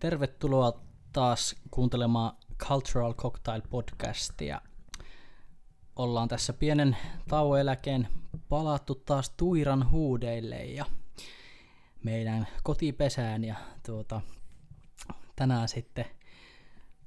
[0.00, 0.80] Tervetuloa
[1.12, 4.60] taas kuuntelemaan Cultural Cocktail podcastia.
[5.96, 6.96] Ollaan tässä pienen
[7.28, 8.08] tauon eläkeen
[8.48, 10.84] palattu taas Tuiran huudeille ja
[12.04, 13.54] meidän kotipesään ja
[13.86, 14.20] tuota,
[15.36, 16.04] tänään sitten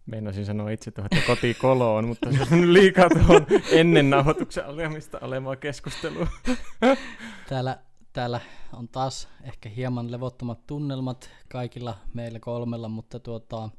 [0.05, 5.55] Meinasin sanoa itse tuohon, että kotikoloon, mutta se on liikaa tuohon ennen nauhoituksen olemista olemaa
[5.55, 6.27] keskustelua.
[7.49, 7.79] täällä,
[8.13, 8.41] täällä
[8.73, 13.69] on taas ehkä hieman levottomat tunnelmat kaikilla meillä kolmella, mutta tuota,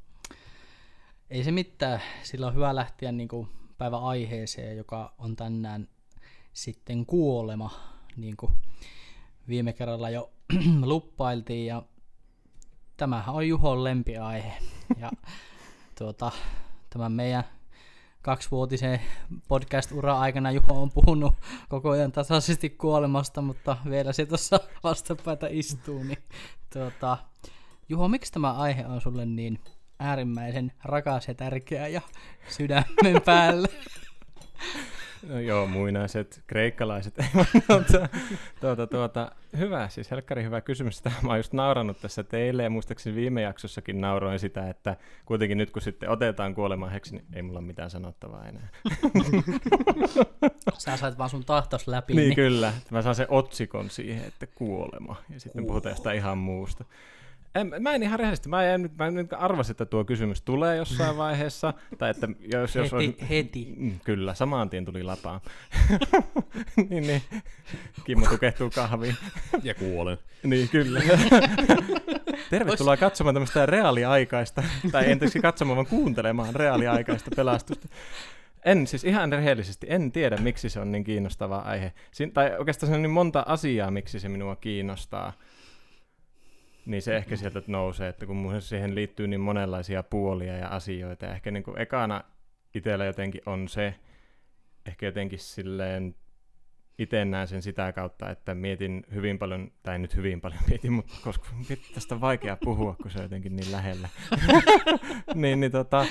[1.29, 2.01] ei se mitään.
[2.23, 5.87] Sillä on hyvä lähteä niin kuin päivän aiheeseen, joka on tänään
[6.53, 7.71] sitten kuolema,
[8.17, 8.51] niin kuin
[9.47, 10.31] viime kerralla jo
[10.85, 11.65] luppailtiin.
[11.65, 11.83] Ja
[12.97, 14.53] tämähän on Juhon lempiaihe.
[14.97, 15.11] Ja
[15.97, 16.31] tuota,
[16.89, 17.43] tämän meidän
[18.25, 19.01] kaksivuotisen
[19.47, 21.33] podcast-ura aikana Juho on puhunut
[21.69, 26.03] koko ajan tasaisesti kuolemasta, mutta vielä se tuossa vastapäätä istuu.
[26.03, 26.17] Niin,
[26.73, 27.17] tuota,
[27.89, 29.59] Juho, miksi tämä aihe on sulle niin
[29.99, 32.01] äärimmäisen rakas ja tärkeä ja
[32.49, 33.67] sydämen päällä?
[35.27, 37.13] No joo, muinaiset kreikkalaiset.
[37.67, 38.09] tuota,
[38.61, 40.97] tuota, tuota, hyvä, siis helkkari hyvä kysymys.
[40.97, 44.95] Sitä mä oon just naurannut tässä teille ja muistaakseni viime jaksossakin nauroin sitä, että
[45.25, 48.67] kuitenkin nyt kun sitten otetaan kuolemaan heksi, niin ei mulla ole mitään sanottavaa enää.
[50.77, 52.13] Sä sait vaan sun tahtos läpi.
[52.13, 52.35] Niin, niin.
[52.35, 55.15] kyllä, mä saan sen otsikon siihen, että kuolema.
[55.33, 55.67] Ja sitten uh.
[55.67, 56.85] puhutaan jostain ihan muusta.
[57.55, 61.17] En, mä en ihan rehellisesti, mä, en, mä en arvasin, että tuo kysymys tulee jossain
[61.25, 63.73] vaiheessa, tai että jos, jos heti, olisi, heti.
[63.77, 65.41] Mm, kyllä, samaan tien tuli lapaan.
[66.89, 67.21] niin, niin.
[68.03, 69.15] Kimmo tukehtuu kahviin.
[69.63, 70.17] Ja kuolen.
[70.43, 71.01] niin, kyllä.
[72.49, 77.87] Tervetuloa katsomaan tämmöistä reaaliaikaista, tai entäksi katsomaan, vaan kuuntelemaan reaaliaikaista pelastusta.
[78.65, 81.93] En siis ihan rehellisesti, en tiedä miksi se on niin kiinnostava aihe.
[82.11, 85.33] Siin, tai oikeastaan se on niin monta asiaa, miksi se minua kiinnostaa
[86.85, 91.33] niin se ehkä sieltä nousee, että kun siihen liittyy niin monenlaisia puolia ja asioita, ja
[91.33, 92.23] ehkä niin kuin ekana
[92.75, 93.95] itsellä jotenkin on se,
[94.85, 96.15] ehkä jotenkin silleen
[96.99, 101.13] itse näen sen sitä kautta, että mietin hyvin paljon, tai nyt hyvin paljon mietin, mutta
[101.23, 101.47] koska
[101.93, 104.09] tästä on vaikea puhua, kun se on jotenkin niin lähellä.
[105.35, 106.05] niin, niin tota,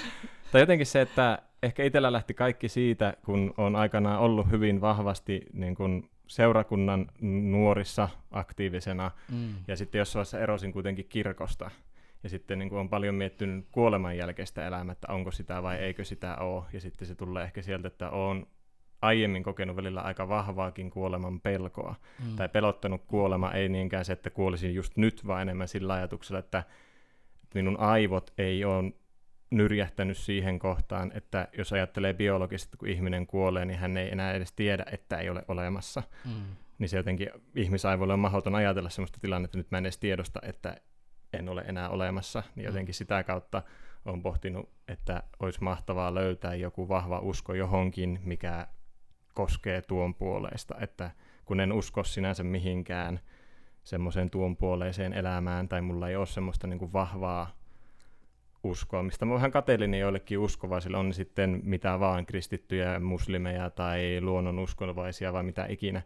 [0.52, 5.40] tai jotenkin se, että ehkä itsellä lähti kaikki siitä, kun on aikanaan ollut hyvin vahvasti
[5.52, 7.06] niin kuin seurakunnan
[7.50, 9.54] nuorissa aktiivisena, mm.
[9.68, 11.70] ja sitten jossain vaiheessa erosin kuitenkin kirkosta.
[12.22, 16.04] Ja sitten niin kuin on paljon miettinyt kuoleman jälkeistä elämää, että onko sitä vai eikö
[16.04, 16.64] sitä ole.
[16.72, 18.46] Ja sitten se tulee ehkä sieltä, että olen
[19.02, 21.94] aiemmin kokenut välillä aika vahvaakin kuoleman pelkoa.
[22.24, 22.36] Mm.
[22.36, 26.62] Tai pelottanut kuolema ei niinkään se, että kuolisin just nyt, vaan enemmän sillä ajatuksella, että
[27.54, 28.92] minun aivot ei ole
[29.56, 34.52] nyrjähtänyt siihen kohtaan, että jos ajattelee biologisesti, kun ihminen kuolee, niin hän ei enää edes
[34.52, 36.02] tiedä, että ei ole olemassa.
[36.24, 36.56] Mm.
[36.78, 40.40] Niin se jotenkin ihmisaivoille on mahdoton ajatella sellaista tilannetta, että nyt mä en edes tiedosta,
[40.42, 40.76] että
[41.32, 42.42] en ole enää olemassa.
[42.54, 42.68] Niin mm.
[42.68, 43.62] jotenkin sitä kautta
[44.04, 48.66] on pohtinut, että olisi mahtavaa löytää joku vahva usko johonkin, mikä
[49.34, 50.74] koskee tuon puoleista.
[50.80, 51.10] Että
[51.44, 53.20] kun en usko sinänsä mihinkään
[53.84, 57.63] semmoiseen tuon puoleiseen elämään, tai mulla ei ole semmoista niin kuin vahvaa
[58.64, 64.58] uskoa, mistä mä vähän kateellinen joillekin uskovaisille, on sitten mitä vaan kristittyjä, muslimeja tai luonnon
[64.58, 66.02] uskovaisia vai mitä ikinä.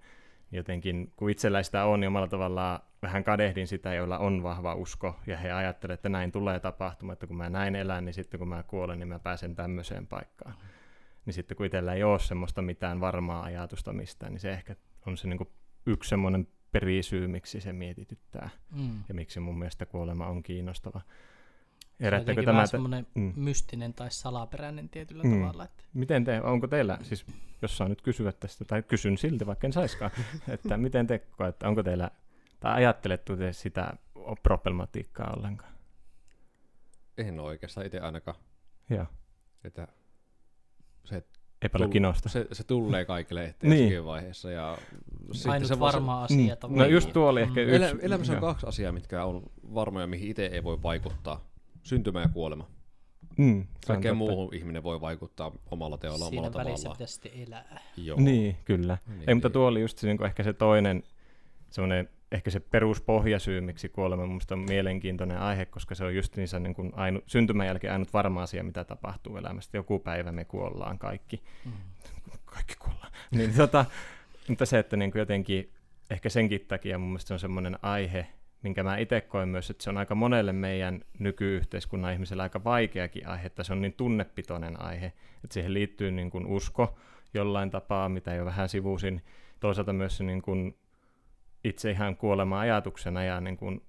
[0.52, 5.16] Jotenkin, kun itsellä sitä on, niin omalla tavallaan vähän kadehdin sitä, joilla on vahva usko,
[5.26, 8.48] ja he ajattelevat, että näin tulee tapahtumaan, että kun mä näin elän, niin sitten kun
[8.48, 10.54] mä kuolen, niin mä pääsen tämmöiseen paikkaan.
[11.26, 14.76] Niin sitten kun itsellä ei ole semmoista mitään varmaa ajatusta mistään, niin se ehkä
[15.06, 15.48] on se niin kuin
[15.86, 19.04] yksi semmoinen perisyy, miksi se mietityttää, mm.
[19.08, 21.00] ja miksi mun mielestä kuolema on kiinnostava.
[22.00, 22.52] Herättääkö tämä...
[22.52, 23.32] Vähän semmoinen mm.
[23.36, 25.40] mystinen tai salaperäinen tietyllä mm.
[25.40, 25.64] tavalla.
[25.64, 25.84] Että...
[25.94, 27.26] Miten te, onko teillä, siis
[27.62, 30.10] jos saa nyt kysyä tästä, tai kysyn silti, vaikka en saiskaan,
[30.48, 32.10] että miten te koette, onko teillä,
[32.60, 33.92] tai ajattelettu te sitä
[34.42, 35.72] problematiikkaa ollenkaan?
[37.18, 38.36] En oikeastaan itse ainakaan.
[38.90, 39.06] Joo.
[39.64, 39.88] Että
[41.04, 41.24] se,
[41.62, 42.28] Ei paljon kinosta.
[42.28, 44.04] Se, se tulee kaikille eteen niin.
[44.04, 44.50] vaiheessa.
[44.50, 44.78] Ja
[45.48, 46.56] Ainut se varma asia.
[46.68, 46.76] Mm.
[46.76, 47.68] No just tuo oli ehkä mm.
[47.68, 47.96] yksi.
[48.02, 49.42] elämässä on kaksi asiaa, mitkä on
[49.74, 51.47] varmoja, mihin itse ei voi vaikuttaa
[51.88, 52.68] syntymä ja kuolema.
[53.38, 56.78] Mm, Kaikkeen muuhun ihminen voi vaikuttaa omalla teolla, Siinä omalla tavallaan.
[56.78, 57.80] Siinä välissä pitäisi elää.
[57.96, 58.20] Joo.
[58.20, 58.98] Niin, kyllä.
[59.06, 61.02] Niin, Ei, mutta tuo oli just se, niin ehkä se toinen,
[61.70, 66.58] semmoinen, ehkä se peruspohjasyy, miksi kuolema minusta on mielenkiintoinen aihe, koska se on just niissä
[66.58, 69.76] niin kuin ainu, syntymän jälkeen ainut varma asia, mitä tapahtuu elämästä.
[69.76, 71.42] Joku päivä me kuollaan kaikki.
[71.64, 71.72] Mm.
[72.44, 73.12] Kaikki kuollaan.
[73.36, 73.84] niin, tota,
[74.48, 75.72] mutta se, että niin kuin jotenkin,
[76.10, 78.26] ehkä senkin takia mun mielestä se on semmoinen aihe,
[78.62, 83.28] minkä mä itse koen myös, että se on aika monelle meidän nykyyhteiskunnan ihmiselle aika vaikeakin
[83.28, 85.06] aihe, että se on niin tunnepitoinen aihe,
[85.44, 86.98] että siihen liittyy niin kuin usko
[87.34, 89.24] jollain tapaa, mitä jo vähän sivusin,
[89.60, 90.78] toisaalta myös se niin kuin
[91.64, 93.82] itse ihan kuolema ajatuksena ja niin kuin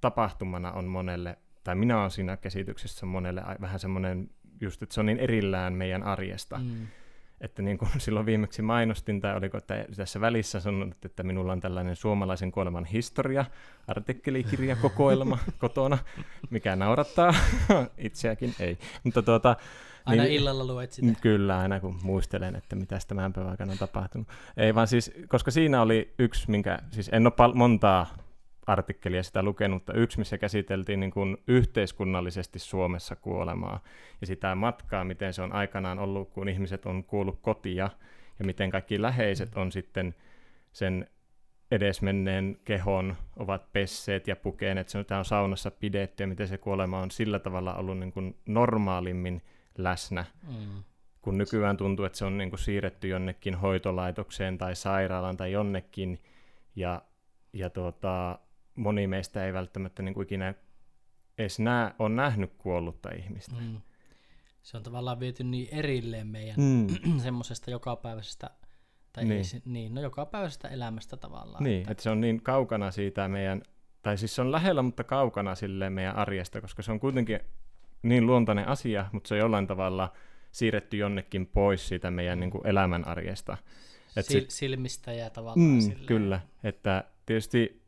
[0.00, 4.30] tapahtumana on monelle tai minä olen siinä käsityksessä monelle vähän semmoinen
[4.60, 6.58] just, että se on niin erillään meidän arjesta.
[6.58, 6.86] Mm.
[7.40, 11.60] Että niin kuin silloin viimeksi mainostin, tai oliko tä- tässä välissä sanonut, että minulla on
[11.60, 13.44] tällainen suomalaisen kuoleman historia,
[13.88, 15.98] artikkelikirjakokoelma kotona,
[16.50, 17.34] mikä naurattaa
[17.98, 18.78] itseäkin, ei.
[19.04, 19.56] Mutta tuota,
[20.06, 21.12] Aina niin- illalla luet sitä.
[21.20, 24.28] Kyllä, aina kun muistelen, että mitä tämän päivän aikana on tapahtunut.
[24.56, 28.06] Ei vaan siis, koska siinä oli yksi, minkä, siis en ole pal- montaa
[28.66, 33.80] artikkelia sitä lukenut, mutta yksi, missä käsiteltiin niin kuin yhteiskunnallisesti Suomessa kuolemaa
[34.20, 37.90] ja sitä matkaa, miten se on aikanaan ollut, kun ihmiset on kuollut kotia
[38.38, 40.14] ja miten kaikki läheiset on sitten
[40.72, 41.06] sen
[41.70, 46.58] edesmenneen kehon ovat pesseet ja pukeneet, se on, tämä on saunassa pidetty ja miten se
[46.58, 49.42] kuolema on sillä tavalla ollut niin kuin normaalimmin
[49.78, 50.82] läsnä Mm.
[51.22, 56.18] kun nykyään tuntuu, että se on niin kuin siirretty jonnekin hoitolaitokseen tai sairaalaan tai jonnekin,
[56.76, 57.02] ja,
[57.52, 58.38] ja tuota,
[58.76, 60.54] moni meistä ei välttämättä niin kuin ikinä
[61.38, 63.54] edes nää, on nähnyt kuollutta ihmistä.
[63.60, 63.80] Mm.
[64.62, 67.18] Se on tavallaan viety niin erilleen meidän Mm.
[67.22, 68.50] semmoisesta jokapäiväisestä,
[69.12, 69.44] tai Niin.
[69.54, 71.64] Ei, niin, no jokapäiväisestä elämästä tavallaan.
[71.64, 73.62] Niin, että, että se on niin kaukana siitä meidän,
[74.02, 77.40] tai siis se on lähellä, mutta kaukana sille meidän arjesta, koska se on kuitenkin
[78.02, 80.12] niin luontainen asia, mutta se on jollain tavalla
[80.52, 83.56] siirretty jonnekin pois siitä meidän niin kuin elämän arjesta.
[84.16, 86.06] Et sil, sit- silmistä ja tavallaan Mm, silleen.
[86.06, 87.85] kyllä, että tietysti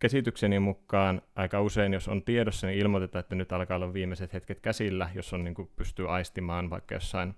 [0.00, 4.60] käsitykseni mukaan aika usein, jos on tiedossa, niin ilmoitetaan, että nyt alkaa olla viimeiset hetket
[4.60, 7.34] käsillä, jos on niin kuin pystyy aistimaan vaikka jossain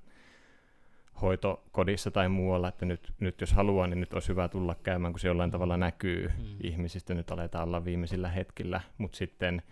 [1.23, 5.21] hoitokodissa tai muualla, että nyt, nyt jos haluaa, niin nyt olisi hyvä tulla käymään, kun
[5.21, 6.45] se jollain tavalla näkyy Mm.
[6.63, 9.63] ihmisistä, nyt aletaan olla viimeisillä hetkillä, mutta sitten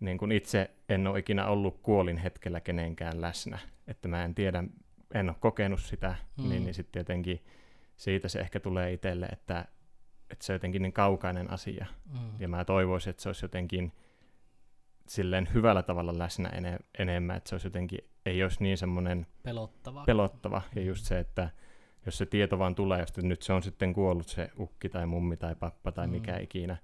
[0.00, 4.64] niin kuin itse en ole ikinä ollut kuolin hetkellä kenenkään läsnä, että mä en tiedä,
[5.14, 6.48] en ole kokenut sitä, Mm.
[6.48, 7.44] niin, niin sitten jotenkin
[7.96, 9.64] siitä se ehkä tulee itselle, että,
[10.34, 12.30] että se on jotenkin niin kaukainen asia, Mm.
[12.40, 13.92] ja mä toivoisin, että se olisi jotenkin
[15.08, 20.04] silleen hyvällä tavalla läsnä ene, enemmän, että se olisi jotenkin, ei olisi niin semmoinen Pelottavaa.
[20.04, 21.50] pelottava, ja just se, että
[22.06, 25.36] jos se tieto vaan tulee, että nyt se on sitten kuollut se ukki tai mummi
[25.36, 26.10] tai pappa tai Mm.
[26.10, 26.76] mikä ikinä,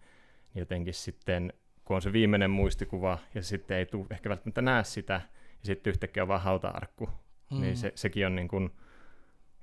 [0.54, 1.52] niin jotenkin sitten,
[1.84, 5.14] kun on se viimeinen muistikuva, ja sitten ei tule ehkä välttämättä näe sitä,
[5.62, 7.08] ja sitten yhtäkkiä on vaan hauta-arkku,
[7.50, 7.60] mm.
[7.60, 8.70] niin se, sekin on niin kuin,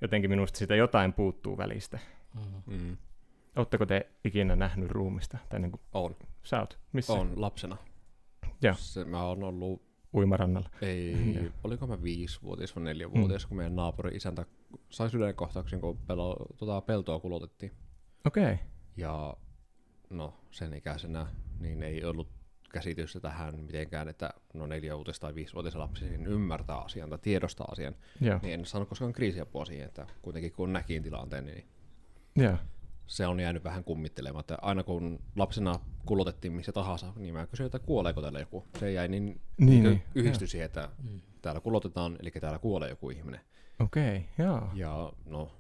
[0.02, 2.00] jotenkin minusta sitä jotain puuttuu välistä.
[2.34, 2.76] Mm.
[2.78, 2.98] Mm.
[3.58, 5.38] Oletteko te ikinä nähnyt ruumista?
[5.50, 6.80] Tai niin kuin, On, sä oot?
[6.94, 7.14] Missä?
[7.14, 7.78] on lapsena.
[8.62, 8.74] Joo.
[8.78, 9.82] Se, mä oon ollut,
[10.14, 10.70] Uimarannalla.
[10.82, 11.52] ei, Joo.
[11.64, 14.46] oliko mä viisivuotias vai neljävuotias, kun meidän naapuri isäntä
[14.90, 17.72] sai sydänkohtauksen, kun pelo, tota, peltoa kulutettiin.
[18.26, 18.44] Okei.
[18.44, 18.58] Okay.
[18.98, 19.38] Ja
[20.10, 21.28] no, sen ikäisenä
[21.60, 22.30] niin ei ollut
[22.74, 27.96] käsitystä tähän mitenkään, että no neljävuotias tai viisivuotias lapsi niin ymmärtää asian tai tiedostaa asian.
[28.22, 28.40] Joo.
[28.42, 31.68] Niin en saanut koskaan kriisiapua siihen, että kuitenkin kun näkin tilanteen, niin
[32.36, 32.58] Joo.
[33.08, 34.40] Se on jäänyt vähän kummittelemaan.
[34.40, 38.66] Että aina kun lapsena kulutettiin missä tahansa, niin mä kysyin, että kuoleeko täällä joku.
[38.80, 40.04] Se jäi niin, Niin, niin, niin.
[40.16, 41.22] yhdistyi siihen, että Mm.
[41.42, 43.40] täällä kulotetaan, eli täällä kuolee joku ihminen.
[43.80, 44.46] Okei, okay.
[44.46, 44.70] joo.
[44.74, 45.52] Ja no,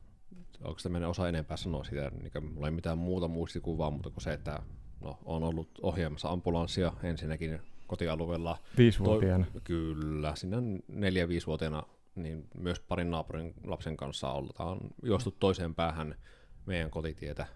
[0.63, 4.23] onko tämmöinen osa enempää sanoa sitä, niin kuin, mulla ei mitään muuta muistikuvaa, mutta kuin
[4.23, 4.59] se, että
[5.01, 8.57] no, on ollut ohjaamassa ambulanssia ensinnäkin kotialueella.
[8.77, 9.45] Viisivuotiaana.
[9.63, 10.57] Kyllä, siinä
[10.88, 11.83] neljä-viisivuotiaana
[12.15, 16.16] niin myös parin naapurin lapsen kanssa ollaan juostu toiseen päähän
[16.68, 17.47] meidän kotitietä.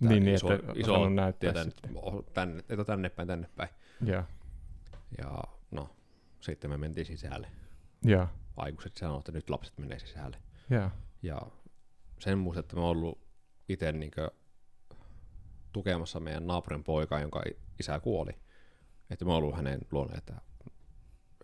[0.00, 1.90] Niin, niin, että osannut näyttää sitten.
[2.34, 3.70] tänne, että tänne päin, tänne päin.
[4.04, 4.22] Joo.
[5.18, 5.90] Ja no,
[6.40, 7.48] sitten me mentiin sisälle.
[8.02, 8.28] Joo.
[8.56, 10.36] Aikuiset sanoivat, että nyt lapset menee sisälle.
[10.70, 10.90] Joo.
[11.22, 11.40] Ja
[12.18, 13.18] sen muistan, että mä oon ollut
[13.68, 14.10] itse niin
[15.72, 17.42] tukemassa meidän naapurin poikaa, jonka
[17.80, 18.32] isä kuoli.
[19.10, 20.40] Että mä oon ollut hänen luonne, että,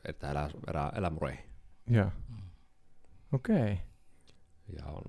[0.04, 1.38] että älä, älä, älä murei.
[1.90, 2.10] Joo.
[3.32, 3.72] Okei.
[3.72, 3.76] Okay.
[4.78, 5.02] Ja on,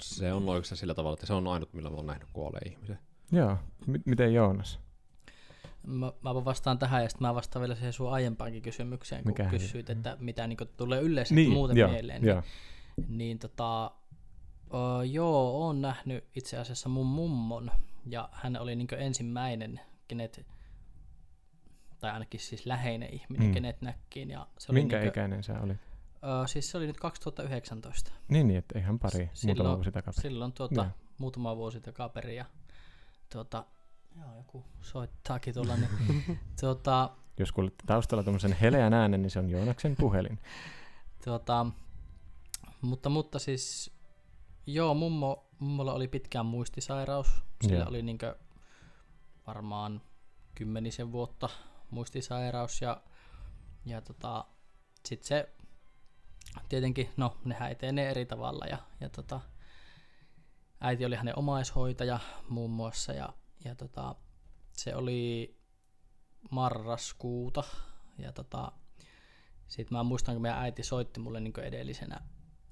[0.00, 2.98] se on oikeastaan sillä tavalla, että se on ainut, millä mä oon nähnyt kuolleen ihmisen.
[3.32, 3.58] Joo.
[3.86, 4.80] M- miten Joonas?
[5.86, 9.44] Mä, mä vastaan tähän ja sitten mä vastaan vielä siihen sun aiempaankin kysymykseen, kun se-
[9.50, 12.24] kysyit, että mitä niin tulee yleisesti Niin, muuten joo, mieleen.
[12.24, 12.42] joo.
[12.96, 13.90] Niin, niin tota,
[14.66, 17.70] uh, joo, oon nähnyt itse asiassa mun mummon
[18.06, 20.46] ja hän oli niin ensimmäinen, kenet,
[21.98, 23.48] tai ainakin siis läheinen ihminen, Mm.
[23.48, 23.54] mm.
[23.54, 24.30] kenet näkkiin.
[24.30, 25.78] Ja se oli Minkä niin ikäinen sä olit?
[26.22, 28.12] Uh, siis se oli nyt 2019.
[28.28, 30.22] Niin, niin, että ihan pari, S- muutama silloin- vuosi takaperin.
[30.22, 30.86] Silloin tuota, Joo.
[31.18, 32.44] muutama vuosi takaperin ja
[33.32, 33.64] tuota,
[34.20, 35.88] joo, joku soittaakin tuolla, niin
[36.60, 40.38] tuota, Jos kuulette taustalla tuommoisen heleän äänen, niin se on Joonaksen puhelin.
[41.24, 41.66] Tuota,
[42.80, 43.90] mutta, mutta siis,
[44.66, 47.42] joo, mummo, mummolla oli pitkään muistisairaus.
[47.62, 47.88] Sillä Joo.
[47.88, 48.36] oli niinkö
[49.46, 50.00] varmaan
[50.54, 51.48] kymmenisen vuotta
[51.90, 53.02] muistisairaus ja,
[53.86, 54.44] ja tota,
[55.06, 55.48] sitten se
[56.68, 59.40] tietenkin, no nehän etenee eri tavalla ja, ja tota,
[60.80, 62.18] äiti oli hänen omaishoitaja
[62.48, 63.28] muun muassa ja,
[63.64, 64.14] ja tota,
[64.72, 65.54] se oli
[66.50, 67.64] marraskuuta
[68.18, 68.72] ja tota,
[69.68, 72.20] sitten mä muistan, kun meidän äiti soitti mulle niin edellisenä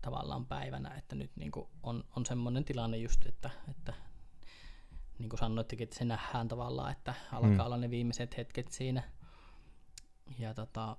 [0.02, 3.94] tavallaan päivänä, että nyt niin on, on semmoinen tilanne just, että, että
[5.18, 7.60] niin kuin sanoittekin, että se nähdään tavallaan, että alkaa mm.
[7.60, 9.02] olla ne viimeiset hetket siinä.
[10.38, 10.96] Ja tota,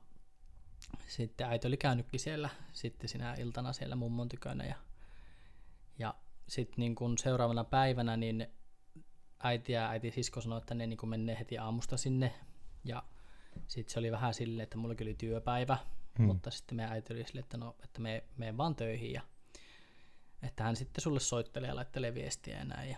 [1.07, 4.75] sitten äiti oli käynytkin siellä sitten sinä iltana siellä mummon tykönä ja,
[5.99, 6.13] ja
[6.47, 8.47] sitten niin kun seuraavana päivänä niin
[9.43, 12.33] äiti ja äiti sisko sanoi, että ne niin menee heti aamusta sinne
[12.83, 13.03] ja
[13.67, 15.77] sitten se oli vähän silleen, että mulla oli työpäivä,
[16.17, 16.25] hmm.
[16.25, 19.21] mutta sitten meidän äiti oli silleen, että no, että me menen vaan töihin ja
[20.43, 22.89] että hän sitten sulle soittelee ja laittelee viestiä ja näin.
[22.89, 22.97] Ja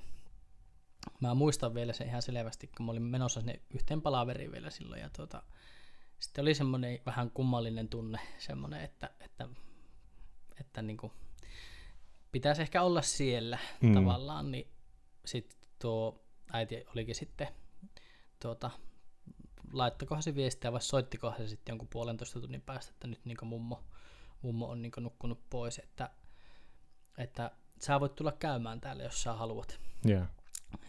[1.19, 5.01] mä muistan vielä se ihan selvästi, kun mä olin menossa sinne yhteen palaveriin vielä silloin
[5.01, 5.43] ja tuota,
[6.23, 9.47] sitten oli semmoinen vähän kummallinen tunne, semmoinen, että, että,
[10.59, 11.11] että niin kuin
[12.31, 13.93] pitäisi ehkä olla siellä mm.
[13.93, 14.67] tavallaan, niin
[15.25, 17.47] sitten tuo äiti olikin sitten
[18.41, 18.71] tuota,
[19.73, 23.83] laittokohan se viestiä vai soittikohan se sitten jonkun puolentoista tunnin päästä, että nyt niin mummo,
[24.41, 26.09] mummo on niin nukkunut pois, että,
[27.17, 29.79] että sä voit tulla käymään täällä, jos sä haluat.
[30.09, 30.27] Yeah.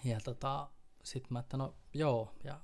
[0.05, 0.71] Ja tota,
[1.03, 2.61] sitten mä että no joo, ja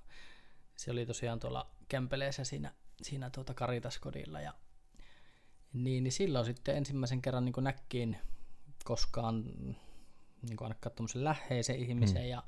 [0.77, 4.55] se oli tosiaan tuolla Kempeleessä siinä, siinä tuota Karitaskodilla, ja
[5.73, 8.17] niin, niin silloin sitten ensimmäisen kerran niin näkkiin
[8.85, 9.45] koskaan
[10.43, 12.29] niin kuin ainakaan tuommoisen läheisen ihmisen, mm.
[12.29, 12.43] ja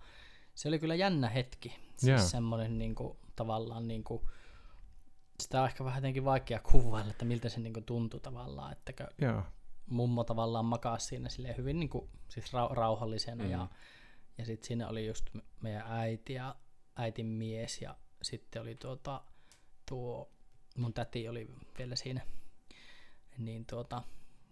[0.55, 1.69] se oli kyllä jännä hetki.
[1.97, 2.21] Siis yeah.
[2.21, 4.23] semmoinen niin kuin, tavallaan niin kuin,
[5.41, 8.93] sitä on ehkä vähän jotenkin vaikea kuvailla, että miltä se niin kuin tuntui tavallaan, että
[9.23, 9.45] yeah.
[9.87, 13.51] mummo tavallaan makaa siinä silleen hyvin niin kuin, siis ra- rauhallisena mm.
[13.51, 13.69] ja,
[14.39, 15.31] ja sitten siinä oli just
[15.61, 16.57] meidän äiti ja
[16.97, 19.25] äitin mies ja sitten oli tuota,
[19.89, 20.33] tuo
[20.77, 21.49] mun täti oli
[21.79, 22.21] vielä siinä,
[23.39, 24.03] niin tuota,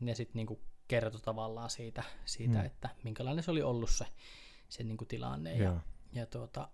[0.01, 2.65] ja sitten niinku kertoi tavallaan siitä, siitä mm.
[2.67, 4.07] että minkälainen se oli ollut se,
[4.69, 5.55] se niinku tilanne.
[5.55, 5.81] Ja, ja,
[6.13, 6.69] ja tuota,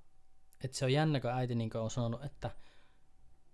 [0.64, 2.50] että se on jännä, kun äiti niin on sanonut, että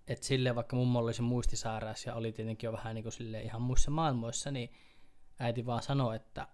[0.06, 3.62] et silleen vaikka mummo oli se muistisääräys ja oli tietenkin jo vähän niin kuin ihan
[3.62, 4.72] muissa maailmoissa, niin
[5.38, 6.48] äiti vaan sanoi, että,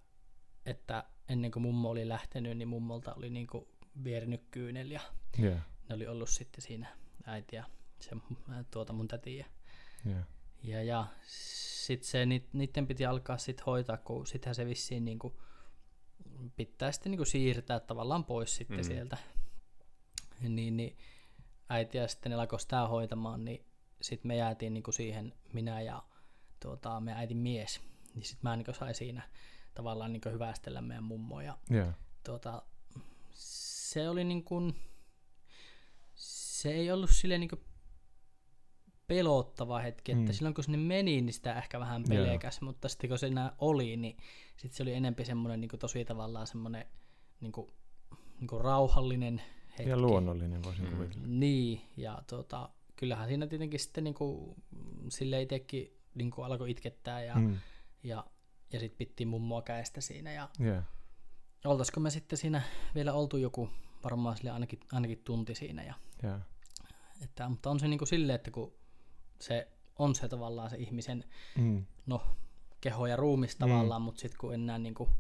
[0.66, 3.68] että ennen kuin mummo oli lähtenyt, niin mummolta oli niin kuin
[4.04, 5.00] vierinyt kyynel ja
[5.42, 5.60] yeah.
[5.88, 7.64] ne oli ollut sitten siinä äiti ja
[8.00, 8.16] se,
[8.70, 9.36] tuota mun täti.
[9.36, 9.44] Ja,
[10.06, 10.24] yeah.
[10.62, 15.34] ja, ja sitten se, niiden piti alkaa sitten hoitaa, kun sittenhän se vissiin niin kuin
[16.56, 18.84] pitää sitten niin kuin siirtää tavallaan pois sitten mm.
[18.84, 19.16] sieltä
[20.40, 20.96] niin, niin
[21.68, 23.66] äiti ja sitten ne alkoi sitä hoitamaan, niin
[24.00, 26.02] sitten me jäätiin niin kuin siihen, minä ja
[26.60, 27.80] tuota, meidän äitin mies.
[28.14, 29.22] Niin sitten mä niin sain siinä
[29.74, 31.42] tavallaan niin hyvästellä meidän mummoa.
[31.42, 31.94] Ja, yeah.
[32.24, 32.62] tuota,
[33.32, 34.74] se oli niin kuin,
[36.14, 37.64] se ei ollut silleen niin kuin
[39.08, 40.32] pelottava hetki, että mm.
[40.32, 42.66] silloin kun sinne meni, niin sitä ehkä vähän pelekäs, yeah.
[42.66, 44.16] mutta sitten kun se enää oli, niin
[44.56, 46.86] sitten se oli enempi semmoinen niin tosi tavallaan semmoinen
[47.40, 47.70] niin kuin,
[48.40, 49.42] niin kuin rauhallinen
[49.78, 49.90] hetki.
[49.90, 50.90] Ja luonnollinen voisin mm.
[50.90, 51.26] kuvitella.
[51.26, 54.56] Niin, ja tota, kyllähän siinä tietenkin sitten niin kuin,
[55.08, 57.58] sille itsekin niin kuin alkoi itkettää ja, mm.
[58.02, 58.26] ja,
[58.72, 60.32] ja sitten pittiin mummoa käestä siinä.
[60.32, 60.84] Ja yeah.
[61.64, 62.62] oltaisiko me sitten siinä
[62.94, 63.70] vielä oltu joku
[64.04, 65.82] varmaan sille ainakin, ainakin tunti siinä.
[65.82, 66.40] Ja, yeah.
[67.24, 68.77] että, mutta on se niin kuin silleen, että kun
[69.40, 69.68] se
[69.98, 71.24] on se tavallaan se ihmisen
[71.58, 71.84] mm.
[72.06, 72.22] no,
[72.80, 74.04] keho ja ruumis tavallaan, mm.
[74.04, 75.10] mutta sitten kun enää niin kuin,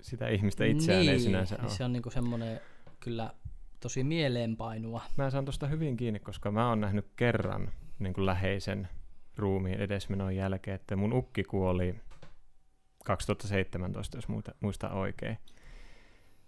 [0.00, 1.70] sitä ihmistä itseään niin, ei sinänsä niin ole.
[1.70, 2.60] se on niin kuin semmoinen
[3.00, 3.34] kyllä
[3.80, 5.02] tosi mieleenpainua.
[5.16, 8.88] Mä saan tuosta hyvin kiinni, koska mä oon nähnyt kerran niin kuin läheisen
[9.36, 11.94] ruumiin edesmenon jälkeen, että mun ukki kuoli
[13.04, 15.38] 2017, jos muista, muista oikein.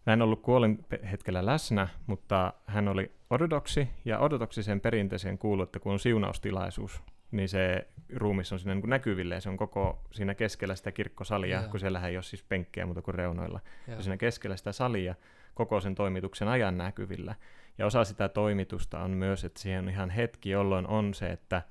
[0.07, 5.81] Mä en ollut kuolin hetkellä läsnä, mutta hän oli ortodoksi, ja ortodoksisen perinteeseen kuuluu, että
[5.81, 7.03] kun on siunaustilaisuus,
[7.35, 11.59] niin se ruumis on siinä niin näkyville, ja se on koko siinä keskellä sitä kirkkosalia,
[11.59, 11.71] yeah.
[11.71, 13.61] kun siellähän ei ole siis penkkejä muuta kuin reunoilla.
[13.89, 13.99] Yeah.
[13.99, 15.15] Ja siinä keskellä sitä salia
[15.55, 17.35] koko sen toimituksen ajan näkyvillä.
[17.79, 21.63] Ja osa sitä toimitusta on myös, että siihen on ihan hetki, jolloin on se, että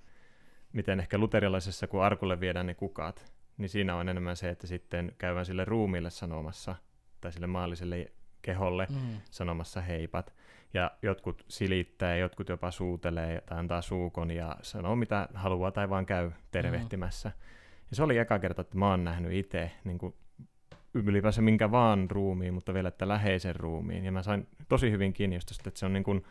[0.73, 5.15] miten ehkä luterilaisessa, kun arkulle viedään ne kukat, niin siinä on enemmän se, että sitten
[5.17, 6.75] käydään sille ruumille sanomassa,
[7.21, 8.11] tai sille maalliselle
[8.43, 9.17] keholle mm.
[9.31, 10.33] sanomassa heipat.
[10.73, 16.05] Ja jotkut silittää jotkut jopa suutelee tai antaa suukon ja sanoo mitä haluaa tai vaan
[16.05, 17.29] käy tervehtimässä.
[17.29, 17.35] Mm.
[17.89, 19.99] Ja se oli eka kerta, että mä oon nähnyt itse niin
[20.93, 24.05] ylipäänsä minkä vaan ruumiin, mutta vielä että läheisen ruumiin.
[24.05, 26.23] Ja mä sain tosi hyvin kiinni just että se on niin kuin,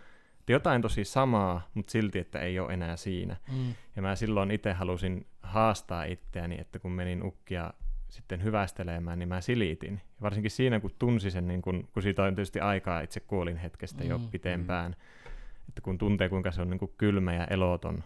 [0.48, 3.36] jotain tosi samaa, mutta silti, että ei ole enää siinä.
[3.52, 3.74] Mm.
[3.96, 7.72] Ja mä silloin itse halusin haastaa itseäni, että kun menin ukkia
[8.12, 9.94] sitten hyvästelemään, niin mä silitin.
[9.94, 13.56] Ja varsinkin siinä, kun tunsi sen, niin kun, kun siitä on tietysti aikaa itse kuolin
[13.56, 14.28] hetkestä jo mm.
[14.28, 15.32] pitempään, mm.
[15.68, 18.04] että kun tuntee, kuinka se on niin kuin kylmä ja eloton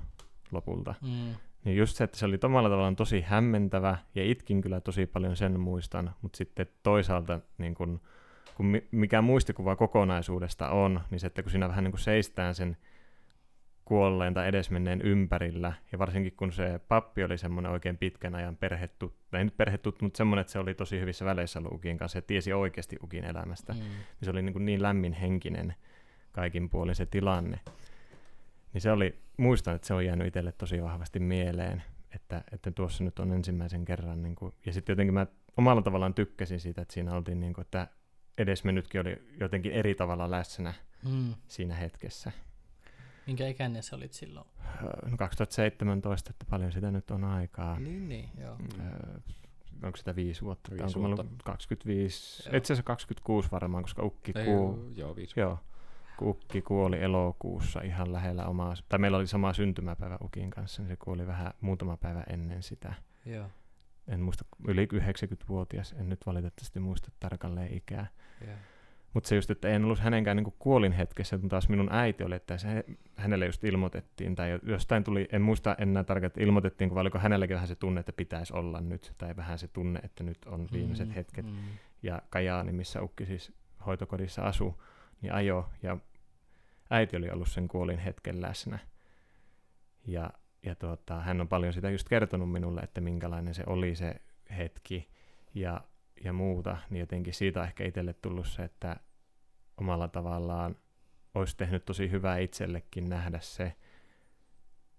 [0.53, 1.35] lopulta, mm.
[1.65, 5.37] Niin just se, että se oli tomalla tavalla tosi hämmentävä, ja itkin kyllä tosi paljon
[5.37, 8.01] sen muistan, mutta sitten toisaalta niin kun,
[8.55, 12.77] kun mikä muistikuva kokonaisuudesta on, niin se, että kun siinä vähän niin kuin seistään sen
[13.87, 15.73] kuolleen tai edesmenneen ympärillä.
[15.93, 20.17] Ja varsinkin kun se pappi oli semmoinen oikein pitkän ajan perhetuttu, ei nyt perhetuttu, mutta
[20.17, 23.73] semmoinen, että se oli tosi hyvissä väleissä ollut Ukin kanssa ja tiesi oikeasti Ukin elämästä.
[23.73, 23.79] Mm.
[23.79, 23.91] Niin
[24.23, 25.75] se oli niin, kuin niin lämmin henkinen
[26.33, 27.61] kaikin puolin se tilanne.
[28.73, 31.83] Niin se oli, muistan, että se on jäänyt itselle tosi vahvasti mieleen,
[32.15, 34.23] että, että tuossa nyt on ensimmäisen kerran.
[34.23, 35.27] Niin kuin, ja sitten jotenkin mä
[35.57, 37.89] omalla tavallaan tykkäsin siitä, että siinä oltiin, niin kuin, että
[38.39, 40.75] edesmennytkin oli jotenkin eri tavalla läsnä
[41.05, 41.35] Mm.
[41.49, 42.33] siinä hetkessä.
[43.27, 44.47] Minkä ikäinen sä olit silloin?
[44.83, 47.79] Öö, No 2017, että paljon sitä nyt on aikaa.
[47.79, 48.57] Niin, niin, joo.
[48.81, 49.19] Öö,
[49.85, 50.71] onko sitä viisi vuotta?
[50.71, 51.25] Viisi Onko vuotta.
[51.45, 52.57] 25, Joo.
[52.57, 54.93] itse asiassa 26 varmaan, koska Ukki Ei, kuuli.
[54.97, 55.41] joo, viisi.
[55.41, 55.59] Joo,
[56.23, 60.97] Ukki kuoli elokuussa ihan lähellä omaa, tai meillä oli sama syntymäpäivä Ukin kanssa, niin se
[60.97, 62.95] kuoli vähän muutama päivä ennen sitä.
[63.27, 63.47] Joo,
[64.09, 68.07] En muista, yli 90-vuotias, en nyt valitettavasti muista tarkalleen ikää.
[68.47, 68.57] joo.
[69.17, 72.35] Mutta se just, että en ollut hänenkään niin kuolin hetkessä, mutta taas minun äiti oli,
[72.35, 72.85] että se,
[73.17, 77.19] hänelle just ilmoitettiin, tai jo- jostain tuli, en muista enää tarkkaan, että ilmoitettiin, vai oliko
[77.19, 80.69] hänelläkin vähän se tunne, että pitäisi olla nyt, tai vähän se tunne, että nyt on
[80.73, 81.47] viimeiset Mm, hetket.
[81.47, 81.57] Mm.
[82.03, 83.53] Ja Kajaani, missä Ukki siis
[83.87, 84.75] hoitokodissa asui,
[85.21, 85.97] niin ajo, ja
[86.91, 88.79] äiti oli ollut sen kuolin hetken läsnä.
[90.07, 90.31] Ja,
[90.63, 94.15] ja tuota, hän on paljon sitä just kertonut minulle, että minkälainen se oli se
[94.57, 95.09] hetki
[95.55, 95.81] ja,
[96.25, 98.97] ja muuta, niin jotenkin siitä on ehkä itselle tullut se, että
[99.77, 100.77] omalla tavallaan
[101.35, 103.73] olisi tehnyt tosi hyvää itsellekin nähdä se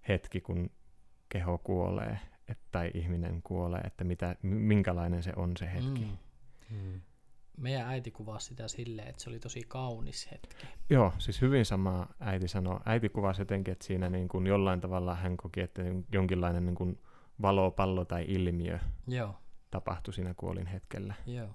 [0.08, 0.70] hetki, kun
[1.30, 6.08] keho kuolee et, tai ihminen kuolee, että mitä, minkälainen se on se hetki.
[6.70, 6.78] Mm.
[6.78, 7.02] Mm.
[7.58, 10.68] Meidän äiti kuvasi sitä silleen, että se oli tosi kaunis hetki.
[10.90, 12.80] Joo, siis hyvin sama äiti sanoi.
[12.86, 15.82] Äiti kuvasi jotenkin, että siinä niin kuin jollain tavalla hän koki, että
[16.12, 17.00] jonkinlainen niin kuin
[17.42, 19.36] valopallo tai ilmiö Joo,
[19.72, 21.14] tapahtui siinä kuolin hetkellä.
[21.26, 21.50] joo.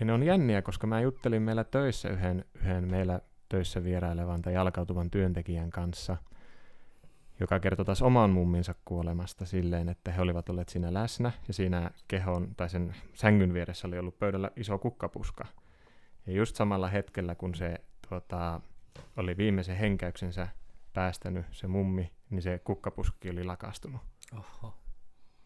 [0.00, 4.54] Ja ne on jänniä, koska mä juttelin meillä töissä yhden, yhden meillä töissä vierailevan tai
[4.54, 6.16] jalkautuvan työntekijän kanssa,
[7.40, 11.90] joka kertoi taas oman mumminsa kuolemasta silleen, että he olivat olleet siinä läsnä ja siinä
[12.08, 15.46] kehon tai sen sängyn vieressä oli ollut pöydällä iso kukkapuska.
[16.26, 18.60] Ja just samalla hetkellä, kun se tuota,
[19.16, 20.48] oli viimeisen henkäyksensä
[20.92, 24.00] päästänyt se mummi, niin se kukkapuski oli lakastunut
[24.32, 24.83] Oho.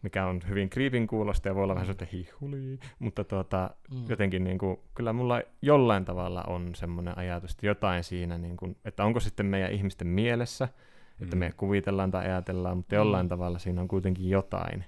[0.01, 4.05] Mikä on hyvin kriipin kuulosta ja voi olla vähän sellainen hihuli, mutta tuota, Mm.
[4.09, 8.77] jotenkin niin kuin, kyllä mulla jollain tavalla on semmoinen ajatus, että jotain siinä, niin kuin,
[8.85, 10.67] että onko sitten meidän ihmisten mielessä,
[11.21, 11.39] että Mm.
[11.39, 13.29] me kuvitellaan tai ajatellaan, mutta jollain Mm.
[13.29, 14.85] tavalla siinä on kuitenkin jotain,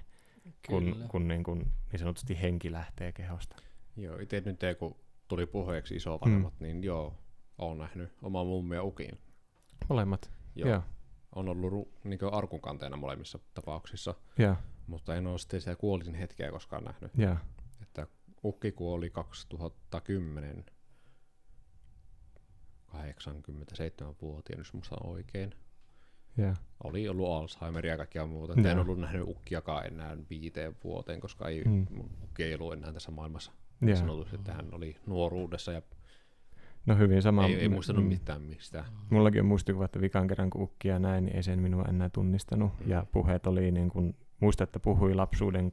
[0.66, 1.06] kun, Kyllä.
[1.08, 1.58] kun niin, kuin,
[1.92, 3.56] niin sanotusti henki lähtee kehosta.
[3.96, 4.96] Joo, itse nyt ei, kun
[5.28, 6.64] tuli puheeksi isovanhemmat, mm.
[6.64, 7.14] niin joo,
[7.58, 9.18] olen nähnyt oma mummi ja ukin.
[9.88, 10.68] Molemmat, Joo.
[10.70, 10.82] joo,
[11.34, 16.50] On ollut ru- niin arkunkanteena molemmissa tapauksissa, joo, mutta en ole sitten sitä kuolin hetkeä
[16.50, 17.10] koskaan nähnyt.
[17.16, 17.36] joo,
[17.82, 18.06] Että
[18.44, 20.64] ukki kuoli 2010
[22.92, 25.54] 87-vuotiaana, jos musta oikein.
[26.36, 28.52] joo, Oli ollut Alzheimeria ja kaikkia muuta.
[28.60, 28.70] Joo.
[28.70, 31.86] En ollut nähnyt ukkiakaan enää viiteen vuoteen, koska ei, Mm.
[31.90, 33.52] mun ukki ei ollut enää tässä maailmassa.
[33.80, 33.96] joo.
[33.96, 35.82] Sanotusti, että hän oli nuoruudessa ja
[36.86, 37.46] No hyvin sama.
[37.46, 38.08] ei, ei muistanut mm.
[38.08, 38.84] mitään mistään.
[39.10, 42.72] Mullakin on muistikuva, että vikan kerran kun ukkia näin, niin ei sen minua enää tunnistanut.
[42.80, 42.90] Mm.
[42.90, 45.72] Ja puheet oli niin kuin, muista, että puhui lapsuuden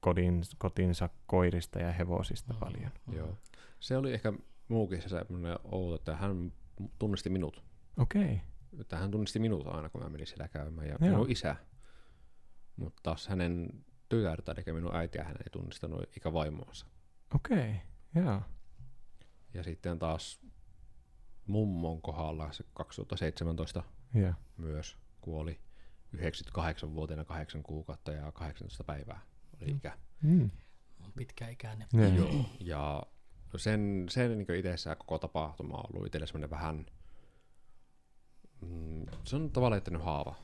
[0.00, 2.58] kodin, kotinsa koirista ja hevosista Mm.
[2.58, 2.90] paljon.
[3.12, 3.38] Joo.
[3.80, 4.32] Se oli ehkä
[4.68, 6.52] muukin se semmoinen outo, että hän
[6.98, 7.64] tunnisti minut.
[7.96, 8.36] Okei, okay.
[8.80, 10.88] Että hän tunnisti minut aina, kun mä menin siellä käymään.
[10.88, 11.10] Ja Joo.
[11.10, 11.56] minun isä.
[12.76, 16.86] Mutta taas hänen tytärtä, eli minun äitiä, hän ei tunnistanut eikä vaimoansa.
[17.34, 18.22] okei, okay.
[18.24, 18.42] joo.
[19.54, 20.40] Ja sitten taas
[21.46, 23.82] mummon kohdalla se 2017
[24.14, 25.60] Joo, myös kuoli
[26.18, 29.20] 98-vuotiaana 8 kuukautta ja 18 päivää
[29.60, 29.76] oli Mm.
[29.76, 29.98] ikä.
[30.22, 30.50] mm.
[31.04, 31.88] On pitkäikäinen.
[32.16, 32.44] joo.
[32.60, 33.02] Ja
[33.56, 36.86] sen, sen niin itsessään koko tapahtuma on ollut itselle semmoinen vähän,
[38.60, 40.34] mm, se on tavallaan jättänyt haava.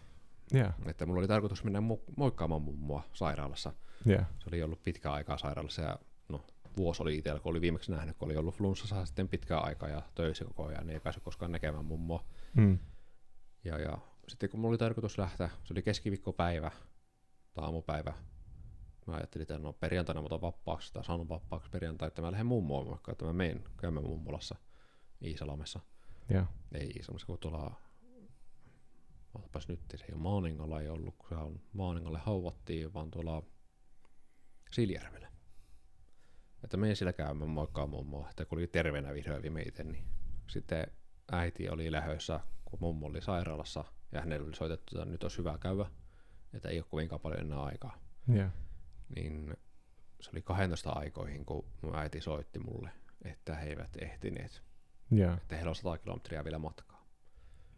[0.52, 3.72] joo, Että mulla oli tarkoitus mennä mo- moikkaamaan mummoa sairaalassa.
[4.04, 6.44] joo, Se oli ollut pitkää aikaa sairaalassa ja no,
[6.76, 10.02] vuosi oli itsellä, kun oli viimeksi nähnyt, kun oli ollut flunssassa sitten pitkää aikaa ja
[10.14, 12.24] töissä koko ajan, niin ei päässyt koskaan näkemään mummoa.
[12.54, 12.78] mm.
[13.64, 13.98] Ja, ja
[14.30, 16.70] sitten kun mulla oli tarkoitus lähteä, se oli keskiviikkopäivä
[17.54, 18.14] tai aamupäivä,
[19.06, 22.46] mä ajattelin, että no perjantaina mä otan vapaaksi tai sanon vapaaksi perjantai, että mä lähden
[22.46, 24.56] mummoon vaikka, että mä menen käymään mummolassa
[25.24, 25.80] Iisalmessa.
[26.30, 27.74] joo, Ei Iisalmessa, kun tuolla,
[29.34, 33.42] otapas nyt, se ei ole Maaningalla ei ollut, kun se on Maaningalle hauvattiin, vaan tuolla
[34.70, 35.30] Siljärvellä.
[36.64, 40.04] Että menin siellä käymään moikkaa mummoa, että kun oli terveenä vihdoin viime itse, niin
[40.48, 40.86] sitten
[41.32, 45.58] äiti oli lähössä, kun mummo oli sairaalassa, ja hänelle oli soitettu, että nyt olisi hyvä
[45.58, 45.86] käydä,
[46.52, 47.98] että ei ole kovinkaan paljon enää aikaa.
[48.28, 48.48] joo,
[49.16, 49.56] Niin
[50.20, 52.90] se oli 12 aikoihin, kun mun äiti soitti mulle,
[53.24, 54.62] että he eivät ehtineet,
[55.10, 57.06] joo, että heillä on 100 kilometriä vielä matkaa.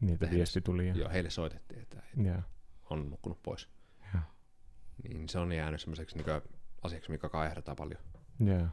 [0.01, 0.37] Niitä Tehdessä.
[0.37, 0.89] viesti tuli.
[0.89, 2.43] Ja, Joo, heille soitettiin, että he ja,
[2.91, 3.69] on nukkunut pois.
[4.15, 4.23] Joo.
[5.09, 6.27] Niin se on jäänyt semmoiseksi niin
[6.83, 8.01] asiaksi, mikä kaihertaa paljon.
[8.45, 8.69] ja.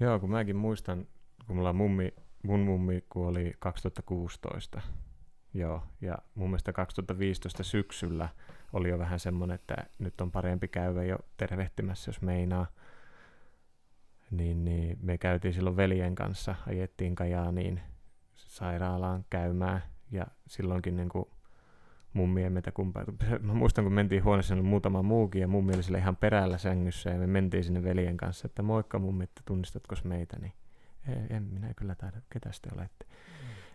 [0.00, 1.06] Joo, kun mäkin muistan,
[1.46, 4.82] kun mulla mummi, mun mummi kuoli 2016.
[5.54, 8.28] Joo, ja mun mielestä 2015 syksyllä
[8.72, 12.66] oli jo vähän semmoinen, että nyt on parempi käydä jo tervehtimässä, jos meinaa.
[14.30, 17.80] Niin, niin me käytiin silloin veljen kanssa, ajettiin Kajaaniin
[18.34, 21.24] sairaalaan käymään, ja silloinkin niin kuin
[22.12, 23.04] mummi ei meitä kumpaa.
[23.40, 27.18] Mä muistan, kun mentiin huoneeseen, oli muutama muukin, ja mummi oli ihan perällä sängyssä, ja
[27.18, 30.52] me mentiin sinne veljen kanssa, että moikka mummi, että tunnistatko meitä, niin
[31.08, 33.06] "Ei, en minä kyllä taida, ketä te olette.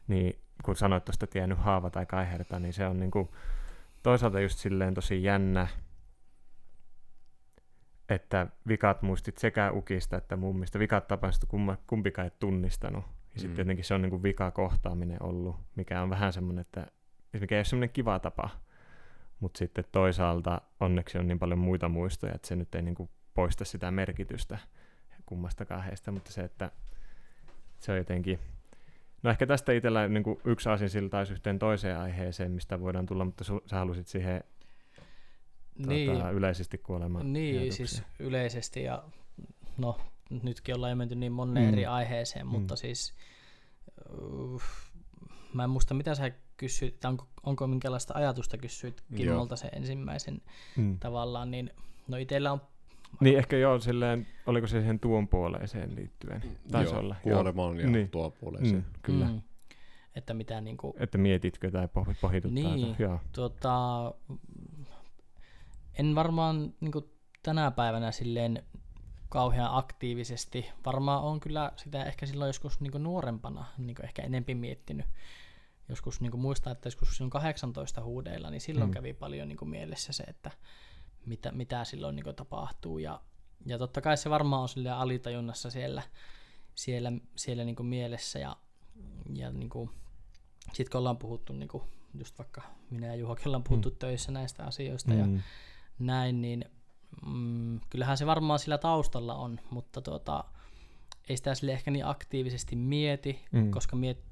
[0.10, 3.36] Niin kun sanoit tuosta, jäänyt haava tai kaiherta, niin se on niinku
[4.04, 5.68] toisaalta just silleen tosi jännä,
[8.10, 10.80] että vikat muistit sekä ukista että mummista.
[10.80, 13.04] Vikat tapaiset, kumma, kumpikaan ei tunnistanut.
[13.06, 13.40] Ja Mm.
[13.40, 16.88] sitten jotenkin se on niinku vika kohtaaminen ollut, mikä on vähän semmoinen, että
[17.40, 18.50] mikä ei ole semmoinen kiva tapa.
[19.40, 23.66] Mutta sitten toisaalta onneksi on niin paljon muita muistoja, että se nyt ei niinku poista
[23.66, 24.58] sitä merkitystä
[25.26, 26.72] kummastakaan heistä, mutta se, että
[27.80, 28.40] se on jotenkin...
[29.24, 33.26] No ehkä tästä itsellä niin kuin yksi asia taisi yhteen toiseen aiheeseen, mistä voidaan tulla,
[33.26, 34.44] mutta su, sä halusit siihen
[35.88, 37.34] Niin, tuota, yleisesti kuolemaan.
[37.34, 39.04] niin siis yleisesti ja
[39.78, 39.98] no
[40.44, 41.74] nytkin ollaan menty niin moneen Mm.
[41.74, 42.78] eri aiheeseen, mutta Mm.
[42.78, 43.14] siis
[44.22, 44.62] uh,
[45.54, 50.42] mä en muista mitä sä kysyit, onko, onko minkälaista ajatusta kysyit Kimmolta se ensimmäisen
[50.78, 51.00] Mm.
[51.00, 51.72] tavallaan, niin
[52.08, 52.62] no itellä on
[53.22, 56.44] Niin ehkä joo, silleen, oliko se siihen tuon puoleeseen liittyen?
[56.72, 57.16] Taisi Joo, olla.
[57.24, 58.10] Kuolemaan ja Niin.
[58.10, 58.76] tuo puoleeseen.
[58.76, 59.26] Mm, kyllä.
[59.28, 59.42] Mm.
[60.16, 62.76] Että mitä niinku, Että mietitkö tai poh- pohituttaa.
[62.76, 62.96] Niin.
[62.96, 63.20] tai- Joo.
[63.32, 64.14] tota,
[66.00, 67.10] en varmaan niinku
[67.44, 68.64] tänä päivänä silleen
[69.30, 70.66] kauhean aktiivisesti.
[70.86, 75.06] Varmaan on kyllä sitä ehkä silloin joskus niinku nuorempana niinku ehkä enempi miettinyt.
[75.90, 78.94] Joskus niinku muistaa, että joskus silloin 18 huudeilla, niin silloin Mm.
[78.94, 80.52] kävi paljon niinku mielessä se, että
[81.26, 82.98] mitä, mitä silloin niinku tapahtuu.
[83.00, 83.22] Ja,
[83.66, 86.02] ja totta kai se varmaan on silleen alitajunnassa siellä,
[86.76, 88.40] siellä, siellä niinku mielessä.
[88.40, 88.58] Ja,
[89.36, 89.90] ja niinku,
[90.74, 91.84] sitten kun ollaan puhuttu, niinku,
[92.20, 93.96] just vaikka minä ja Juhokin ollaan puhuttu mm.
[93.96, 95.42] töissä näistä asioista ja Mm.
[96.00, 96.66] näin, niin
[97.26, 100.44] mm, kyllähän se varmaan sillä taustalla on, mutta tuota,
[101.30, 103.72] ei sitä sille ehkä niin aktiivisesti mieti, Mm.
[103.72, 104.24] koska, miet,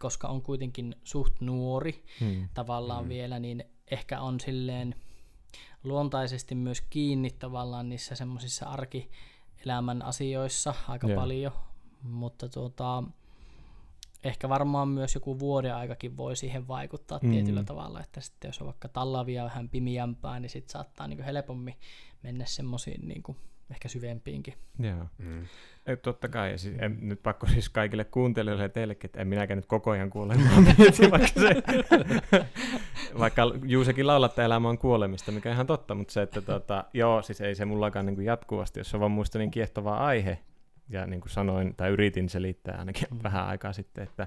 [0.00, 2.48] koska on kuitenkin suht nuori Mm.
[2.54, 3.08] tavallaan mm.
[3.08, 4.94] vielä, niin ehkä on silleen
[5.84, 11.20] luontaisesti myös kiinni tavallaan niissä semmoisissa arkielämän asioissa aika yeah.
[11.20, 11.52] paljon,
[12.02, 13.02] mutta tuota,
[14.24, 17.30] ehkä varmaan myös joku vuoden aikakin voi siihen vaikuttaa Mm.
[17.30, 21.74] tietyllä tavalla, että sitten jos on vaikka tallavia vähän pimiämpää, niin sitten saattaa niinku helpommin
[22.22, 23.36] mennä semmoisiin niinku
[23.70, 24.54] ehkä syvempiinkin.
[24.78, 25.06] Joo.
[25.18, 25.46] Mm.
[25.86, 29.28] Ei, totta kai, ja siis, en, nyt pakko siis kaikille kuuntelijoille ja teillekin, että en
[29.28, 31.62] minäkään nyt koko ajan kuolemaan mieti, vaikka, se,
[33.18, 36.84] vaikka Juusekin laulaa, että elämä on kuolemista, mikä on ihan totta, mutta se, että tota,
[36.94, 39.96] joo, siis ei se mullakaan niin kuin jatkuvasti, jos se on vaan muista niin kiehtova
[39.96, 40.38] aihe,
[40.88, 43.16] ja niin kuin sanoin, tai yritin selittää ainakin mm.
[43.16, 43.22] Mm.
[43.22, 44.26] vähän aikaa sitten, että,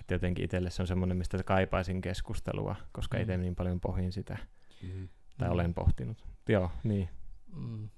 [0.00, 3.20] että jotenkin itselle se on semmoinen, mistä kaipaisin keskustelua, koska Mm.
[3.22, 4.38] itse niin paljon pohin sitä,
[4.82, 5.08] Mm.
[5.38, 5.52] tai Mm.
[5.54, 6.24] olen pohtinut.
[6.48, 7.08] Joo, niin.
[7.56, 7.88] Mm.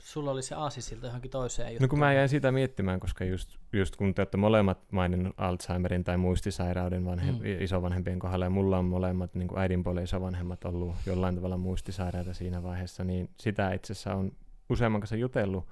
[0.00, 1.88] Sulla oli se aasisilta johonkin toiseen No juttuun.
[1.88, 6.16] kun mä jäin sitä miettimään, koska just, just kun te olette molemmat maininnut Alzheimerin tai
[6.16, 7.40] muistisairauden vanhem, mm.
[7.60, 12.62] Isovanhempien kohdalla, ja mulla on molemmat niin äidin puolen isovanhemmat ollut jollain tavalla muistisairaita siinä
[12.62, 14.32] vaiheessa, niin sitä itse asiassa on
[14.70, 15.66] useamman kanssa jutellut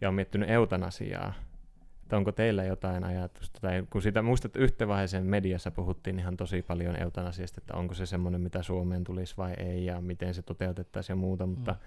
[0.00, 1.32] ja on miettinyt eutanasiaa.
[2.02, 6.62] Että onko teillä jotain ajatusta, tai kun sitä muistat yhteen vaiheeseen mediassa puhuttiin ihan tosi
[6.62, 11.14] paljon eutanasiasta, että onko se semmoinen, mitä Suomeen tulisi vai ei, ja miten se toteutettaisiin
[11.14, 11.78] ja muuta, mutta Mm.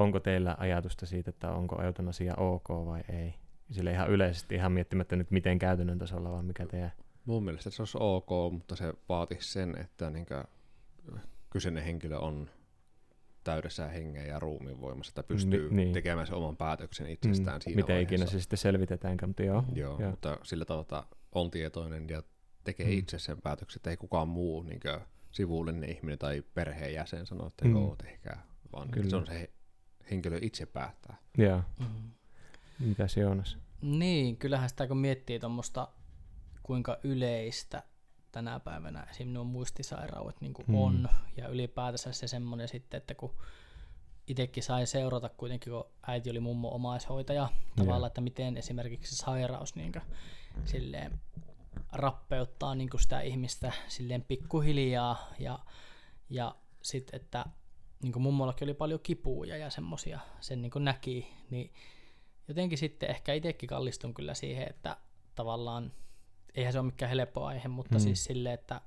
[0.00, 3.34] Onko teillä ajatusta siitä, että onko eutanasia ok vai ei?
[3.70, 6.92] Sille ihan yleisesti, ihan miettimättä nyt miten käytännön tasolla, vaan mikä teidän...
[7.24, 10.44] Mun mielestä se olisi ok, mutta se vaatisi sen, että niinkö
[11.50, 12.50] kyseinen henkilö on
[13.44, 15.92] täydessä hengen ja ruumiin voimassa, että pystyy Ni- niin.
[15.92, 18.14] tekemään sen oman päätöksen itsestään Mm, siinä miten vaiheessa.
[18.14, 19.64] ikinä se sitten selvitetäänkään, mutta joo.
[19.74, 20.10] Joo, Joo.
[20.10, 22.22] mutta sillä tavalla on tietoinen ja
[22.64, 22.92] tekee Mm.
[22.92, 24.80] itse sen päätöksen, että ei kukaan muu niin
[25.30, 27.72] sivullinen ihminen tai perheenjäsen sano, että Mm.
[27.72, 29.10] joo, tehkää, vaan Kyllä.
[29.10, 29.50] se on se
[30.10, 31.16] henkilö itse päättää.
[31.38, 31.62] Joo.
[31.78, 32.10] Mm.
[32.78, 33.58] Mitäs Joonas?
[33.82, 35.88] Niin, kyllähän sitä kun miettii tuommoista,
[36.62, 37.82] kuinka yleistä
[38.32, 39.28] tänä päivänä esim.
[39.28, 40.74] nuo muistisairaudet niin Hmm.
[40.74, 40.80] mm.
[40.80, 43.34] on, ja ylipäätänsä se semmoinen sitten, että kun
[44.26, 49.74] itsekin sai seurata kuitenkin, kun äiti oli mummo omaishoitaja, tavallaan, että miten esimerkiksi se sairaus
[49.74, 49.92] niin
[50.64, 51.20] silleen
[51.92, 55.58] rappeuttaa niin sitä ihmistä silleen pikkuhiljaa, ja,
[56.30, 57.44] ja sitten, että
[58.02, 61.72] niin kuin mummollakin oli paljon kipuja ja semmosia, sen niin näki, niin
[62.48, 64.96] jotenkin sitten ehkä itsekin kallistun kyllä siihen, että
[65.34, 65.92] tavallaan
[66.54, 68.00] eihän se ole mikään helppo aihe, mutta Mm.
[68.00, 68.80] siis silleen, että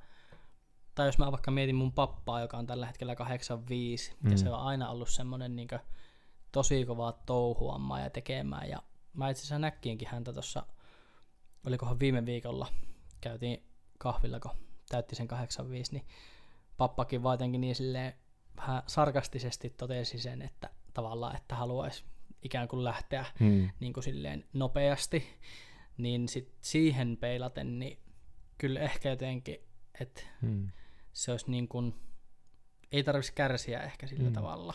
[0.95, 4.31] tai jos mä vaikka mietin mun pappaa, joka on tällä hetkellä 85, Mm.
[4.31, 5.67] ja se on aina ollut semmoinen niin
[6.51, 10.65] tosi kovaa touhuamaan ja tekemään, ja mä itse asiassa näkkiinkin häntä tuossa,
[11.67, 12.67] olikohan viime viikolla,
[13.21, 13.63] käytiin
[13.97, 14.51] kahvilla, kun
[14.89, 16.05] täytti sen 85, niin
[16.77, 18.13] pappakin vaan jotenkin niin silleen
[18.57, 22.03] vähän sarkastisesti totesi sen, että tavallaan, että haluaisi
[22.43, 23.69] ikään kuin lähteä Mm.
[23.79, 25.23] niin kuin silleen nopeasti,
[25.97, 27.99] niin sit siihen peilaten, niin
[28.57, 29.57] kyllä ehkä jotenkin,
[29.99, 30.67] että Mm.
[31.13, 31.93] se olisi niin kuin,
[32.91, 34.29] ei tarvitsisi kärsiä ehkä sillä Mm.
[34.29, 34.33] mm.
[34.33, 34.73] tavalla.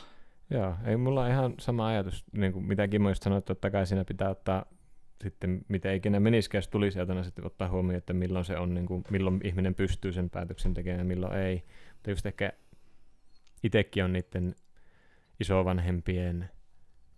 [0.51, 3.71] Joo, ei mulla on ihan sama ajatus, niin kuin mitä Kimmo just sanoi, että totta
[3.71, 4.65] kai siinä pitää ottaa
[5.23, 8.87] sitten, mitä ikinä menisikään, jos tulisi sieltä, sitten ottaa huomioon, että milloin se on, niin
[8.87, 11.65] kuin, milloin ihminen pystyy sen päätöksen tekemään ja milloin ei.
[11.95, 12.53] Mutta just ehkä
[13.63, 14.55] itsekin on niiden
[15.41, 16.51] isovanhempien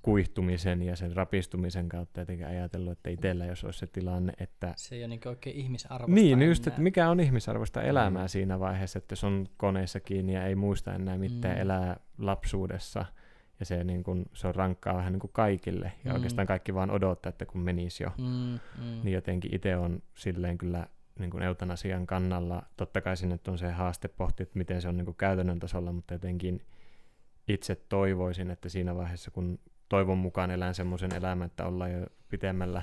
[0.03, 4.94] kuihtumisen ja sen rapistumisen kautta jotenkin ajatellut, että itsellä jos olisi se tilanne, että Se
[4.94, 6.72] ei ole niin oikein ihmisarvosta niin, just, enää.
[6.74, 8.29] että mikä on ihmisarvoista elämää Mm.
[8.29, 11.61] siinä vaiheessa, että jos on koneessa kiinni ja ei muista enää mitään, Mm.
[11.62, 13.05] elää lapsuudessa
[13.61, 16.14] ja se, niin kun, se on rankkaa vähän niin kuin kaikille ja Mm.
[16.16, 19.00] oikeastaan kaikki vaan odottaa, että kun menisi jo, Mm, mm.
[19.03, 20.87] niin jotenkin itse on silleen kyllä
[21.18, 22.62] niin kuin eutanasian kannalla.
[22.77, 25.92] Totta kai sinne on se haaste pohti, että miten se on niin kuin käytännön tasolla,
[25.92, 26.66] mutta jotenkin
[27.49, 32.83] itse toivoisin, että siinä vaiheessa, kun toivon mukaan elän semmoisen elämän, että ollaan jo pitemmällä,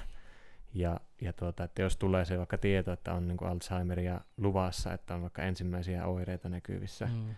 [0.73, 4.93] ja, ja tuota, että jos tulee se vaikka tieto, että on niin kuin Alzheimeria luvassa,
[4.93, 7.05] että on vaikka ensimmäisiä oireita näkyvissä.
[7.05, 7.35] Mm.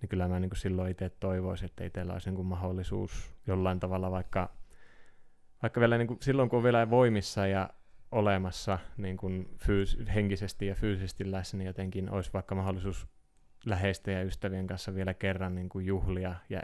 [0.00, 3.80] niin kyllä mä niin kuin silloin itse toivoisin, että itsellä olisi niin kuin mahdollisuus jollain
[3.80, 4.50] tavalla vaikka,
[5.62, 7.70] vaikka vielä niin kuin silloin, kun on vielä voimissa ja
[8.12, 13.08] olemassa niin kuin fyys- henkisesti ja fyysisesti läsnä, niin jotenkin olisi vaikka mahdollisuus
[13.66, 16.62] läheisten ja ystävien kanssa vielä kerran niin kuin juhlia ja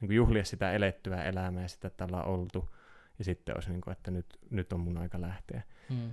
[0.00, 2.74] niin kuin juhlia sitä elettyä elämää ja sitä, että ollaan oltu.
[3.18, 5.62] Ja sitten olisi, niin kuin, että nyt, nyt on mun aika lähteä.
[5.90, 6.10] Mm.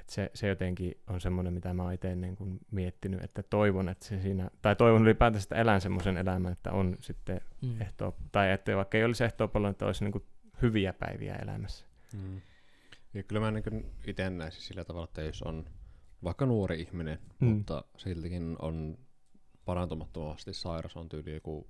[0.00, 3.88] Et se, se jotenkin on semmoinen, mitä mä oon itse niin kuin miettinyt, että toivon,
[3.88, 7.80] että se siinä, tai toivon ylipäätään, että elän semmoisen elämän, että on sitten Mm.
[7.80, 10.24] ehtoo, tai että vaikka ei olisi ehtoopallo, että olisi niin kuin
[10.62, 11.86] hyviä päiviä elämässä.
[12.12, 12.40] Mm.
[13.14, 15.64] Ja kyllä mä niin itse näisin sillä tavalla, että jos on
[16.24, 17.46] vaikka nuori ihminen, Mm.
[17.48, 18.98] mutta siltikin on
[19.64, 21.68] parantumattomasti sairas, on tyyli joku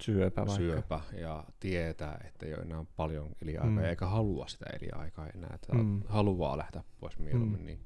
[0.00, 0.56] Syöpä vaikka.
[0.56, 3.78] syöpä ja tietää, että ei ole enää paljon eliaikaa Mm.
[3.78, 6.02] eikä halua sitä eliaikaa enää, että Mm.
[6.08, 7.66] haluaa lähteä pois mieluummin, Mm.
[7.66, 7.80] niin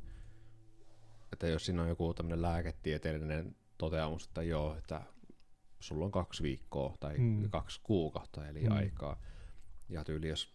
[1.33, 5.03] että jos siinä on joku tämmöinen lääketieteellinen toteamus, että joo, että
[5.81, 7.51] sulla on kaksi viikkoa tai Mm.
[7.51, 9.21] kaksi kuukautta eliaikaa, mm.
[9.89, 10.54] ja tyyli jos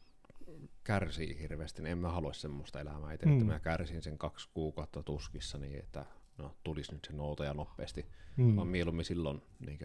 [0.89, 3.31] kärsii hirveästi, niin en mä halua semmoista elämää itse, mm.
[3.33, 6.05] Että mä kärsin sen kaksi kuukautta tuskissa niin, että
[6.37, 8.05] no, tulisi nyt se noutaja nopeasti,
[8.37, 8.55] Mm.
[8.55, 9.79] vaan mieluummin silloin niin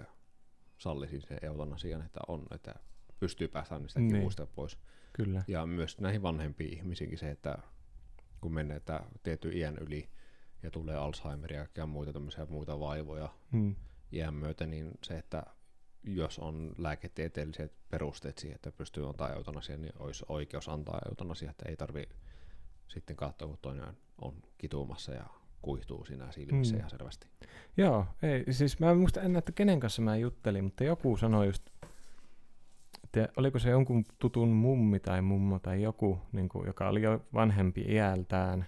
[0.78, 2.74] sallisin sen eutanasian, että on, että
[3.20, 4.14] pystyy päästään niistä Niin.
[4.14, 4.78] kivuista pois.
[5.12, 5.44] Kyllä.
[5.48, 7.58] Ja myös näihin vanhempiin ihmisiinkin se, että
[8.40, 10.08] kun menee että tietyn iän yli
[10.62, 13.74] ja tulee Alzheimeria ja muita tämmöisiä muita vaivoja Mm.
[14.12, 15.42] iän myötä, niin se, että
[16.04, 21.68] jos on lääketieteelliset perusteet siihen, että pystyy antaa eutanasia, niin olisi oikeus antaa eutanasia, että
[21.68, 22.08] ei tarvi
[22.88, 25.26] sitten katsoa, kun toinen on kitumassa ja
[25.62, 26.78] kuihtuu siinä silmissä mm.
[26.78, 27.26] ihan selvästi.
[27.76, 31.46] Joo, ei, siis mä en muista enää, että kenen kanssa mä juttelin, mutta joku sanoi
[31.46, 31.62] just,
[33.04, 37.20] että oliko se jonkun tutun mummi tai mummo tai joku, niin kuin, joka oli jo
[37.34, 38.66] vanhempi iältään,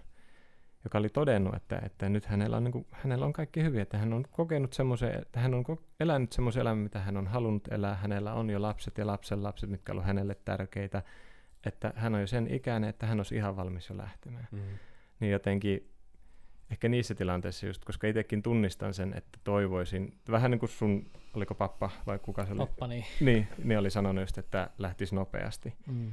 [0.86, 3.98] joka oli todennut, että, että nyt hänellä on, niin kuin, hänellä on kaikki hyvin, että
[3.98, 5.64] hän on kokenut semmoisen, että hän on
[6.00, 9.70] elänyt semmoisen elämän, mitä hän on halunnut elää, hänellä on jo lapset ja lapsen lapset,
[9.70, 11.02] mitkä on hänelle tärkeitä,
[11.66, 14.60] että hän on jo sen ikäinen, että hän olisi ihan valmis jo lähtemään Mm.
[15.20, 15.90] niin jotenkin
[16.70, 21.54] ehkä niissä tilanteissa just, koska itsekin tunnistan sen, että toivoisin, vähän niin kuin sun, oliko
[21.54, 22.58] pappa vai kuka se oli?
[22.58, 23.04] Pappa, niin.
[23.20, 25.74] Niin, niin oli sanonut just, että lähtisi nopeasti.
[25.86, 26.12] Mm.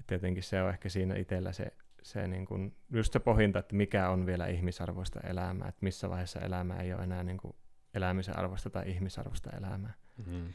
[0.00, 3.74] Että jotenkin se on ehkä siinä itsellä se, se niin kuin, just se pohinta, että
[3.74, 7.54] mikä on vielä ihmisarvoista elämää, että missä vaiheessa elämä ei ole enää niin kuin
[7.94, 9.94] elämisen arvosta tai ihmisarvosta elämää.
[10.26, 10.52] Mm.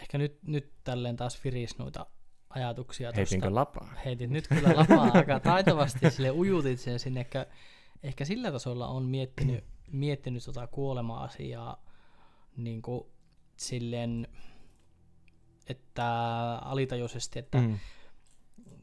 [0.00, 2.06] Ehkä nyt, nyt tälleen taas firis noita
[2.48, 3.54] ajatuksia Heitinkö tosta.
[3.54, 3.94] lapaa?
[4.04, 7.20] Heitit nyt kyllä lapaa aika taitavasti sille ujutit sen sinne.
[7.20, 7.46] Ehkä,
[8.02, 11.84] ehkä sillä tasolla on miettinyt, miettinyt tota kuolema-asiaa
[12.56, 13.06] niin kuin
[13.56, 14.28] silleen,
[15.66, 16.08] että
[16.62, 17.78] alitajuisesti, että mm.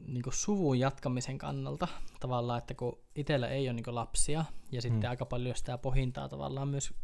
[0.06, 1.88] Niin kuin suvun jatkamisen kannalta
[2.20, 5.10] tavallaan, että kun itsellä ei ole niin kuin lapsia ja sitten Mm.
[5.10, 6.94] aika paljon sitä pohintaa tavallaan myös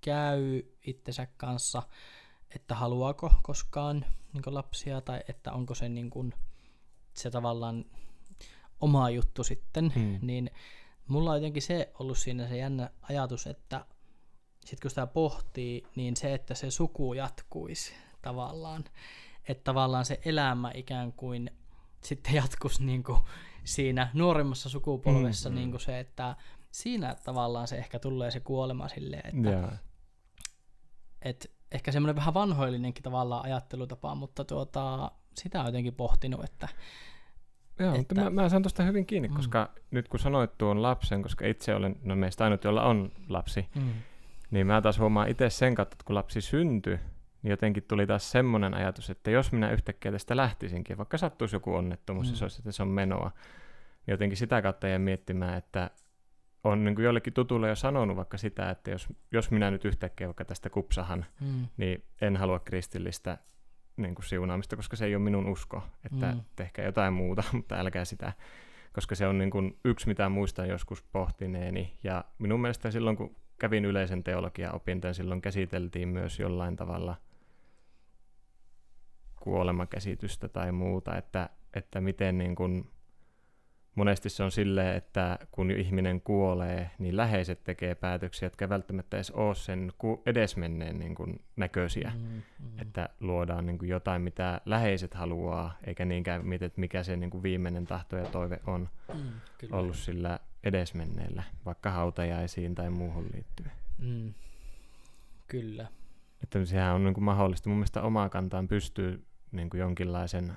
[0.00, 1.82] käy itsensä kanssa,
[2.54, 6.34] että haluaako koskaan niin kuin lapsia tai että onko se niin kuin,
[7.14, 7.84] se tavallaan
[8.80, 10.18] oma juttu sitten, Mm.
[10.22, 10.50] niin
[11.06, 13.86] mulla on jotenkin se ollut siinä se jännä ajatus, että
[14.64, 17.92] sit kun sitä pohtii, niin se, että se suku jatkuisi
[18.22, 18.84] tavallaan,
[19.48, 21.50] että tavallaan se elämä ikään kuin
[22.04, 23.18] sitten jatkuisi niin kuin
[23.64, 25.60] siinä nuorimmassa sukupolvessa Mm, mm, mm.
[25.60, 26.36] niin kuin se, että
[26.70, 29.76] siinä tavallaan se ehkä tulee se kuolema silleen, että Jaa.
[31.22, 36.68] et ehkä semmoinen vähän vanhoillinenkin tavallaan ajattelutapa, mutta tuota, sitä on jotenkin pohtinut, että
[37.78, 39.34] Joo, mutta Että- mä, mä saan tuosta hyvin kiinni, Mm.
[39.34, 43.66] koska nyt kun sanoit tuon lapsen, koska itse olen, no meistä ainut, jolla on lapsi,
[43.74, 43.92] mm,
[44.50, 46.98] niin mä taas huomaan itse sen kautta, että kun lapsi syntyi,
[47.42, 51.74] niin jotenkin tuli taas semmoinen ajatus, että jos minä yhtäkkiä tästä lähtisinkin, vaikka sattuisi joku
[51.74, 52.32] onnettomuus mm.
[52.32, 53.32] ja se olisi, että se on menoa,
[54.06, 55.90] niin jotenkin sitä kautta jäin miettimään, että
[56.64, 60.26] on niin kuin jollekin tutulle jo sanonut vaikka sitä, että jos, jos minä nyt yhtäkkiä
[60.26, 63.38] vaikka tästä kupsahan, mm, niin en halua kristillistä
[63.96, 66.32] niin kuin siunaamista, koska se ei ole minun usko, että.
[66.32, 66.40] Mm.
[66.56, 68.32] tehkää jotain muuta, mutta älkää sitä,
[68.92, 73.36] koska se on niin kuin yksi, mitä muistan joskus pohtineeni, ja minun mielestä silloin, kun
[73.58, 77.16] kävin yleisen teologian opintojen, silloin käsiteltiin myös jollain tavalla
[79.42, 82.90] kuolemakäsitystä tai muuta, että, että miten niin kuin,
[83.94, 89.30] monesti se on silleen, että kun ihminen kuolee, niin läheiset tekee päätöksiä, jotka välttämättä edes
[89.30, 89.92] ole sen
[90.26, 92.12] edesmenneen niin kuin näköisiä.
[92.16, 97.16] mm, mm, Että luodaan niin kuin jotain, mitä läheiset haluaa, eikä niinkään mitä, mikä se
[97.16, 99.20] niin kuin viimeinen tahto ja toive on mm,
[99.58, 99.76] kyllä.
[99.76, 103.72] ollut sillä edesmenneellä, vaikka hautajaisiin tai muuhun liittyen.
[103.98, 104.34] Mm,
[105.48, 105.86] kyllä.
[106.42, 107.68] Että sehän on niin kuin mahdollista.
[107.68, 110.52] Mun mielestä omaa kantaan pystyy niin kuin jonkinlaisen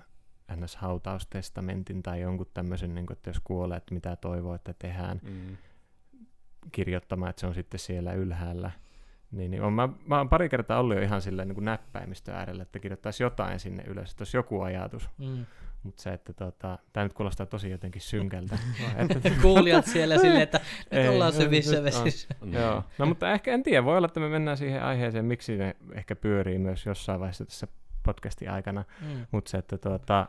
[0.55, 5.57] NS-hautaustestamentin tai jonkun tämmöisen, niin kuin, että jos kuolee, että mitä toivoo, että tehdään, Mm.
[6.71, 8.71] kirjoittamaan, että se on sitten siellä ylhäällä.
[9.31, 12.63] Niin, niin on, mä, mä oon pari kertaa ollut jo ihan silleen niin näppäimistön äärellä,
[12.63, 15.09] että kirjoittaisi jotain sinne ylös, että olisi joku ajatus.
[15.17, 15.45] Mm.
[15.83, 18.57] Mutta se, että tota, tämä nyt kuulostaa tosi jotenkin synkältä.
[18.97, 20.59] että, Kuulijat siellä silleen, että
[20.91, 21.83] nyt Ei, ollaan syvissä on.
[21.83, 22.27] vesissä.
[22.41, 22.53] Mm.
[22.53, 22.83] Joo.
[22.97, 26.15] No mutta ehkä en tiedä, voi olla, että me mennään siihen aiheeseen, miksi ne ehkä
[26.15, 27.67] pyörii myös jossain vaiheessa tässä
[28.05, 28.83] podcastin aikana.
[29.01, 29.25] Mm.
[29.31, 30.27] Mutta se, että tuota,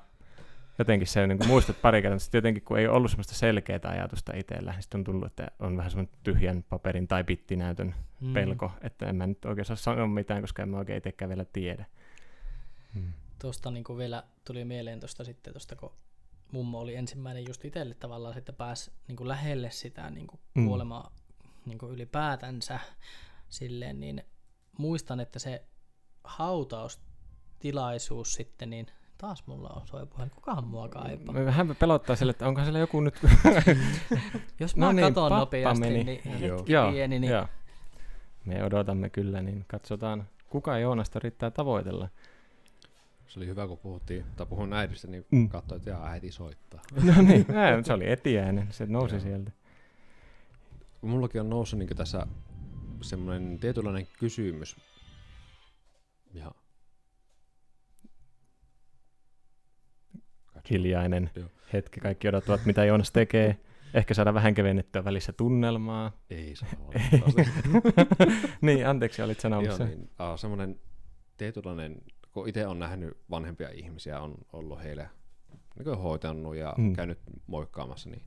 [0.78, 4.32] jotenkin se niin kuin muistat pari kertaa, sitten jotenkin kun ei ollut semmoista selkeää ajatusta
[4.36, 8.32] itsellä, niin sitten on tullut, että on vähän semmoinen tyhjän paperin tai bittinäytön Mm.
[8.32, 11.44] pelko, että en mä nyt oikein saa sanoa mitään, koska en mä oikein itsekään vielä
[11.44, 11.84] tiedä.
[12.94, 13.12] Mm.
[13.40, 15.92] Tuosta niin vielä tuli mieleen tuosta sitten, tosta, kun
[16.52, 20.66] mummo oli ensimmäinen just itselle tavallaan, sitten pääsi niin kuin lähelle sitä niin kuin Mm.
[20.66, 21.10] kuolemaa
[21.66, 22.80] niin kuin ylipäätänsä
[23.48, 24.22] silleen, niin
[24.78, 25.62] muistan, että se
[27.56, 28.86] hautaustilaisuus sitten, niin
[29.18, 31.34] taas mulla on soi puhelin, kukahan mua kaipaa.
[31.34, 33.14] Mä Vähän pelottaa sille, että onkohan siellä joku nyt...
[34.60, 36.04] Jos No mä niin, katon pappa nopeasti, meni.
[36.04, 36.58] niin Joo.
[36.58, 37.46] hetki Joo, pieni, niin Joo.
[38.44, 42.08] Me odotamme kyllä, niin katsotaan, kuka Joonasta riittää tavoitella.
[43.28, 45.38] Se oli hyvä, kun puhuttiin, tai puhun äidistä, niin Mm.
[45.38, 45.48] mm.
[45.48, 46.80] katsoin, että jaa, äiti soittaa.
[47.16, 49.20] No niin, näin, se oli etiäinen, se nousi Joo.
[49.22, 49.50] sieltä.
[51.02, 52.26] Mullakin on noussut niin tässä
[53.02, 54.76] semmoinen tietynlainen kysymys.
[56.34, 56.52] Ja
[60.70, 61.48] Hiljainen Joo.
[61.72, 63.56] hetki, kaikki odottavat, mitä Joonas tekee.
[63.94, 66.12] Ehkä saada vähän kevennettyä välissä tunnelmaa.
[66.30, 67.44] Ei saa olla.
[68.60, 69.84] niin, anteeksi, olit Joo, sanomassa.
[69.84, 70.80] niin, uh, semmoinen
[71.36, 72.02] tietynlainen,
[72.32, 75.10] kun itse on nähnyt vanhempia ihmisiä, on ollut heille
[75.78, 76.92] niin hoitanut ja mm.
[76.92, 78.22] käynyt moikkaamassa, niin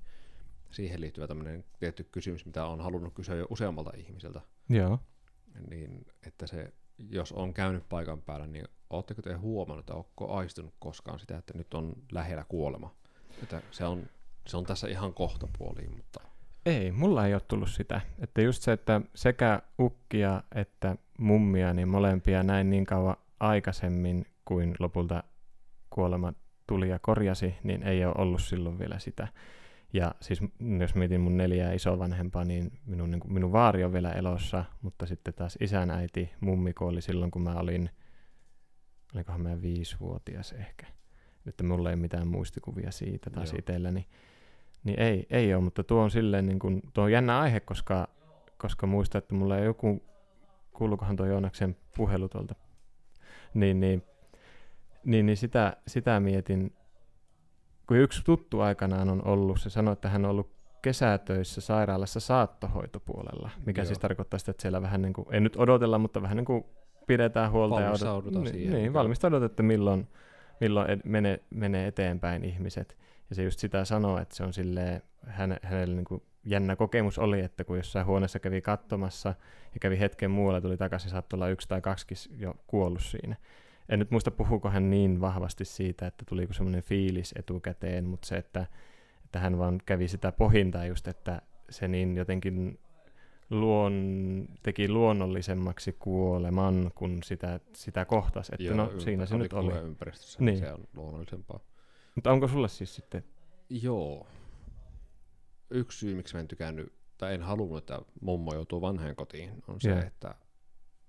[0.71, 4.99] siihen liittyvä tämmöinen tietty kysymys, mitä on halunnut kysyä jo useammalta ihmiseltä, Joo.
[5.69, 10.73] niin että se, jos on käynyt paikan päällä, niin oletteko te huomannut, että onko aistunut
[10.79, 12.93] koskaan sitä, että nyt on lähellä kuolema?
[13.43, 14.03] Että se on,
[14.47, 16.19] se on tässä ihan kohtapuoliin, mutta
[16.65, 18.01] Ei, mulla ei ole tullut sitä.
[18.19, 24.75] Että just se, että sekä ukkia että mummia, niin molempia näin niin kauan aikaisemmin kuin
[24.79, 25.23] lopulta
[25.89, 26.33] kuolema
[26.67, 29.27] tuli ja korjasi, niin ei ole ollut silloin vielä sitä.
[29.93, 30.39] Ja siis
[30.79, 35.05] jos mietin mun neljää isovanhempaa, niin minun, niin kuin, minun vaari on vielä elossa, mutta
[35.05, 37.89] sitten taas isän äiti, mummi kuoli silloin, kun mä olin,
[39.15, 40.87] olikohan mä viisivuotias ehkä.
[41.45, 43.43] Että mulla ei mitään muistikuvia siitä Joo.
[43.57, 44.07] itselläni.
[44.83, 48.07] Niin ei, ei ole, mutta tuo on silleen, niin kuin, tuo on jännä aihe, koska,
[48.57, 50.03] koska muistan, että mulla ei joku,
[50.73, 52.55] kuuluukohan tuo Joonaksen puhelu tuolta,
[53.53, 54.03] niin, niin,
[55.03, 56.73] niin, niin sitä, sitä mietin,
[57.87, 60.51] kun yksi tuttu aikanaan on ollut, se sanoi, että hän on ollut
[60.81, 63.85] kesätöissä sairaalassa saattohoitopuolella, mikä Joo.
[63.85, 66.65] siis tarkoittaa sitä, että siellä vähän niin kuin, ei nyt odotella, mutta vähän niin kuin
[67.09, 70.07] pidetään huolta ja niin, siihen, Niin, valmistaudutaan, että milloin,
[70.59, 72.97] milloin ed- menee, menee eteenpäin ihmiset.
[73.29, 77.19] Ja se just sitä sanoo, että se on silleen, hän, hänellä niin kuin jännä kokemus
[77.19, 79.29] oli, että kun jossain huoneessa kävi katsomassa
[79.73, 83.35] ja kävi hetken muualla, tuli takaisin, saattoi olla yksi tai kaksi jo kuollut siinä.
[83.89, 88.37] En nyt muista, puhuuko hän niin vahvasti siitä, että tuliko semmoinen fiilis etukäteen, mutta se,
[88.37, 88.65] että,
[89.25, 92.79] että hän vaan kävi sitä pohintaa just, että se niin jotenkin
[93.49, 98.51] luon, teki luonnollisemmaksi kuoleman, kun sitä, sitä kohtasi.
[98.59, 99.73] Että no, siinä se nyt oli.
[99.77, 100.45] ympäristössä, Niin.
[100.45, 100.59] niin.
[100.59, 101.59] se on luonnollisempaa.
[102.15, 103.23] Mutta onko sulle siis sitten...
[103.69, 104.27] Joo.
[105.69, 109.89] Yksi syy, miksi mä en tykännyt, tai en halunnut, että mummo joutuu vanhainkotiin, on se,
[109.89, 109.99] Joo.
[109.99, 110.35] että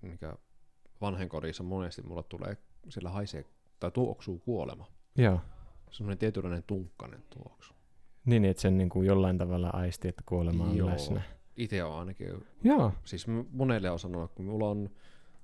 [0.02, 0.34] mikä
[1.00, 2.56] vanhainkodissa monesti mulla tulee,
[2.88, 3.44] sillä haisee,
[3.80, 4.86] tai tuoksuu kuolema.
[5.16, 5.40] Joo.
[5.90, 7.74] Semmoinen tietynlainen tunkkainen tuoksu.
[8.24, 10.88] Niin, että sen niin kuin jollain tavalla aisti, että kuolema on Joo.
[10.88, 11.22] läsnä.
[11.56, 12.92] Itse on ainakin, Joo.
[13.04, 14.90] siis monelle on sanonut, kun mulla on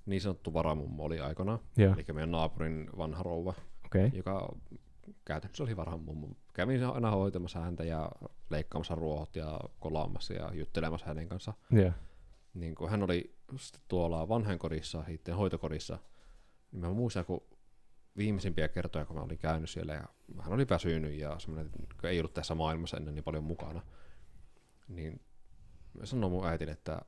[0.06, 1.94] niin sanottu varamummo oli aikana, Joo.
[1.94, 3.54] eli meidän naapurin vanha rouva.
[3.86, 4.10] Okay.
[4.12, 4.56] joka
[5.24, 6.28] käytännössä oli varhan mummo.
[6.52, 8.10] Kävin aina hoitamassa häntä ja
[8.50, 11.52] leikkaamassa ruohot ja kolaamassa ja juttelemassa hänen kanssa.
[11.70, 11.92] Joo.
[12.54, 13.36] Niin kun hän oli
[13.88, 15.98] tuolla vanhainkodissa, sitten hoitokodissa,
[16.72, 17.40] niin mä muistan, kun
[18.16, 20.04] viimeisimpiä kertoja, kun mä olin käynyt siellä ja
[20.40, 23.82] hän oli väsynyt ja semmoinen, kun ei ollut tässä maailmassa ennen niin paljon mukana,
[24.88, 25.20] niin
[25.98, 27.00] mä sanoin mun äitille, että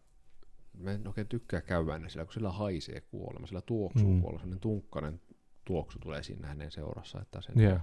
[0.79, 4.21] mä en oikein tykkää käydä ennen sillä, kun sillä haisee kuolema, sillä tuoksuu Mm.
[4.21, 5.21] kuolema, semmoinen tunkkainen
[5.65, 7.79] tuoksu tulee siinä hänen seurassa, että sen, Joo.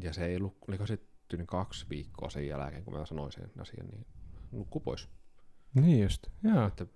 [0.00, 3.50] ja se ei ollut, oliko se tyyli kaksi viikkoa sen jälkeen, kun mä sanoin sen
[3.60, 4.06] asian, niin
[4.52, 5.08] nukku pois.
[5.74, 6.26] Niin just.
[6.42, 6.66] Joo.
[6.66, 6.86] Että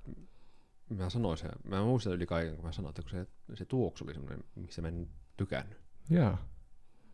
[0.88, 4.05] mä sanoin sen, mä muistan yli kaiken, kun mä sanoin, että kun se, se tuoksu
[4.05, 5.78] oli semmoinen, missä mä en tykännyt.
[6.11, 6.36] Joo.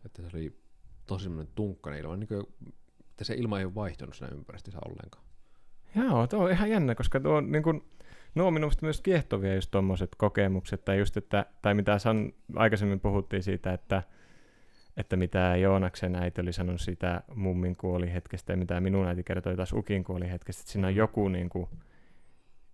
[0.05, 0.61] Että se oli
[1.07, 2.45] tosi semmoinen tunkkainen ilma, niin kuin,
[3.09, 5.25] että se ilma ei ole vaihtunut siinä ympäristössä ollenkaan.
[5.95, 7.83] Joo, tuo on ihan jännä, koska tuo on niin kuin,
[8.35, 12.99] nuo on mielestä myös kiehtovia just tuommoiset kokemukset, tai just, että, tai mitä san, aikaisemmin
[12.99, 14.03] puhuttiin siitä, että,
[14.97, 19.73] että mitä Joonaksen äiti oli sanonut siitä mummin kuolihetkestä, ja mitä minun äiti kertoi taas
[19.73, 21.67] Ukin kuolihetkestä, että siinä on joku niin kuin,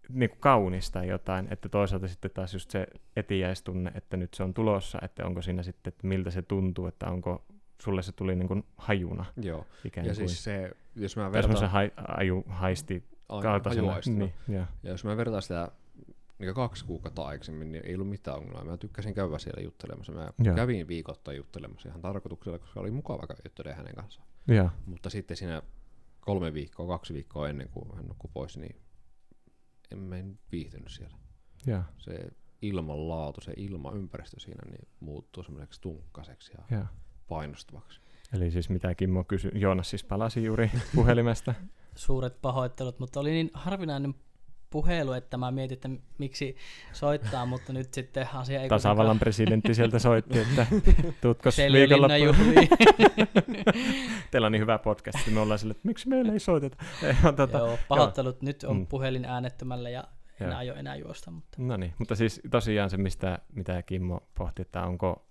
[0.09, 4.43] niin kuin kaunis tai jotain, että toisaalta sitten taas just se etiäistunne, että nyt se
[4.43, 7.45] on tulossa, että onko siinä sitten, että miltä se tuntuu, että onko
[7.81, 10.29] sulle se tuli niin kuin hajuna Joo, ikään ja kuin.
[10.29, 13.03] siis se, jos mä tai vertaan, hai, aju, haisti
[13.41, 13.99] kaltaisena.
[14.05, 14.65] Niin, joo.
[14.83, 15.71] ja jos mä vertaan sitä
[16.39, 18.63] niin kaksi kuukautta aikaisemmin, niin ei ollut mitään ongelmaa.
[18.63, 20.11] Mä tykkäsin käydä siellä juttelemassa.
[20.11, 20.55] Mä Joo.
[20.55, 24.27] kävin viikoittain juttelemassa ihan tarkoituksella, koska oli mukava käydä juttelemaan hänen kanssaan.
[24.47, 24.69] Joo.
[24.85, 25.61] Mutta sitten siinä
[26.19, 28.75] kolme viikkoa, kaksi viikkoa ennen kuin hän nukkui pois, niin
[29.91, 31.17] en mä en viihtynyt siellä.
[31.65, 31.81] Joo.
[31.97, 32.27] Se
[32.61, 36.85] ilmanlaatu, se ilmaympäristö siinä niin muuttuu semmoiseksi tunkkaseksi ja Joo.
[37.29, 37.99] Painostavaksi.
[38.33, 41.53] Eli siis mitä Kimmo kysyi, Joonas siis palasi juuri puhelimesta.
[41.95, 44.15] Suuret pahoittelut, mutta oli niin harvinainen
[44.69, 46.55] puhelu, että mä mietin, että miksi
[46.93, 50.65] soittaa, mutta nyt sitten asia ei Tasavallan presidentti sieltä soitti, että
[51.21, 52.55] tuutko Seljölinna viikonloppuun.
[54.31, 56.77] Teillä on niin hyvä podcast, että me ollaan sille, että miksi meillä ei soiteta.
[57.35, 58.41] Tota, Joo, pahoittelut.
[58.41, 58.87] Nyt on Mm.
[58.87, 60.03] puhelin äänettömällä ja
[60.41, 60.57] en Joo.
[60.57, 61.31] aio enää juosta.
[61.31, 65.25] Mutta No niin, mutta siis tosiaan se, mistä, mitä Kimmo pohti, että onko,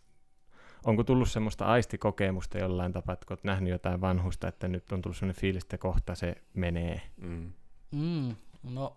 [0.89, 5.03] onko tullut semmoista aistikokemusta jollain tapaa, että kun olet nähnyt jotain vanhusta, että nyt on
[5.03, 7.03] tullut semmoinen fiilis, että kohta se menee.
[7.17, 7.53] Mm.
[7.91, 8.97] mm, no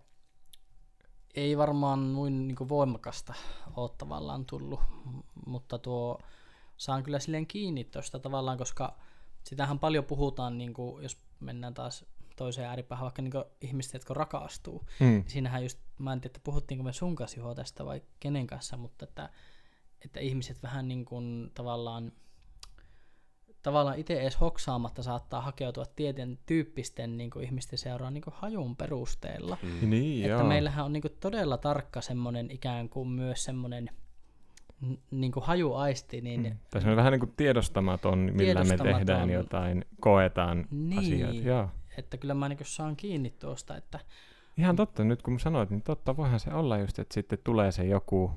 [1.35, 3.33] ei varmaan noin niin voimakasta
[3.75, 4.79] ole tavallaan tullut,
[5.45, 6.19] mutta tuo
[6.77, 8.97] saan kyllä silleen kiinni tuosta tavallaan, koska
[9.43, 14.85] sitähän paljon puhutaan, niin kuin, jos mennään taas toiseen ääripäähän, vaikka niin ihmiset, jotka rakastuu.
[14.99, 15.23] Mm.
[15.27, 18.77] Siinähän just, mä en tiedä, että puhuttiinko me sun kanssa Juho tästä vai kenen kanssa,
[18.77, 19.29] mutta että,
[20.05, 22.11] että ihmiset vähän niin kuin tavallaan
[23.63, 28.75] tavallaan itse edes hoksaamatta saattaa hakeutua tietyn tyyppisten niin kuin ihmisten seuraan niin kuin hajun
[28.75, 29.57] perusteella.
[29.63, 29.89] Mm.
[29.89, 30.43] Niin, Että joo.
[30.47, 33.89] meillähän on niin kuin todella tarkka semmoinen ikään kuin myös semmoinen
[35.11, 36.57] niin kuin hajuaisti, niin Mm.
[36.69, 38.95] Tässä on vähän niin kuin tiedostamaton, millä me Tiedostamaton.
[38.97, 40.99] tehdään jotain, koetaan Niin.
[40.99, 41.47] asioita.
[41.49, 41.69] Joo.
[41.97, 43.99] että kyllä mä niin kuin saan kiinni tuosta, että
[44.57, 47.85] Ihan totta, nyt kun sanoit, niin totta voihan se olla just, että sitten tulee se
[47.85, 48.31] joku,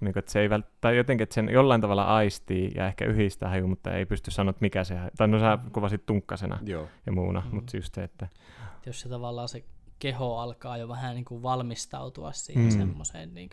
[0.00, 3.04] niin kuin, että se ei vält- tai jotenkin, että sen jollain tavalla aistii ja ehkä
[3.04, 6.88] yhdistää haju, mutta ei pysty sanoa, että mikä se, tai no sä kuvasit tunkkasena Joo.
[7.06, 7.46] ja muuna, Mm.
[7.48, 7.54] mm.
[7.54, 8.28] mutta just se, että
[8.76, 9.64] että jos se tavallaan se
[9.98, 12.68] keho alkaa jo vähän niin kuin valmistautua siihen Mm.
[12.70, 12.78] mm.
[12.78, 13.50] semmoiseen niin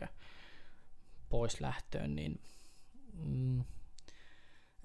[1.29, 2.39] poislähtöön, niin
[3.25, 3.63] mm,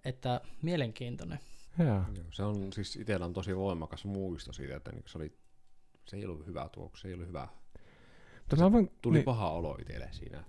[0.04, 1.38] että mielenkiintoinen.
[1.78, 2.02] joo.
[2.30, 5.36] Se on siis itsellä on tosi voimakas muisto siitä, että niin se, oli,
[6.06, 7.48] se ei ollut hyvä tuoksu, se ei ollut hyvä.
[8.38, 9.24] Mutta mä voin, Tuli niin.
[9.24, 10.44] paha olo itselle siinä.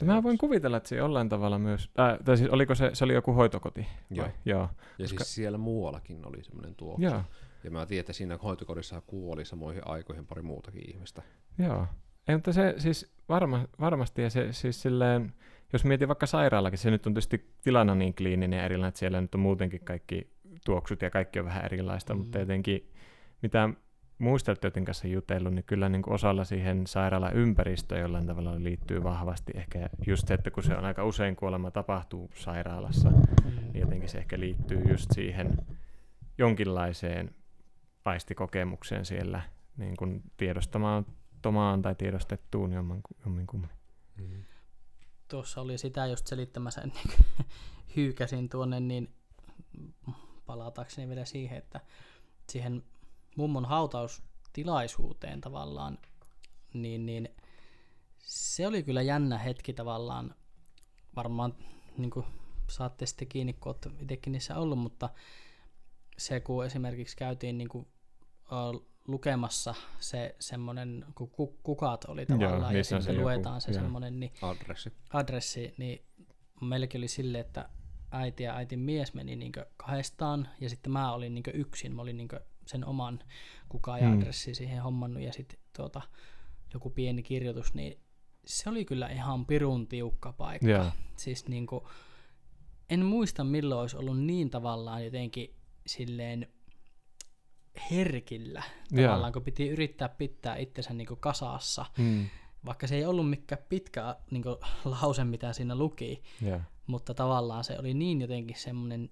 [0.00, 3.04] Mutta mä voin kuvitella, että se jollain tavalla myös, äh, tai siis oliko se, se
[3.04, 3.86] oli joku hoitokoti?
[4.10, 4.26] Joo.
[4.26, 4.34] Vai?
[4.44, 4.60] Joo.
[4.60, 4.68] Ja
[5.04, 7.02] koska- siis siellä muuallakin oli semmoinen tuoksu.
[7.02, 7.22] Joo.
[7.64, 11.22] Ja mä tiedän, että siinä hoitokodissa kuoli samoihin aikoihin pari muutakin ihmistä.
[11.58, 11.86] Joo.
[12.28, 15.32] Ei, mutta se siis varma, varmasti, ja se siis silleen,
[15.72, 19.20] jos mietin vaikka sairaalakin, se nyt on tietysti tilana niin kliininen ja erilainen, että siellä
[19.20, 20.30] nyt on muutenkin kaikki
[20.64, 22.20] tuoksut ja kaikki on vähän erilaista, mm.
[22.20, 22.90] mutta jotenkin
[24.18, 29.52] muisteltiin kanssa jutellut, niin kyllä niin kuin osalla siihen sairaalan ympäristöön jollain tavalla liittyy vahvasti.
[29.54, 33.10] Ehkä just se, että kun se on aika usein kuolema tapahtuu sairaalassa,
[33.72, 35.58] niin jotenkin se ehkä liittyy just siihen
[36.38, 37.34] jonkinlaiseen
[38.04, 39.42] aistikokemukseen siellä
[39.76, 41.06] niin kuin tiedostamaan
[41.42, 43.70] tomaan tai tiedostettuun jomminkummin.
[45.28, 47.46] Tuossa oli sitä just selittämässä ennen kuin
[47.96, 49.08] hyykäsin tuonne, niin
[50.46, 51.80] palatakseni vielä siihen, että
[52.48, 52.82] siihen
[53.38, 55.98] mummon hautaustilaisuuteen tavallaan,
[56.74, 57.28] niin, niin
[58.22, 60.34] se oli kyllä jännä hetki tavallaan,
[61.16, 61.54] varmaan
[61.98, 62.26] niin kuin
[62.70, 65.10] saatte sitten kiinni, kun olette itsekin niissä ollut, mutta
[66.18, 67.86] se kun esimerkiksi käytiin niin kuin,
[68.52, 71.30] uh, lukemassa se semmoinen, kun
[71.62, 74.92] kukat oli tavallaan, Joo, ja sitten se luetaan joku, se semmoinen niin, adressi.
[75.12, 76.04] adressi, niin
[76.60, 77.68] meilläkin oli silleen, että
[78.10, 82.16] äiti ja äitin mies meni niin kahdestaan, ja sitten mä olin niin yksin, mä olin
[82.16, 82.28] niin
[82.68, 83.18] sen oman
[83.68, 84.18] kukaan ja hmm.
[84.18, 86.02] adressi siihen hommannut, ja sitten tuota,
[86.74, 88.00] joku pieni kirjoitus, niin
[88.44, 90.66] se oli kyllä ihan pirun tiukka paikka.
[90.66, 90.96] Yeah.
[91.16, 91.84] Siis niin kuin,
[92.90, 95.54] en muista milloin olisi ollut niin tavallaan jotenkin
[95.86, 96.48] silleen
[97.90, 99.32] herkillä, tavallaan yeah.
[99.32, 102.26] kun piti yrittää pitää itsensä niin kuin kasassa, mm.
[102.64, 106.60] vaikka se ei ollut mikään pitkä niin kuin, lause, mitä siinä luki, yeah.
[106.86, 109.10] mutta tavallaan se oli niin jotenkin semmoinen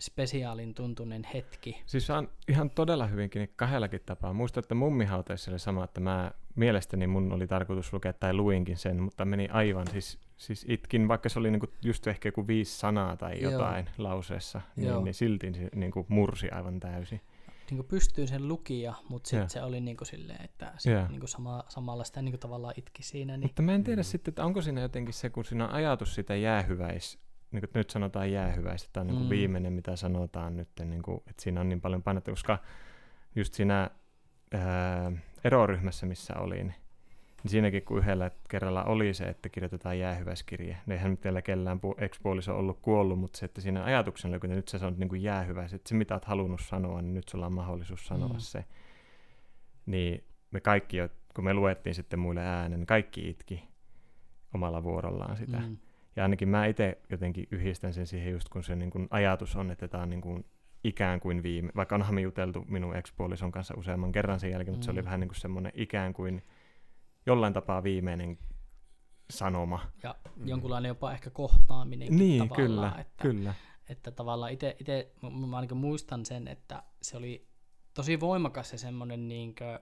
[0.00, 1.82] spesiaalin tuntunen hetki.
[1.86, 4.32] Siis on ihan todella hyvinkin kahdellakin tapaa.
[4.32, 9.02] Muistan, että mummihauteessa oli sama, että mä mielestäni mun oli tarkoitus lukea tai luinkin sen,
[9.02, 13.16] mutta meni aivan, siis, siis itkin, vaikka se oli niinku just ehkä joku viisi sanaa
[13.16, 14.08] tai jotain Joo.
[14.08, 17.20] lauseessa, niin, niin silti se niinku mursi aivan täysin
[17.70, 21.08] niin pystyy sen lukija, mutta sitten se oli niin kuin silleen, että sit yeah.
[21.08, 23.36] niin kuin sama, samalla sitä niin kuin tavallaan itki siinä.
[23.36, 23.48] Niin...
[23.48, 24.04] Mutta mä en tiedä mm.
[24.04, 27.18] sitten, että onko siinä jotenkin se, kun siinä on ajatus sitä jäähyväis,
[27.52, 29.30] niin kuin nyt sanotaan jäähyväis, että on niin kuin mm.
[29.30, 32.58] viimeinen, mitä sanotaan nyt, niin kuin, että siinä on niin paljon painetta, koska
[33.36, 33.90] just siinä
[34.52, 35.12] ää,
[35.44, 36.88] eroryhmässä, missä olin, niin
[37.42, 41.80] niin siinäkin kun yhdellä kerralla oli se, että kirjoitetaan jäähyväiskirje, niin eihän nyt vielä kellään
[41.98, 45.22] ekspuoliso ollut kuollut, mutta se, että siinä ajatuksena oli, kun nyt sä sanot niin kuin
[45.22, 48.38] jäähyväis, että se mitä oot halunnut sanoa, niin nyt sulla on mahdollisuus sanoa mm.
[48.38, 48.64] se.
[49.86, 50.96] Niin me kaikki,
[51.34, 53.68] kun me luettiin sitten muille äänen, niin kaikki itki
[54.54, 55.58] omalla vuorollaan sitä.
[55.58, 55.76] Mm.
[56.16, 59.70] Ja ainakin mä itse jotenkin yhdistän sen siihen just kun se niin kuin ajatus on,
[59.70, 60.44] että tämä on niin kuin
[60.84, 64.76] ikään kuin viime, vaikka onhan me juteltu minun ekspuolison kanssa useamman kerran sen jälkeen, mm.
[64.76, 65.04] mutta se oli mm.
[65.04, 66.42] vähän niin kuin semmoinen ikään kuin
[67.26, 68.38] jollain tapaa viimeinen
[69.30, 69.80] sanoma.
[70.02, 70.48] Ja mm.
[70.48, 72.16] jonkunlainen jopa ehkä kohtaaminen.
[72.16, 73.54] Niin, kyllä, että, kyllä.
[73.88, 74.76] Että tavallaan itse,
[75.48, 77.48] mä ainakin muistan sen, että se oli
[77.94, 79.80] tosi voimakas se semmoinen niinkö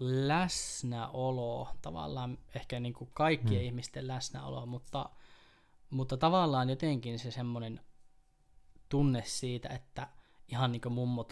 [0.00, 3.66] läsnäolo, tavallaan ehkä niin kuin kaikkien hmm.
[3.66, 5.10] ihmisten läsnäolo, mutta,
[5.90, 7.80] mutta tavallaan jotenkin se semmoinen
[8.88, 10.08] tunne siitä, että
[10.48, 11.26] ihan niin kuin mummo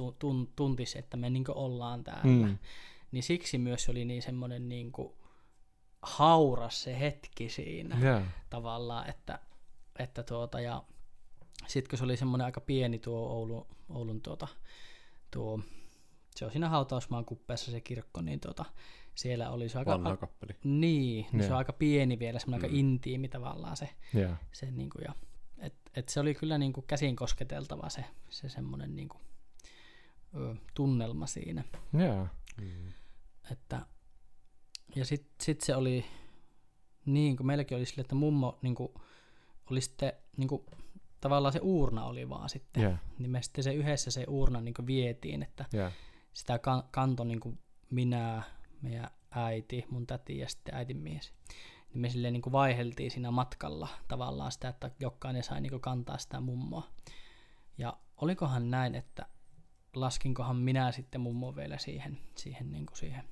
[0.57, 2.47] tuntisi, että me niin kuin ollaan täällä.
[2.47, 2.59] Hmm
[3.13, 5.13] niin siksi myös oli niin semmoinen niin kuin
[6.03, 8.23] hauras se hetki siinä yeah.
[8.51, 9.39] tavallaan, että,
[9.99, 10.85] että tuota, ja
[11.67, 14.49] sitten kun se oli semmoinen aika pieni tuo Oulun, Oulun tuota,
[15.31, 15.61] tuo,
[16.37, 18.65] se on siinä hautausmaan kuppeessa se kirkko, niin tuota,
[19.15, 19.91] siellä oli se aika...
[19.91, 20.53] Vanha kappeli.
[20.65, 21.47] Niin, niin yeah.
[21.47, 22.73] se on aika pieni vielä, semmoinen mm.
[22.73, 24.39] aika intiimi tavallaan se, yeah.
[24.53, 25.15] se niin kuin, ja,
[25.59, 29.23] et, et se oli kyllä niin kuin käsin kosketeltava se, se semmoinen niin kuin,
[30.35, 31.65] ö, tunnelma siinä.
[31.99, 32.31] Yeah.
[32.61, 32.93] Mm.
[33.51, 33.87] Että,
[34.95, 36.05] ja sitten sit se oli
[37.07, 38.93] niin, kuin meilläkin oli sille, että mummo niin kuin,
[39.71, 40.67] oli sitten niin kuin,
[41.21, 42.83] tavallaan se uurna oli vaan sitten.
[42.83, 42.99] Yeah.
[43.19, 45.93] Niin me sitten se yhdessä se uurna niin kuin vietiin, että yeah.
[46.33, 47.59] Sitä kan, kanto niin kuin
[47.91, 48.43] minä,
[48.83, 51.33] meidän äiti, mun täti ja sitten äitin mies.
[51.95, 55.81] Niin me silleen niin kuin vaiheltiin siinä matkalla tavallaan sitä, että jokainen sai niin kuin
[55.81, 56.91] kantaa sitä mummoa.
[57.79, 59.27] Ja olikohan näin, että
[59.95, 63.25] laskinkohan minä sitten mummo vielä siihen, siihen, niin kuin siihen.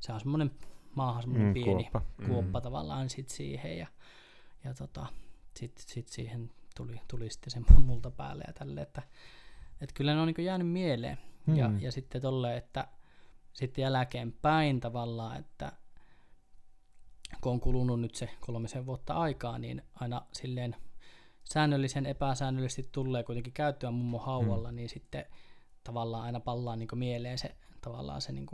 [0.00, 0.50] se on semmoinen
[0.94, 2.62] maahan semmoinen mm, pieni kuoppa, kuoppa mm.
[2.62, 3.86] tavallaan sit siihen ja,
[4.64, 5.06] ja tota,
[5.56, 9.02] sitten sit siihen tuli, tuli sitten sen multa päälle ja tälle, että,
[9.80, 11.56] että kyllä ne on niin jäänyt mieleen mm.
[11.56, 12.88] ja, ja sitten tolle, että
[13.52, 15.72] sitten jälkeenpäin tavallaan, että
[17.40, 20.76] kun on kulunut nyt se kolmisen vuotta aikaa, niin aina silleen
[21.44, 24.76] säännöllisen epäsäännöllisesti tulee kuitenkin käyttöä mummo hauvalla, mm.
[24.76, 25.24] niin sitten
[25.84, 28.46] tavallaan aina palaa niin mieleen se tavallaan se niin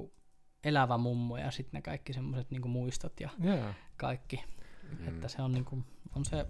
[0.64, 3.74] elävä mummo ja sitten ne kaikki semmoiset niin muistot ja yeah.
[3.96, 4.44] kaikki.
[4.98, 5.08] Mm.
[5.08, 5.84] Että se on, niin kuin,
[6.16, 6.46] on se,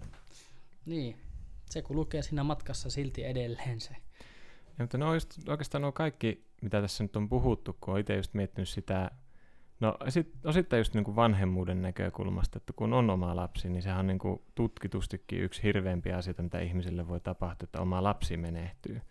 [0.85, 1.17] niin,
[1.69, 3.95] se kun lukee siinä matkassa silti edelleen se.
[4.79, 7.99] Ja, mutta ne on just, oikeastaan nuo kaikki, mitä tässä nyt on puhuttu, kun on
[7.99, 9.11] itse just miettinyt sitä,
[9.79, 13.99] no sit, osittain just niin kuin vanhemmuuden näkökulmasta, että kun on oma lapsi, niin sehän
[13.99, 19.01] on niin kuin tutkitustikin yksi hirveämpiä asioita, mitä ihmisille voi tapahtua, että oma lapsi menehtyy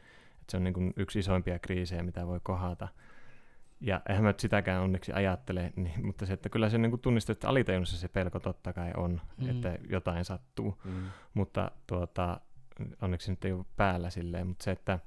[0.51, 2.89] se on niin kuin yksi isoimpia kriisejä, mitä voi kohata.
[3.81, 7.33] Ja eihän mä nyt sitäkään onneksi ajattele, niin, mutta se, että kyllä se niin tunnistaa,
[7.33, 9.51] että alitajunnassa se pelko totta kai on, mm.
[9.51, 10.81] että jotain sattuu.
[10.85, 11.05] Mm.
[11.35, 12.41] Mutta tuota,
[13.03, 14.99] onneksi nyt ei ole päällä silleen, mutta se, että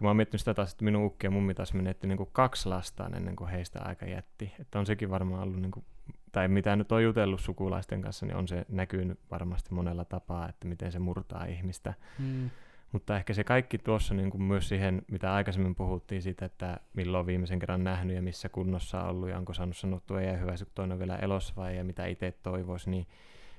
[0.00, 2.28] kun mä oon miettinyt sitä taas, että minun ukki ja mummi taas menetti niin kuin
[2.32, 4.52] kaksi lastaan ennen kuin heistä aika jätti.
[4.60, 5.84] Että on sekin varmaan ollut, niin kuin,
[6.32, 10.68] tai mitä nyt on jutellut sukulaisten kanssa, niin on se näkynyt varmasti monella tapaa, että
[10.68, 11.94] miten se murtaa ihmistä.
[12.18, 12.50] Mm.
[12.92, 17.20] Mutta ehkä se kaikki tuossa niin kuin myös siihen, mitä aikaisemmin puhuttiin siitä, että milloin
[17.20, 20.54] on viimeisen kerran nähnyt ja missä kunnossa on ollut ja onko saanut sanottua ja hyvä,
[20.56, 23.06] kun toinen on vielä elossa vai ja mitä itse toivoisi, niin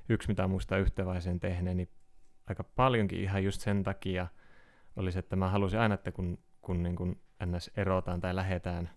[0.09, 1.89] yksi mitä muista yhteväisen tehneen, niin
[2.47, 4.27] aika paljonkin ihan just sen takia
[4.95, 7.71] oli se, että mä halusin aina, että kun, kun niin kuin ns.
[7.77, 8.89] erotaan tai lähetään,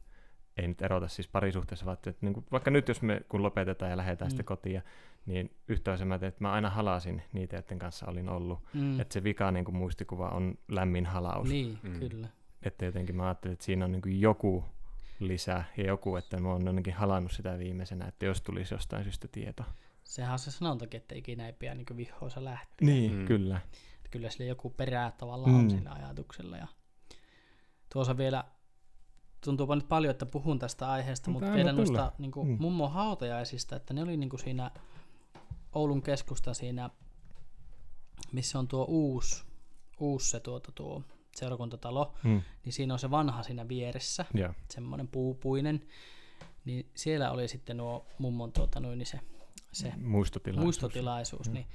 [0.56, 3.90] ei nyt erota siis parisuhteessa, vaan että niin kuin, vaikka nyt jos me kun lopetetaan
[3.90, 4.30] ja lähdetään mm.
[4.30, 4.82] sitten kotiin,
[5.26, 8.58] niin yhtä mä tein, että mä aina halasin niitä, joiden kanssa olin ollut.
[8.74, 9.00] Mm.
[9.00, 11.48] Että se vika niin kuin muistikuva on lämmin halaus.
[11.48, 11.98] Niin, mm.
[12.00, 12.28] kyllä.
[12.62, 14.64] Että jotenkin mä ajattelin, että siinä on niin kuin joku
[15.18, 19.28] lisää ja joku, että mä oon ainakin halannut sitä viimeisenä, että jos tulisi jostain syystä
[19.28, 19.64] tieto.
[20.04, 22.86] Sehän on se sanontakin, että ikinä ei pidä niin vihoissa lähteä.
[22.86, 23.24] Niin, mm.
[23.24, 23.60] kyllä.
[24.14, 25.58] Kyllä sillä joku perää tavallaan mm.
[25.58, 26.56] on sillä ajatuksella.
[26.56, 26.66] Ja
[27.92, 28.44] tuossa vielä
[29.44, 32.56] tuntuupa nyt paljon, että puhun tästä aiheesta, mutta vielä noista niin kuin, mm.
[32.60, 34.70] mummon hautajaisista, että ne oli niin kuin siinä
[35.72, 36.90] Oulun keskusta siinä,
[38.32, 39.44] missä on tuo uusi,
[40.00, 41.02] uusi se tuota, tuo
[41.36, 42.42] seurakuntatalo, mm.
[42.64, 44.54] niin siinä on se vanha siinä vieressä, yeah.
[44.70, 45.86] semmoinen puupuinen,
[46.64, 49.20] niin siellä oli sitten nuo mummon tuota, noin, niin se,
[49.72, 51.54] se muistotilaisuus, muistotilaisuus mm.
[51.54, 51.66] niin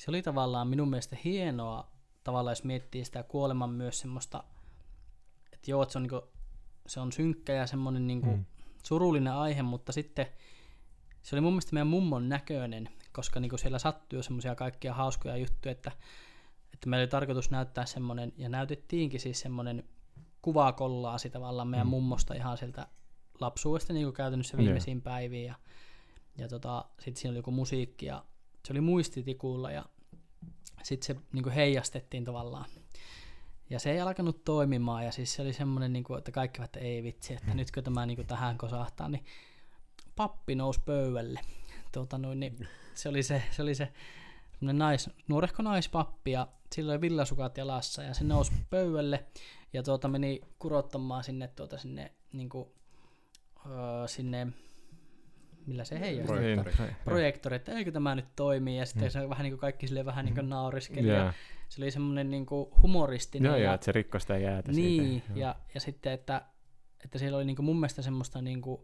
[0.00, 1.90] se oli tavallaan minun mielestä hienoa,
[2.24, 4.44] tavallaan jos miettii sitä kuoleman myös semmoista,
[5.52, 6.22] että joo, että se on, niin kuin,
[6.86, 8.44] se on synkkä ja semmoinen niin mm.
[8.82, 10.26] surullinen aihe, mutta sitten
[11.22, 14.94] se oli mun mielestä meidän mummon näköinen, koska niin kuin siellä sattui jo semmoisia kaikkia
[14.94, 15.92] hauskoja juttuja, että,
[16.74, 19.84] että meillä oli tarkoitus näyttää semmoinen, ja näytettiinkin siis semmoinen
[20.42, 21.90] kuvakollaasi tavallaan meidän mm.
[21.90, 22.86] mummosta ihan sieltä
[23.40, 25.04] lapsuudesta niin kuin käytännössä viimeisiin yeah.
[25.04, 25.54] päiviin, ja,
[26.38, 28.24] ja tota, sitten siinä oli joku musiikki, ja
[28.66, 29.84] se oli muistitikulla, ja
[30.82, 32.64] sitten se niin kuin heijastettiin tavallaan.
[33.70, 36.80] Ja se ei alkanut toimimaan, ja siis se oli semmoinen, niin kuin, että kaikki että
[36.80, 39.24] ei vitsi, että nytkö tämä niin kuin tähän kosahtaa, niin
[40.16, 41.40] pappi nousi pöydälle.
[41.92, 43.92] Tuota, noin, niin se oli se, se, oli se
[44.60, 49.26] nais, nuorehko naispappi ja sillä oli villasukat jalassa ja se nousi pöydälle
[49.72, 52.68] ja tuota meni kurottamaan sinne, tuota, sinne, niin kuin,
[53.66, 54.46] öö, sinne
[55.66, 56.36] millä se heijastaa.
[56.36, 56.92] Projektori.
[57.04, 59.10] Projektori, että eikö tämä nyt toimii, ja sitten mm.
[59.10, 61.26] se vähän niin kuin kaikki sille vähän niin kuin nauriskeli, yeah.
[61.26, 61.32] ja
[61.68, 63.48] se oli semmoinen niin kuin humoristinen.
[63.48, 65.40] Joo, ja, joo, että se rikkoi sitä jäätä Niin, siitä.
[65.40, 66.42] ja, ja sitten, että,
[67.04, 68.80] että siellä oli niin kuin mun mielestä semmoista niin kuin,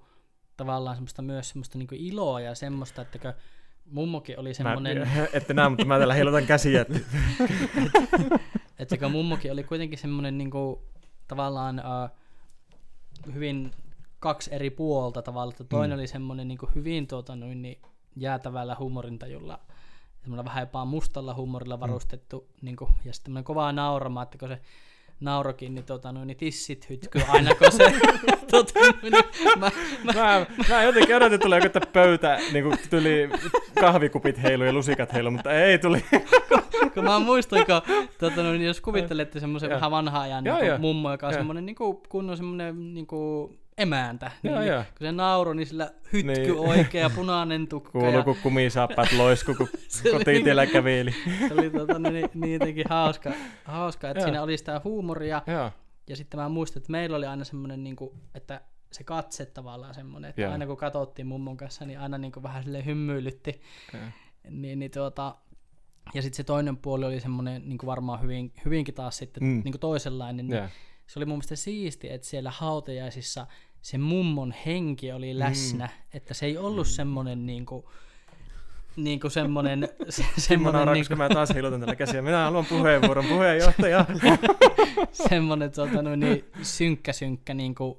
[0.57, 3.35] tavallaan semmoista myös semmoista niin kuin iloa ja semmoista, että
[3.91, 4.99] mummokin oli semmoinen...
[4.99, 6.81] Mä, ette näe, mutta mä täällä heilutan käsiä.
[6.81, 6.99] että,
[8.79, 10.81] että kun mummokin oli kuitenkin semmoinen niin kuin,
[11.29, 12.11] tavallaan uh,
[13.35, 13.71] hyvin
[14.21, 16.01] kaksi eri puolta tavallaan, että toinen mm.
[16.01, 17.79] oli semmoinen niin hyvin tuota, noin, niin
[18.17, 19.61] jäätävällä huumorintajulla,
[20.23, 21.81] semmoinen vähän jopa mustalla huumorilla mm.
[21.81, 22.67] varustettu, mm.
[22.67, 24.61] niin kuin, ja sitten kovaa naurama, että kun se
[25.21, 27.93] naurokin, niin, tota, noin, niin tissit hytkyy aina, kun se...
[28.51, 29.13] tota, niin,
[29.59, 29.71] mä,
[30.05, 33.29] mä, mä, mä, jotenkin odotin, että tulee joku pöytä, niin kuin tuli
[33.81, 36.05] kahvikupit heilu ja lusikat heilu, mutta ei tuli.
[36.49, 36.63] kun,
[36.95, 41.27] kun mä muistan, kun, tota, noin, jos kuvittelette semmoisen vähän vanhaa ajan niin mummo, joka
[41.27, 44.31] on semmoinen niin kuin, kunnon semmoinen niin kuin, emäntä.
[44.43, 44.83] Joo, niin, joo.
[44.83, 46.57] Kun se nauro, niin sillä hytky niin.
[46.57, 47.91] oikea, punainen tukka.
[47.91, 48.23] Kuuluu, ja...
[48.23, 49.69] kun kumisaappaat loisku, kun
[50.13, 51.15] kotitiellä niin, käveli.
[51.49, 53.33] Se oli tota, niin, niin jotenkin hauska,
[53.65, 54.27] hauska että joo.
[54.27, 55.43] siinä oli sitä huumoria.
[55.47, 55.73] Joo.
[56.09, 58.61] Ja sitten mä muistan, että meillä oli aina semmoinen, niin kuin, että
[58.93, 60.53] se katse tavallaan semmoinen, että joo.
[60.53, 63.61] aina kun katsottiin mummon kanssa, niin aina niin kuin vähän sille hymyilytti.
[64.51, 65.37] Niin, niin tuota,
[66.15, 69.61] ja sitten se toinen puoli oli semmoinen niin kuin varmaan hyvin, hyvinkin taas sitten mm.
[69.65, 70.47] niin kuin toisenlainen.
[70.47, 70.69] Niin
[71.07, 73.47] se oli mun mielestä siisti, että siellä hautajaisissa
[73.87, 75.39] se mummon henki oli mm.
[75.39, 76.17] läsnä, mm.
[76.17, 77.85] että se ei ollut semmoinen niin kuin,
[78.97, 79.89] niin kuin semmoinen...
[80.09, 81.19] Se, semmoinen niin kuin...
[81.19, 82.23] mä taas heilutan tällä käsiä.
[82.23, 84.07] Minä haluan puheenvuoron puheenjohtaja.
[85.29, 87.99] semmoinen tuota, no, niin, synkkä synkkä niin kuin,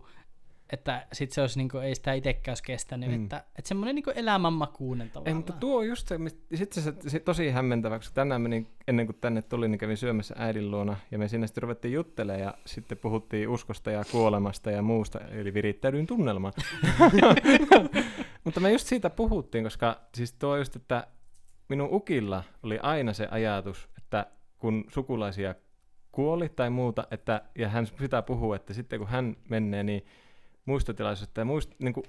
[0.69, 3.23] että sit se olisi, niinku, ei sitä itsekään olisi kestänyt, mm.
[3.23, 5.27] että, että semmoinen niinku elämänmakuinen tavallaan.
[5.27, 6.17] Ei, mutta tuo on just se,
[6.55, 10.35] sitten se, se, tosi hämmentävä, koska tänään menin, ennen kuin tänne tulin, niin kävin syömässä
[10.37, 14.81] äidin luona, ja me sinne sitten ruvettiin juttelemaan, ja sitten puhuttiin uskosta ja kuolemasta ja
[14.81, 16.53] muusta, eli virittäydyin tunnelmaan.
[18.43, 21.07] mutta me just siitä puhuttiin, koska siis tuo just, että
[21.69, 24.25] minun ukilla oli aina se ajatus, että
[24.57, 25.55] kun sukulaisia
[26.11, 30.05] kuoli tai muuta, että, ja hän sitä puhuu, että sitten kun hän menee, niin
[30.67, 32.03] muistotilaisuutta ja muist, niin kuin,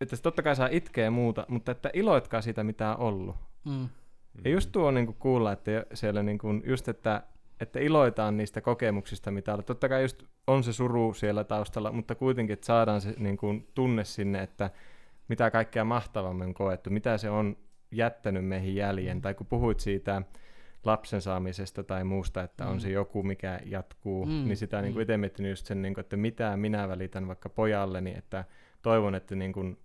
[0.00, 3.36] että totta kai saa itkeä muuta, mutta että iloitkaa siitä, mitä on ollut.
[3.64, 3.88] Mm.
[4.44, 7.22] Ja just tuo on niin kuin kuulla, että siellä niin kuin, just, että,
[7.60, 9.64] että iloitaan niistä kokemuksista, mitä on.
[9.64, 13.68] Totta kai just on se suru siellä taustalla, mutta kuitenkin, että saadaan se niin kuin,
[13.74, 14.70] tunne sinne, että
[15.28, 17.56] mitä kaikkea mahtavammin on koettu, mitä se on
[17.90, 19.22] jättänyt meihin jäljen.
[19.22, 20.22] Tai kun puhuit siitä,
[20.86, 22.70] lapsen saamisesta tai muusta, että mm.
[22.70, 24.32] on se joku, mikä jatkuu, mm.
[24.32, 25.02] niin sitä niin kuin mm.
[25.02, 28.44] itse miettinyt just sen, niin kuin, että mitä minä välitän vaikka pojalleni, että
[28.82, 29.78] toivon, että niin kuin,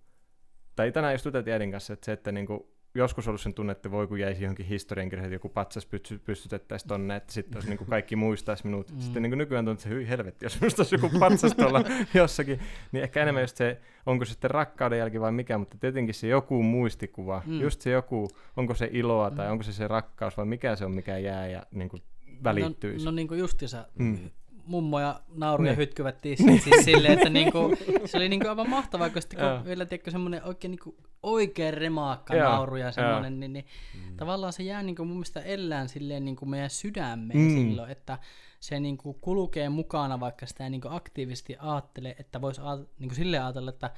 [0.76, 2.60] tai tänään just äidin kanssa, että se, että niin kuin,
[2.94, 6.88] joskus ollut sen tunne, että voi kun jäisi johonkin historiankirjaan, että joku patsas pysty, pystytettäisiin
[6.88, 8.92] tonne, että sitten olisi niin kuin kaikki muistaisi minut.
[8.92, 9.00] Mm.
[9.00, 11.84] Sitten niin kuin nykyään tuntuu, että hyi helvetti, jos minusta olisi joku patsas tuolla
[12.14, 12.60] jossakin,
[12.92, 16.26] niin ehkä enemmän just se, onko se sitten rakkauden jälki vai mikä, mutta tietenkin se
[16.28, 17.60] joku muistikuva, Mm.
[17.60, 19.52] just se joku, onko se iloa tai Mm.
[19.52, 22.02] onko se se rakkaus vai mikä se on, mikä jää ja niin kuin
[22.44, 23.04] välittyisi.
[23.04, 24.18] No, no niin kuin justiinsa, Mm.
[24.66, 25.76] Mummo ja nauru ja Niin.
[25.78, 27.58] hytkyvät tissit siis silleen, että niinku,
[28.04, 32.34] se oli niinku aivan mahtavaa, kun, sitten, kun vielä tiedätkö, semmoinen oikein niinku, oikein remaakka
[32.34, 34.16] Joo, nauru ja semmoinen, niin, niin Mm.
[34.16, 37.50] tavallaan se jää niinku mun mielestä ellään silleen niinku meidän sydämeen Mm.
[37.50, 38.18] silloin, että
[38.60, 43.42] se niinku kulkee mukana, vaikka sitä ei niinku aktiivisesti ajattele, että voisi aat, niinku silleen
[43.42, 43.90] ajatella, että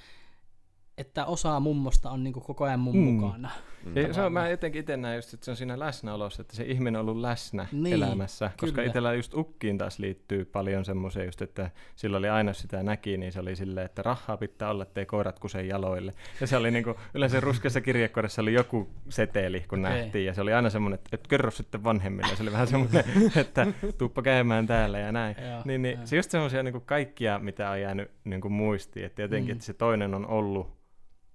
[0.98, 3.00] että osa mummosta on niinku koko ajan mun Mm.
[3.02, 3.50] mukana.
[3.84, 3.96] Mm.
[3.96, 6.64] Ja se on, mä jotenkin itse näen just, että se on siinä läsnäolossa, että se
[6.64, 8.50] ihminen on ollut läsnä Niin, niin, elämässä.
[8.60, 8.86] Koska kyllä.
[8.86, 13.32] itsellä just ukkiin taas liittyy paljon semmoisia just, että sillä oli aina sitä näki, niin
[13.32, 16.14] se oli silleen, että rahaa pitää olla, ettei koirat kuse jaloille.
[16.40, 19.98] Ja se oli niinku, yleensä ruskeassa kirjekuoressa oli joku seteli, kun Okei.
[19.98, 20.26] nähtiin.
[20.26, 22.36] Ja se oli aina semmoinen, että, että kerro sitten vanhemmille.
[22.36, 23.04] Se oli vähän semmoinen,
[23.36, 23.66] että
[23.98, 25.36] tuuppa käymään täällä ja näin.
[25.50, 26.06] Joo, Niin, niin joo.
[26.06, 29.06] se just semmoisia niin kaikkia, mitä on jäänyt niin kuin muistiin.
[29.06, 29.56] Että jotenkin, Mm.
[29.56, 30.82] että se toinen on ollut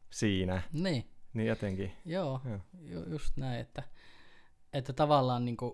[0.10, 0.62] siinä.
[0.74, 1.06] Niin.
[1.34, 1.92] Niin jotenkin.
[2.06, 2.60] Joo, Joo.
[2.82, 3.84] ju, just näin, että,
[4.74, 5.74] että tavallaan niin kuin,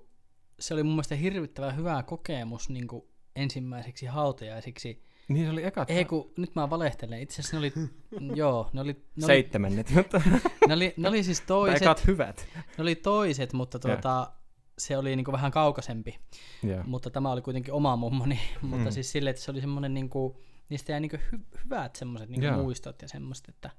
[0.60, 3.04] se oli mun mielestä hirvittävän hyvä kokemus niin kuin
[3.36, 5.04] ensimmäiseksi hautajaisiksi.
[5.28, 7.74] Niin se oli ekat Ei kun, nyt mä valehtelen, itse asiassa ne oli,
[8.36, 10.22] joo, ne oli, ne oli, seitsemännet, mutta
[10.68, 12.48] ne oli, ne oli siis tai toiset, ekat hyvät.
[12.56, 14.32] ne oli toiset, mutta tuota,
[14.78, 16.20] se oli niin kuin vähän kaukaisempi,
[16.64, 16.84] Joo.
[16.86, 18.92] mutta tämä oli kuitenkin oma mummoni, mutta Mm.
[18.92, 20.34] siis silleen, että se oli semmoinen niin kuin,
[20.70, 22.58] niistä jäi niin kuin hy, hyvät semmoiset niin Joo.
[22.58, 23.70] muistot ja semmoista, että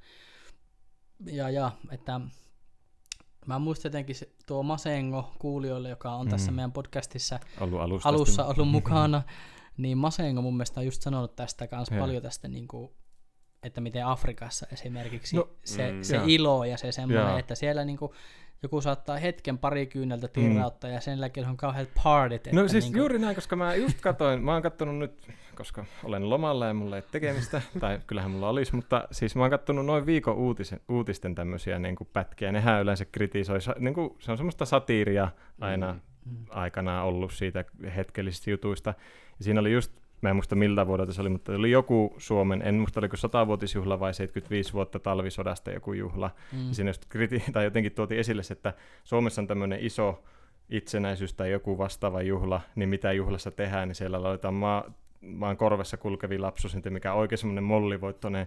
[1.26, 2.20] ja, ja että
[3.46, 6.54] mä muistan jotenkin se, tuo Masengo kuulijoille, joka on tässä Mm.
[6.54, 8.08] meidän podcastissa Ollut alusta.
[8.08, 9.22] alussa ollut mukana,
[9.76, 12.90] niin Masengo mun mielestä on just sanonut tästä kanssa paljon tästä niin kuin,
[13.64, 16.24] että miten Afrikassa esimerkiksi No, se, mm, se joo.
[16.28, 17.38] ilo ja se semmoinen, Joo.
[17.38, 18.12] että siellä niin kuin,
[18.62, 22.52] joku saattaa hetken pari kyyneltä tirrauttaa ja sen jälkeen on kauheat partit.
[22.52, 25.84] No siis niin kuin, juuri näin, koska mä just katoin, mä oon kattonut nyt, koska
[26.04, 29.86] olen lomalla ja mulla ei tekemistä, tai kyllähän mulla olisi, mutta siis mä oon kattonut
[29.86, 34.36] noin viikon uutisen, uutisten tämmöisiä niin kuin pätkiä, nehän yleensä kritisoi, niin kuin, se on
[34.36, 35.28] semmoista satiiria
[35.60, 36.00] aina Mm.
[36.30, 36.46] Mm.
[36.50, 37.64] aikanaan ollut siitä
[37.96, 38.94] hetkellisistä jutuista.
[39.38, 39.92] Ja siinä oli just,
[40.24, 44.00] mä en muista miltä vuodelta se oli, mutta oli joku Suomen, en muista oliko 100-vuotisjuhla
[44.00, 46.30] vai 75 vuotta talvisodasta joku juhla.
[46.52, 50.22] mm, Ja siinä just kriti- tai jotenkin tuotiin esille se, että Suomessa on tämmöinen iso
[50.70, 55.96] itsenäisyys tai joku vastaava juhla, niin mitä juhlassa tehdään, niin siellä laitetaan maa, maan korvessa
[55.96, 58.46] kulkevi lapsusinti, mikä on oikein semmoinen mollivoittoinen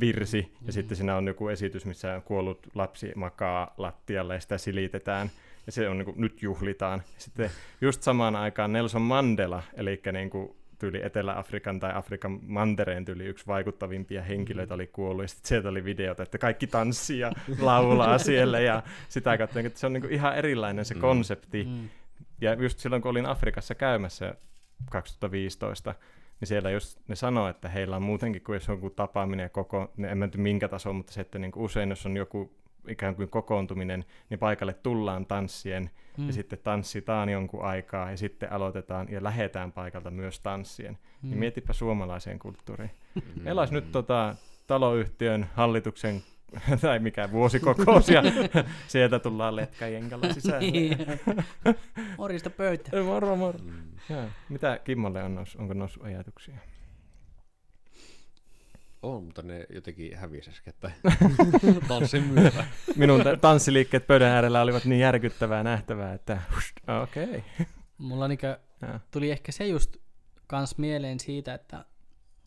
[0.00, 0.72] virsi, ja Mm.
[0.72, 5.30] sitten siinä on joku esitys, missä kuollut lapsi makaa lattialle ja sitä silitetään,
[5.66, 7.02] ja se on niin kuin, nyt juhlitaan.
[7.18, 7.50] Sitten
[7.80, 13.46] just samaan aikaan Nelson Mandela, eli niin kuin tyyli Etelä-Afrikan tai Afrikan mantereen tyyli yksi
[13.46, 18.60] vaikuttavimpia henkilöitä oli kuollut, ja sitten sieltä oli videota, että kaikki tanssii ja laulaa siellä,
[18.60, 21.00] ja sitä kautta, että se on niin kuin ihan erilainen se Mm.
[21.00, 21.64] konsepti.
[21.64, 21.88] mm,
[22.40, 24.34] Ja just silloin, kun olin Afrikassa käymässä
[24.90, 25.94] 2015,
[26.40, 29.48] niin siellä just ne sanoo, että heillä on muutenkin, kuin jos on joku tapaaminen ja
[29.48, 32.57] koko, en mä tiedä minkä taso, mutta se, että niin kuin usein jos on joku
[32.90, 38.52] ikään kuin kokoontuminen, niin paikalle tullaan tanssien mm, ja sitten tanssitaan jonkun aikaa ja sitten
[38.52, 40.98] aloitetaan ja lähetään paikalta myös tanssien.
[41.22, 41.28] mm.
[41.30, 42.90] Niin mietipä suomalaiseen kulttuuriin.
[43.14, 43.42] Mm.
[43.42, 44.34] Meillä olisi nyt tota,
[44.66, 46.22] taloyhtiön hallituksen
[46.80, 48.22] tai mikä vuosikokous ja
[48.88, 50.60] sieltä tullaan letkäjenkalla sisään.
[50.60, 50.98] Niin.
[52.18, 52.96] Morjesta pöytä.
[52.96, 53.58] Ei, Moro, moro.
[53.64, 53.72] Mm.
[54.48, 55.60] Mitä Kimmolle on noussut?
[55.60, 56.54] Onko noussut ajatuksia?
[59.08, 60.90] On, mutta ne jotenkin hävisi äsken, että
[61.88, 62.64] tanssin myötä.
[62.96, 66.42] Minun t- tanssiliikkeet pöydän äärellä olivat niin järkyttävää nähtävää, että
[67.02, 67.24] okei.
[67.24, 67.66] Okay.
[67.98, 68.58] Mulla niinkö
[69.12, 69.96] tuli ehkä se just
[70.46, 71.84] kans mieleen siitä, että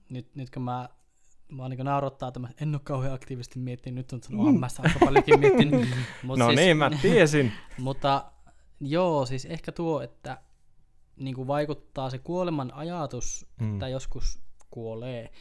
[0.09, 0.89] nyt, nyt kun mä
[1.51, 4.59] Mä niin naurattaa tämä, en ole kauhean aktiivisesti miettinyt, nyt on sanonut, mm.
[4.59, 5.89] mä aika paljonkin miettinyt.
[6.23, 7.51] Mut No siis, niin, mä tiesin.
[7.79, 8.31] Mutta
[8.79, 10.41] joo, siis ehkä tuo, että
[11.15, 13.73] niin kuin vaikuttaa se kuoleman ajatus, Mm.
[13.73, 14.39] että joskus
[14.69, 15.31] kuolee,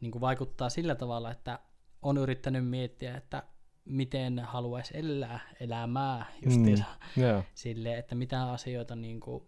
[0.00, 1.58] niin kuin vaikuttaa sillä tavalla, että
[2.02, 3.42] on yrittänyt miettiä, että
[3.84, 6.84] miten haluaisi elää elämää justiinsa
[7.16, 7.22] mm.
[7.22, 7.42] Joo.
[7.54, 9.44] silleen, että mitä asioita, niin kuin,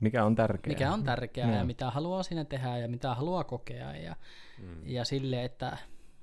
[0.00, 0.74] Mikä on tärkeää?
[0.74, 1.64] mikä on tärkeää ja Joo.
[1.64, 4.16] mitä haluaa siinä tehdä ja mitä haluaa kokea ja,
[4.62, 4.80] Mm.
[4.88, 5.78] ja silleen, että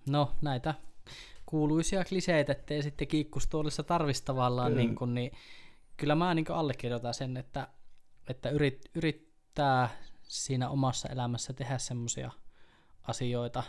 [0.10, 0.74] no näitä
[1.45, 4.84] kuuluisia kliseitä, ettei sitten kiikkustuolissa tarvitsisi tavallaan, Kyllä.
[4.84, 5.32] niin, kuin, niin
[5.97, 7.68] kyllä mä niin kuin allekirjoitan sen, että,
[8.28, 9.89] että yrit, yrittää
[10.24, 12.32] siinä omassa elämässä tehdä semmoisia
[13.08, 13.64] asioita,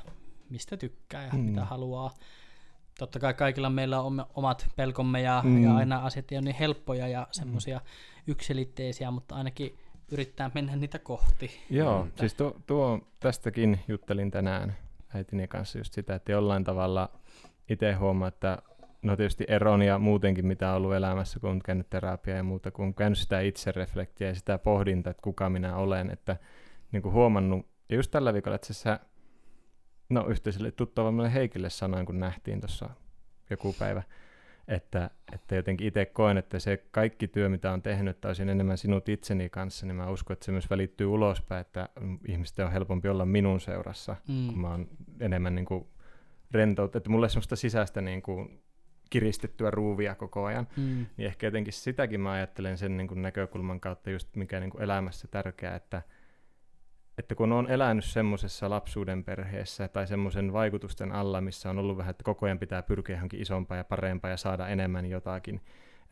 [0.51, 1.39] mistä tykkää ja Mm.
[1.39, 1.45] mm.
[1.45, 2.11] mitä haluaa.
[2.99, 5.51] Totta kai kaikilla meillä on oma- omat pelkomme ja, Mm.
[5.51, 5.65] mm.
[5.65, 7.81] ja aina asiat ei ole niin helppoja ja semmoisia
[8.27, 9.79] yksilitteisiä, mutta ainakin
[10.13, 11.51] yrittää mennä niitä kohti.
[11.71, 12.11] Joo, Mm.
[12.17, 14.77] siis tuo, tuo, tästäkin juttelin tänään
[15.15, 17.11] äitini kanssa just sitä, että jollain tavalla
[17.69, 18.59] itse huomaa, että
[19.03, 22.71] no tietysti eron ja muutenkin mitä on ollut elämässä, kun on käynyt terapiaa ja muuta,
[22.71, 26.37] kun on käynyt sitä itsereflektiä ja sitä pohdinta, että kuka minä olen, että
[26.93, 28.99] niin kuin huomannut, ja just tällä viikolla että se
[30.09, 32.91] no yhteiselle tuttavalle Heikille sanoin, kun nähtiin tuossa
[33.51, 34.03] joku päivä,
[34.69, 38.79] että, että jotenkin itse koen, että se kaikki työ, mitä on tehnyt, että olisin enemmän
[38.79, 41.89] sinut itseni kanssa, niin mä uskon, että se myös välittyy ulospäin, että
[42.29, 44.47] ihmisten on helpompi olla minun seurassa, mm.
[44.47, 44.89] kun mä oon
[45.21, 45.87] enemmän niin kuin
[46.51, 48.63] rentout, että mulla ei semmoista sisäistä niin kuin
[49.11, 51.07] kiristettyä ruuvia koko ajan, mm.
[51.17, 54.83] niin ehkä jotenkin sitäkin mä ajattelen sen niin kuin näkökulman kautta just mikä niin kuin
[54.83, 56.03] elämässä tärkeää, että
[57.19, 62.11] että kun on elänyt semmoisessa lapsuuden perheessä tai semmoisen vaikutusten alla, missä on ollut vähän,
[62.11, 65.61] että koko ajan pitää pyrkiä johonkin isompaa ja parempaa ja saada enemmän jotakin,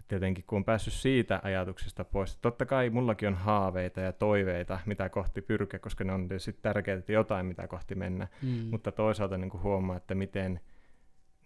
[0.00, 4.12] että jotenkin kun on päässyt siitä ajatuksesta pois, että totta kai mullakin on haaveita ja
[4.12, 8.48] toiveita, mitä kohti pyrkiä, koska ne on tietysti tärkeää, että jotain, mitä kohti mennä, mm.
[8.48, 10.60] mutta toisaalta niin kuin huomaa, että miten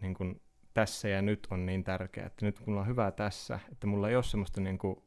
[0.00, 0.40] niin kuin
[0.74, 4.08] tässä ja nyt on niin tärkeää, että nyt kun mulla on hyvä tässä, että mulla
[4.08, 5.02] ei ole semmoista niin kuin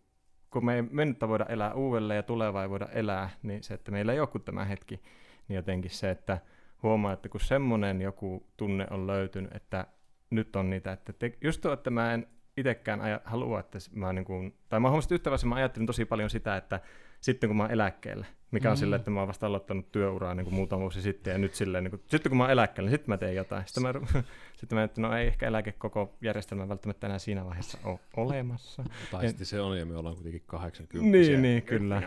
[0.51, 3.91] kun me ei mennyttä voida elää uudelleen ja tulevaa ei voida elää, niin se, että
[3.91, 5.01] meillä ei ole kuin tämä hetki,
[5.47, 6.37] niin jotenkin se, että
[6.83, 9.87] huomaa, että kun semmoinen joku tunne on löytynyt, että
[10.29, 12.27] nyt on niitä, että te, just tuo, että mä en
[12.57, 16.29] itsekään aja, halua, että mä niin kuin, tai mä huomasin, että mä ajattelin tosi paljon
[16.29, 16.79] sitä, että
[17.21, 18.79] sitten kun mä oon eläkkeellä, mikä on mm.
[18.79, 21.83] silleen, että mä oon vasta aloittanut työuraa niin kuin muutama vuosi sitten, ja nyt silleen,
[21.83, 23.63] niin kuin, sitten kun mä oon eläkkeellä, niin sitten mä teen jotain.
[23.65, 23.93] Sitten mä,
[24.59, 28.83] sitten mä että no ei ehkä eläke koko järjestelmä välttämättä enää siinä vaiheessa ole olemassa.
[29.11, 32.01] Tai sitten se on, ja me ollaan kuitenkin 80 Niin, niin, kyllä.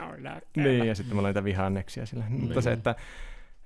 [0.56, 2.24] Niin, ja sitten mä olen niitä vihanneksia sillä.
[2.28, 2.40] Niin.
[2.40, 2.94] Mutta se, että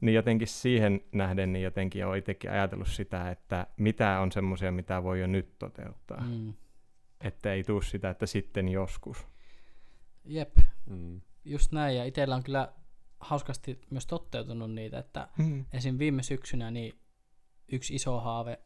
[0.00, 5.02] niin jotenkin siihen nähden, niin jotenkin olen itsekin ajatellut sitä, että mitä on semmoisia, mitä
[5.02, 6.24] voi jo nyt toteuttaa.
[6.28, 6.52] Mm.
[7.20, 9.26] Että ei tule sitä, että sitten joskus.
[10.24, 10.56] Jep.
[10.86, 11.20] Mm
[11.50, 12.72] just näin, ja itsellä on kyllä
[13.20, 15.64] hauskasti myös toteutunut niitä, että mm.
[15.72, 15.98] esim.
[15.98, 17.00] viime syksynä niin
[17.72, 18.58] yksi iso haave,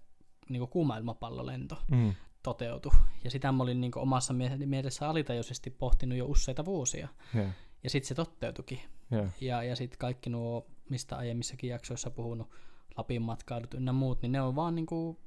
[0.49, 2.15] niin kuuma ilmapallolento, mm.
[2.43, 2.93] toteutui.
[3.25, 4.35] Ja sitä mä olin niin omassa
[4.67, 7.09] mielessä alitajuisesti pohtinut jo useita vuosia.
[7.35, 7.51] Yeah.
[7.85, 8.81] Ja sitten se toteutuikin.
[9.13, 9.35] Yeah.
[9.41, 12.51] Ja, ja sitten kaikki nuo, mistä aiemmissakin jaksoissa puhunut,
[12.97, 15.19] Lapin matkailut ynnä muut, niin ne on vaan niin kuin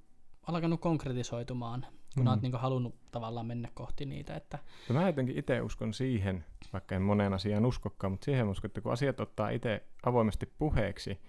[0.48, 1.86] alkanut konkretisoitumaan
[2.16, 2.28] kun mm.
[2.28, 4.36] olet niin halunnut tavallaan mennä kohti niitä.
[4.36, 4.60] Että...
[4.94, 8.92] Mä jotenkin itse uskon siihen, vaikka en moneen asiaan uskokkaan, mutta siihen uskon, että kun
[8.92, 11.20] asiat ottaa itse avoimesti puheeksi,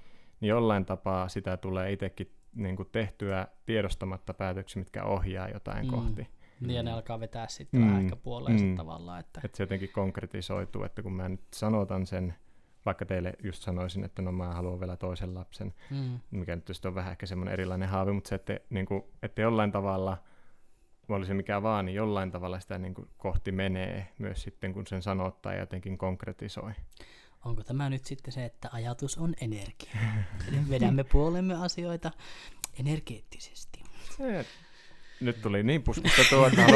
[0.41, 5.91] niin jollain tapaa sitä tulee itsekin niin kuin tehtyä tiedostamatta päätöksiä, mitkä ohjaa jotain mm.
[5.91, 6.28] kohti.
[6.61, 7.87] Niin ja ne alkaa vetää sitten mm.
[7.87, 8.76] vähän ehkä puoleensa mm.
[8.76, 9.20] tavallaan.
[9.20, 9.41] Että...
[9.45, 12.34] että se jotenkin konkretisoituu, että kun mä nyt sanotan sen,
[12.87, 16.20] vaikka teille just sanoisin, että no mä haluan vielä toisen lapsen, mm.
[16.30, 19.72] mikä nyt on vähän ehkä semmoinen erilainen haave, mutta se, että, niin kuin, että jollain
[19.72, 20.18] tavalla–
[21.14, 24.86] oli se mikä vaan, niin jollain tavalla sitä niin kuin kohti menee myös sitten, kun
[24.86, 26.72] sen sanottaa ja jotenkin konkretisoi.
[27.44, 29.90] Onko tämä nyt sitten se, että ajatus on energia?
[30.70, 32.11] Vedämme puolemme asioita
[32.80, 33.82] energeettisesti.
[34.16, 34.46] Se,
[35.20, 36.66] nyt tuli niin puskusta tuo, että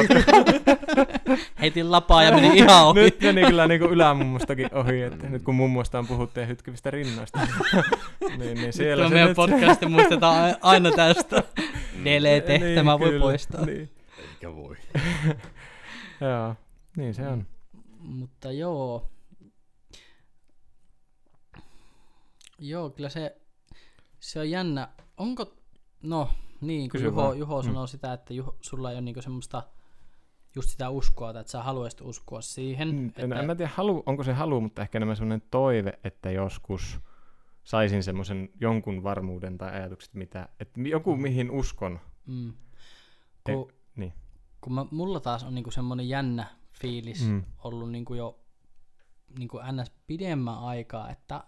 [1.61, 3.01] Heitin lapaa ja meni ihan ohi.
[3.01, 6.91] nyt meni kyllä niin kuin ylämummostakin ohi, että nyt kun mummosta on puhuttu ja hytkivistä
[6.91, 7.41] rinnoista.
[8.39, 9.37] niin, niin siellä nyt se meidän nyt...
[9.37, 11.43] podcasti muistetaan aina tästä.
[12.05, 13.67] Delete, niin, tämä voi kyllä, poistaa.
[13.67, 13.91] Niin.
[14.21, 14.77] Eikä voi.
[16.21, 16.55] joo,
[16.97, 17.47] niin se on.
[17.99, 19.11] Mutta joo.
[22.59, 23.41] Joo, kyllä se,
[24.21, 24.89] se on jännä.
[25.17, 25.57] Onko,
[26.03, 26.29] no
[26.61, 27.67] niin, kun Juho, Juho mm.
[27.67, 29.63] sanoo sitä, että Juho, sulla ei ole niinku semmoista
[30.55, 32.95] just sitä uskoa, että sä haluaisit uskoa siihen.
[32.95, 33.23] Mm, että...
[33.23, 37.01] en, en mä tiedä, halu, onko se halu, mutta ehkä enemmän semmoinen toive, että joskus
[37.65, 41.23] saisin semmoisen jonkun varmuuden tai ajatukset, mitä, että joku mm.
[41.23, 42.01] mihin uskon.
[42.27, 42.53] Mm.
[43.45, 43.80] Kun, e,
[44.61, 47.45] kun mä, mulla taas on niinku semmoinen jännä fiilis mm.
[47.65, 48.41] ollut niinku jo
[49.39, 49.93] niinku ns.
[50.07, 51.45] pidemmän aikaa, että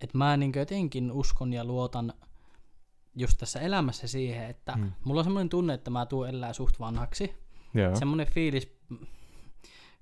[0.00, 2.12] et mä niinku jotenkin uskon ja luotan
[3.16, 4.92] just tässä elämässä siihen, että mm.
[5.04, 7.34] mulla on semmoinen tunne, että mä tuun elää suht vanhaksi.
[7.76, 7.94] Yeah.
[7.94, 8.76] Semmoinen fiilis,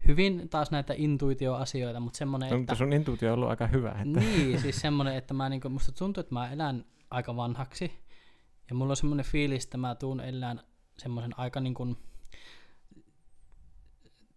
[0.07, 2.75] hyvin taas näitä intuitioasioita, mutta semmoinen, no, että...
[2.75, 3.91] sun intuitio on ollut aika hyvä.
[3.91, 4.21] Että...
[4.21, 7.93] Niin, siis semmoinen, että mä niinku, musta tuntuu, että mä elän aika vanhaksi.
[8.69, 10.61] Ja mulla on semmoinen fiilis, että mä tuun elään
[11.03, 11.97] semmoisen aika niin kuin,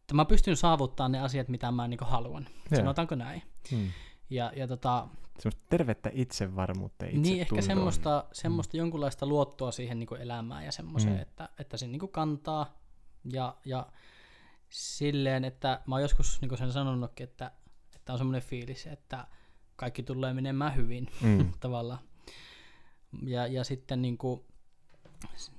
[0.02, 2.44] että mä pystyn saavuttamaan ne asiat, mitä mä niin haluan.
[2.44, 2.82] Yeah.
[2.82, 3.42] Sanotaanko näin.
[3.72, 3.92] Hmm.
[4.30, 5.08] Ja, ja tota,
[5.40, 8.30] semmoista tervettä itsevarmuutta itse Niin, ehkä semmoista, hmm.
[8.34, 8.80] semmoista mm.
[8.80, 11.22] jonkunlaista luottoa siihen niin elämään ja semmoiseen, mm.
[11.22, 12.78] että, että se niin kantaa.
[13.34, 13.88] Ja, ja
[14.70, 17.52] silleen, että mä oon joskus niin sen sanonutkin, että,
[17.96, 19.28] että on semmoinen fiilis, että
[19.76, 21.52] kaikki tulee menemään hyvin mm.
[21.60, 22.00] tavallaan.
[23.24, 24.42] Ja, ja sitten niin kuin,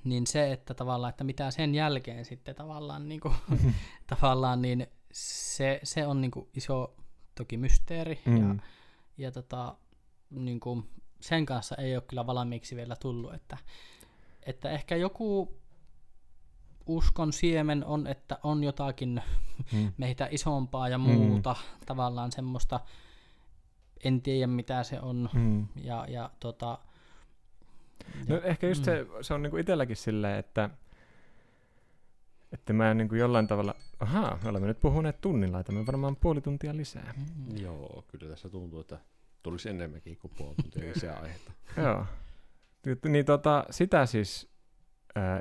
[0.03, 3.33] niin se, että tavallaan, että mitä sen jälkeen sitten tavallaan, niin kuin,
[4.15, 6.95] tavallaan niin se, se on niin kuin iso
[7.35, 8.37] toki mysteeri mm.
[8.37, 8.55] ja,
[9.17, 9.75] ja tota,
[10.29, 10.89] niin kuin
[11.19, 13.57] sen kanssa ei ole kyllä valmiiksi vielä tullut, että,
[14.43, 15.57] että ehkä joku
[16.85, 19.21] uskon siemen on, että on jotakin
[19.71, 19.93] Mm.
[19.97, 21.03] meitä isompaa ja Mm.
[21.03, 21.55] muuta,
[21.85, 22.79] tavallaan semmoista,
[24.03, 25.67] en tiedä mitä se on, Mm.
[25.75, 26.79] ja, ja tota,
[28.27, 30.69] No ja- ehkä just se, se on niinku itselläkin silleen, että,
[32.53, 36.77] että mä niinku jollain tavalla, ahaa, me olemme nyt puhuneet tunnin laitamme varmaan puoli tuntia
[36.77, 37.13] lisää.
[37.17, 37.57] Mm.
[37.57, 38.99] Joo, kyllä tässä tuntuu, että
[39.43, 41.51] tulisi enemmänkin kuin puoli tuntia lisää aihetta.
[41.77, 42.05] Joo.
[42.85, 44.49] Ni- Niin tota, sitä siis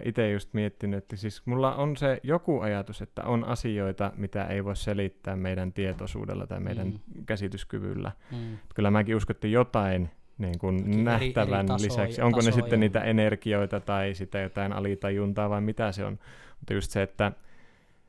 [0.05, 4.65] itse just miettinyt, että siis mulla on se joku ajatus, että on asioita, mitä ei
[4.65, 7.25] voi selittää meidän tietoisuudella tai meidän Mm.
[7.27, 8.13] käsityskyvyllä.
[8.33, 8.59] Mm.
[8.75, 12.23] Kyllä mäkin uskon, että jotain niin kuin eri- nähtävän eri tasoja- lisäksi.
[12.23, 12.63] Onko ne tasoja.
[12.63, 16.19] sitten niitä energioita tai sitä jotain alitajuntaa vai mitä se on.
[16.61, 17.33] Mutta just se, että,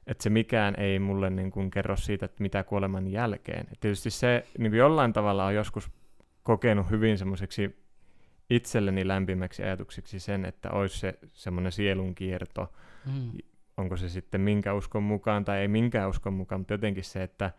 [0.08, 3.68] että se mikään ei mulle niin kuin kerro siitä, että mitä kuoleman jälkeen.
[3.72, 5.92] Et tietysti se niin kuin jollain tavalla on joskus
[6.44, 7.78] kokenut hyvin semmoiseksi
[8.50, 12.74] itselleni lämpimäksi ajatuksiksi sen, että olisi se semmoinen sielunkierto,
[13.06, 13.32] Mm.
[13.78, 17.52] onko se sitten minkä uskon mukaan tai ei minkään uskon mukaan, mutta jotenkin se, että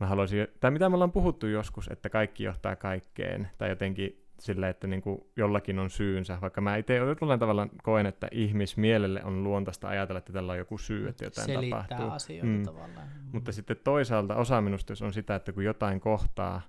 [0.00, 4.68] mä haluaisin, tai mitä me ollaan puhuttu joskus, että kaikki johtaa kaikkeen, tai jotenkin sillä,
[4.68, 9.44] että niin kuin jollakin on syynsä, vaikka mä itse jollain tavalla koen, että ihmismielelle on
[9.44, 12.10] luontaista ajatella, että tällä on joku syy, että jotain Selittää tapahtuu.
[12.10, 12.62] asioita Mm.
[12.62, 13.08] tavallaan.
[13.32, 16.62] Mutta sitten toisaalta osa minusta jos on sitä, että kun jotain kohtaa,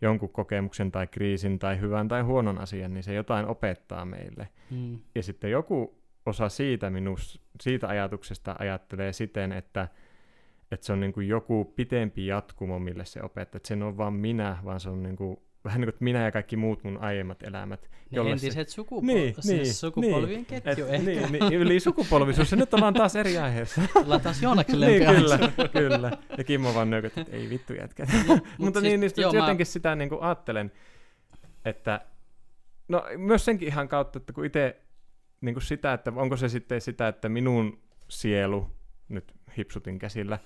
[0.00, 4.48] jonkun kokemuksen tai kriisin tai hyvän tai huonon asian, niin se jotain opettaa meille.
[4.70, 4.98] Mm.
[5.14, 9.88] Ja sitten joku osa siitä, minus, siitä ajatuksesta ajattelee siten, että,
[10.70, 13.56] että se on niin kuin joku pitempi jatkumo, mille se opettaa.
[13.56, 16.24] Että se ole vaan minä, vaan se on niin kuin, vähän niin kuin että minä
[16.24, 17.90] ja kaikki muut mun aiemmat elämät.
[18.10, 20.46] Ne entiset sukupol- Niin, se niin, sukupolvien niin.
[20.46, 21.06] ketju Et, ehkä.
[21.10, 22.50] niin, niin, yli sukupolvisuus.
[22.50, 23.82] Ja nyt ollaan taas eri aiheessa.
[24.04, 25.38] Ollaan taas Joonakselle niin, kyllä,
[25.72, 26.10] kyllä.
[26.38, 28.06] Ja Kimmo vaan nököt, että ei vittu jätkä.
[28.58, 30.72] Mutta niin, niin joo, jotenkin sitä niin kuin ajattelen,
[31.64, 32.00] että
[32.88, 34.80] no myös senkin ihan kautta, että kun itse
[35.40, 38.70] niin kuin sitä, että onko se sitten sitä, että minun sielu,
[39.08, 40.38] nyt hipsutin käsillä,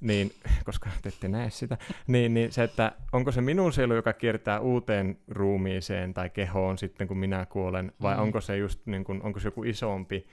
[0.00, 0.30] niin,
[0.66, 4.60] koska te ette näe sitä, niin, niin se, että onko se minun sielu, joka kiertää
[4.60, 8.22] uuteen ruumiiseen tai kehoon sitten, kun minä kuolen, vai Mm.
[8.22, 10.26] onko se just, niin kuin, onko se joku isompi,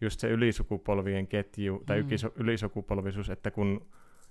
[0.00, 2.08] just se ylisukupolvien ketju, tai Mm.
[2.36, 3.86] ylisukupolvisuus, että kun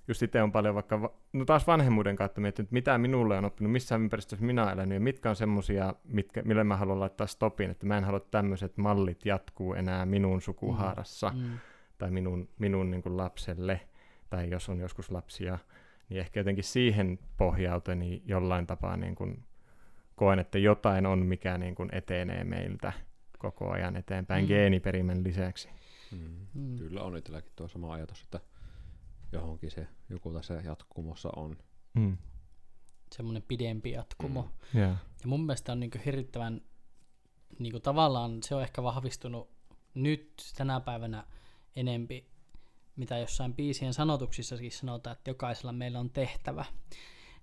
[0.07, 3.71] just itse on paljon vaikka, va- no taas vanhemmuuden kautta miettinyt, mitä minulle on oppinut,
[3.71, 7.69] missä ympäristössä minä olen elänyt, ja mitkä on semmoisia, mitkä, mille mä haluan laittaa stopin,
[7.71, 11.41] että mä en halua, tämmöiset mallit jatkuu enää minun sukuhaarassa, mm.
[11.41, 11.57] Mm.
[11.97, 13.81] Tai minun, minun niin kuin lapselle,
[14.29, 15.59] tai jos on joskus lapsia,
[16.09, 19.43] niin ehkä jotenkin siihen pohjautuen niin jollain tapaa niin kuin
[20.15, 22.93] koen, että jotain on, mikä niin kuin etenee meiltä
[23.39, 24.47] koko ajan eteenpäin Mm.
[24.47, 25.69] geeniperimän lisäksi.
[26.11, 26.47] Mm.
[26.53, 26.77] Mm.
[26.77, 28.39] Kyllä on itselläkin tuo sama ajatus, että
[29.31, 31.57] johonkin se joku tässä jatkumossa on.
[31.93, 32.17] Mm.
[33.11, 34.41] Semmoinen pidempi jatkumo.
[34.73, 34.79] Mm.
[34.79, 34.97] Yeah.
[35.21, 36.61] Ja mun mielestä on niinku hirvittävän,
[37.59, 39.49] niinku tavallaan se on ehkä vahvistunut
[39.93, 41.23] nyt tänä päivänä
[41.77, 42.25] enempi,
[42.95, 46.65] mitä jossain biisien sanotuksissakin sanotaan, että jokaisella meillä on tehtävä.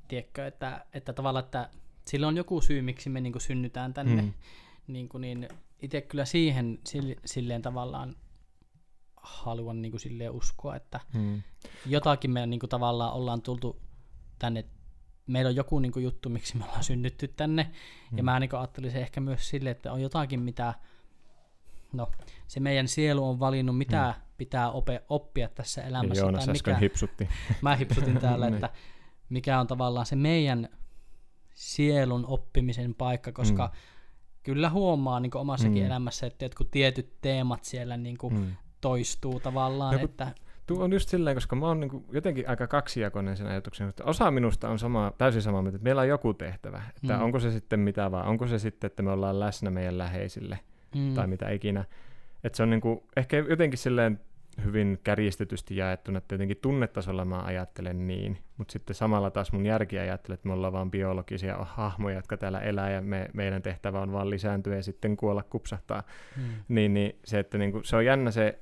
[0.08, 1.70] Tiedätkö, että, että tavallaan, että
[2.06, 4.22] sillä on joku syy, miksi me niinku synnytään tänne.
[4.22, 4.32] Mm.
[4.86, 5.48] Niin, kuin niin
[5.82, 8.16] itse kyllä siihen sille- silleen tavallaan
[9.16, 11.42] haluan niinku silleen uskoa, että Mm.
[11.86, 13.80] jotakin me niinku tavallaan ollaan tultu
[14.38, 14.64] tänne,
[15.26, 18.16] meillä on joku niinku juttu, miksi me ollaan synnytty tänne, mm.
[18.16, 18.24] ja Mm.
[18.24, 20.74] mä niinku ajattelin se ehkä myös sille, että on jotakin, mitä
[21.92, 22.10] no,
[22.46, 24.23] se meidän sielu on valinnut, mitä mm.
[24.36, 27.28] Pitää ope, oppia tässä elämässä, Joonas tai mikä, hipsutti.
[27.62, 28.54] mä hipsutin täällä, Niin.
[28.54, 28.70] että
[29.28, 30.68] mikä on tavallaan se meidän
[31.54, 33.72] sielun oppimisen paikka, koska Mm.
[34.42, 35.86] kyllä huomaa niin omassakin Mm.
[35.86, 38.46] elämässä, että jotkut tietyt teemat siellä niin kuin Mm.
[38.80, 40.32] toistuu tavallaan, No kun- että
[40.66, 44.30] Tuo on just silleen, koska mä oon niinku jotenkin aika kaksijakoinen sen ajatuksen, että osa
[44.30, 46.82] minusta on sama, täysin sama mieltä, että meillä on joku tehtävä.
[46.96, 47.22] Että Mm.
[47.22, 50.58] onko se sitten mitä vaan, onko se sitten, että me ollaan läsnä meidän läheisille
[50.94, 51.84] mm, tai mitä ikinä.
[52.44, 54.20] Että se on niinku, ehkä jotenkin silleen
[54.64, 59.98] hyvin kärjistetysti jaettuna, että jotenkin tunnetasolla mä ajattelen niin, mutta sitten samalla taas mun järki
[59.98, 64.12] ajattelee, että me ollaan vaan biologisia hahmoja, jotka täällä elää ja me, meidän tehtävä on
[64.12, 66.02] vaan lisääntyä ja sitten kuolla kupsahtaa.
[66.36, 68.58] mm, Niin, niin se, että niinku, se on jännä se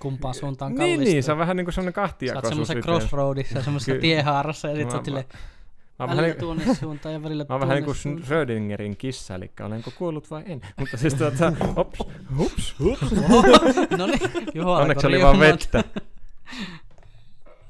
[0.00, 1.04] kumpaan suuntaan niin, kallistuu.
[1.04, 2.74] niin, se on vähän niin kuin semmoinen Sä oot itse.
[2.80, 5.08] crossroadissa, semmoisessa tiehaarassa ja sit Mä- sä oot
[5.98, 7.96] Mä välillä niin, tuonne suuntaan ja välillä mä oon vähän niin kuin.
[7.96, 10.60] Schrödingerin kissa, eli olenko kuollut vai en.
[10.78, 11.98] Mutta siis tuota, hops,
[12.38, 13.12] hups, hups.
[13.98, 15.84] no niin, Juho Onneksi oli vaan vettä.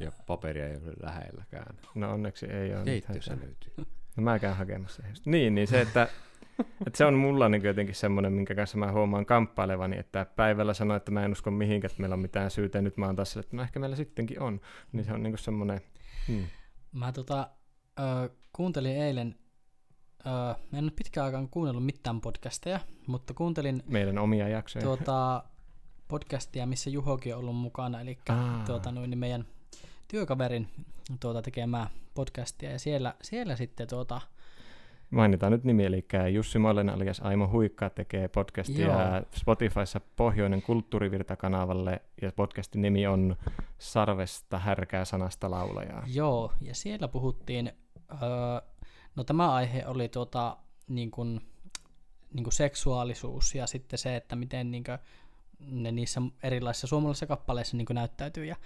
[0.01, 1.77] Ja paperia ei ole lähelläkään.
[1.95, 2.85] No onneksi ei ole.
[2.85, 3.49] Keittiössä mitään.
[3.49, 3.87] löytyy.
[4.17, 5.03] No mä käyn hakemassa.
[5.25, 6.09] Niin, niin se, että,
[6.87, 10.97] että se on mulla niin jotenkin semmoinen, minkä kanssa mä huomaan kamppailevani, että päivällä sanoin,
[10.97, 13.31] että mä en usko mihinkään, että meillä on mitään syytä, ja nyt mä oon taas
[13.31, 14.61] sille, että no ehkä meillä sittenkin on.
[14.93, 15.81] Niin se on niin kuin semmoinen,
[16.29, 16.45] hmm.
[16.93, 17.51] Mä tota,
[18.53, 19.35] kuuntelin eilen,
[20.27, 24.85] ö, en nyt pitkään aikaan kuunnellut mitään podcasteja, mutta kuuntelin meidän omia jaksoja.
[24.85, 25.45] tuota,
[26.09, 28.63] podcastia, missä Juhokin on ollut mukana, eli Aa.
[28.67, 29.47] tuota, noin, niin meidän
[30.09, 30.69] työkaverin
[31.21, 34.21] tuota, tekemää podcastia, ja siellä, siellä sitten tuota,
[35.11, 39.23] Mainitaan nyt nimi, eli Jussi Mollinen alias Aimo Huikka tekee podcastia Joo.
[39.35, 43.37] Spotifyssa Pohjoinen kulttuurivirta-kanavalle, ja podcastin nimi on
[43.79, 46.05] Sarvesta härkää sanasta laulajaa.
[46.15, 47.73] Joo, ja siellä puhuttiin,
[48.13, 48.61] öö,
[49.17, 50.57] no tämä aihe oli tuota,
[50.89, 51.41] niin kuin,
[52.35, 54.99] niin kuin seksuaalisuus ja sitten se, että miten niin kuin,
[55.61, 58.45] ne niissä erilaisissa suomalaisissa kappaleissa niin näyttäytyy.
[58.45, 58.57] Ja,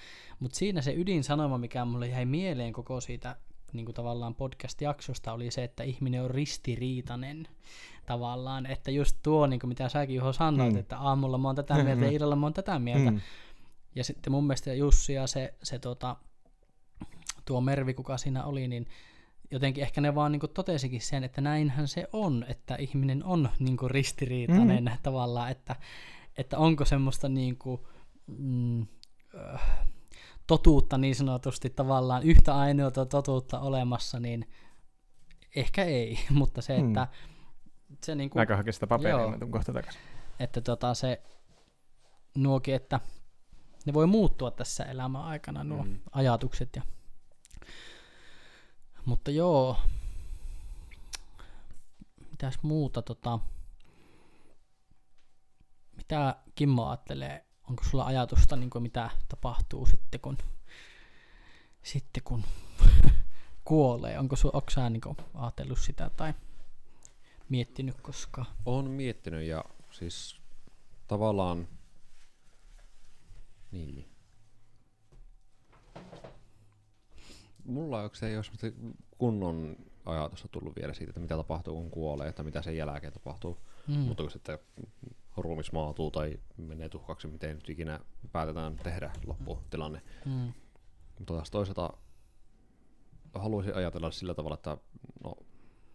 [0.41, 3.37] mutta siinä se ydinsanoma, mikä mulle jäi mieleen koko siitä
[3.73, 7.49] niin kuin tavallaan podcast-jaksosta, oli se, että ihminen on ristiriitainen
[8.07, 8.67] tavallaan.
[8.67, 10.79] Että just tuo, niin kuin mitä säkin Juho sanoit, Mm.
[10.79, 13.11] että aamulla mä oon tätä mieltä ja illalla mä oon tätä mieltä.
[13.11, 13.21] Mm.
[13.95, 16.17] Ja sitten mun mielestä Jussi ja se, se tota,
[17.45, 18.87] tuo Mervi, kuka siinä oli, niin
[19.53, 23.79] jotenkin ehkä ne vaan niin totesikin sen, että näinhän se on, että ihminen on niin
[23.87, 24.91] ristiriitainen mm.
[25.03, 25.77] tavallaan, että,
[26.39, 27.81] että onko semmoista niin kuin,
[28.27, 28.87] mm,
[29.53, 29.87] äh,
[30.47, 34.49] totuutta niin sanotusti tavallaan yhtä ainoata totuutta olemassa, niin
[35.57, 36.89] ehkä ei, mutta se, Mm.
[36.89, 37.09] että
[38.05, 39.31] se niin kuin, hakea sitä paperia, Joo.
[39.31, 40.01] mä kohta takaisin.
[40.41, 41.23] että tota se
[42.35, 43.01] nuokin, että
[43.87, 45.91] ne voi muuttua tässä elämän aikana nuo mm.
[45.91, 46.01] Mm.
[46.13, 46.77] ajatukset.
[46.77, 46.83] Ja...
[49.05, 49.77] Mutta joo,
[52.31, 53.39] mitäs muuta tota,
[55.97, 60.39] mitä Kimmo ajattelee, onko sulla ajatusta, niin kuin mitä tapahtuu sitten kun,
[61.83, 62.45] sitten kun
[63.65, 66.35] kuolee, onko su, onko sä niin kuin, ajatellut sitä tai
[67.49, 68.47] miettinyt koskaan?
[68.67, 70.41] Olen miettinyt ja siis
[71.09, 71.69] tavallaan
[73.73, 74.12] niin.
[77.65, 78.67] Mulla ei se ei ole semmoista
[79.19, 83.59] kunnon ajatusta tullut vielä siitä, että mitä tapahtuu kun kuolee, että mitä sen jälkeen tapahtuu.
[83.89, 83.95] Mm.
[83.95, 84.59] Mutta kun sitten
[85.37, 88.01] ruumis maatuu tai menee tuhkaksi, miten nyt ikinä
[88.33, 90.03] päätetään tehdä lopputilanne.
[90.25, 90.53] Mm.
[91.19, 91.91] Mutta taas toisaalta
[93.35, 94.77] haluaisin ajatella sillä tavalla, että
[95.25, 95.37] no,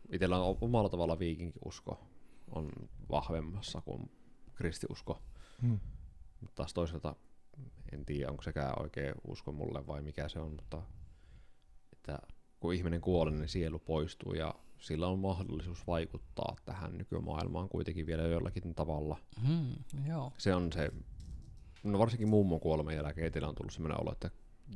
[0.09, 2.07] itsellä on omalla tavalla viikinkiusko
[2.51, 2.71] on
[3.09, 4.11] vahvemmassa kuin
[4.55, 5.21] kristiusko.
[5.61, 5.79] Mm.
[6.41, 7.15] Mutta taas toisaalta
[7.91, 10.81] en tiedä, onko sekään oikea usko mulle vai mikä se on, mutta
[12.13, 12.27] että
[12.59, 18.23] kun ihminen kuolee, niin sielu poistuu ja sillä on mahdollisuus vaikuttaa tähän nykymaailmaan kuitenkin vielä
[18.23, 19.17] jollakin tavalla.
[19.47, 20.33] Mm, joo.
[20.37, 20.91] Se on se,
[21.83, 24.29] no varsinkin mummon kuoleman jälkeen itsellä on tullut sellainen olo, että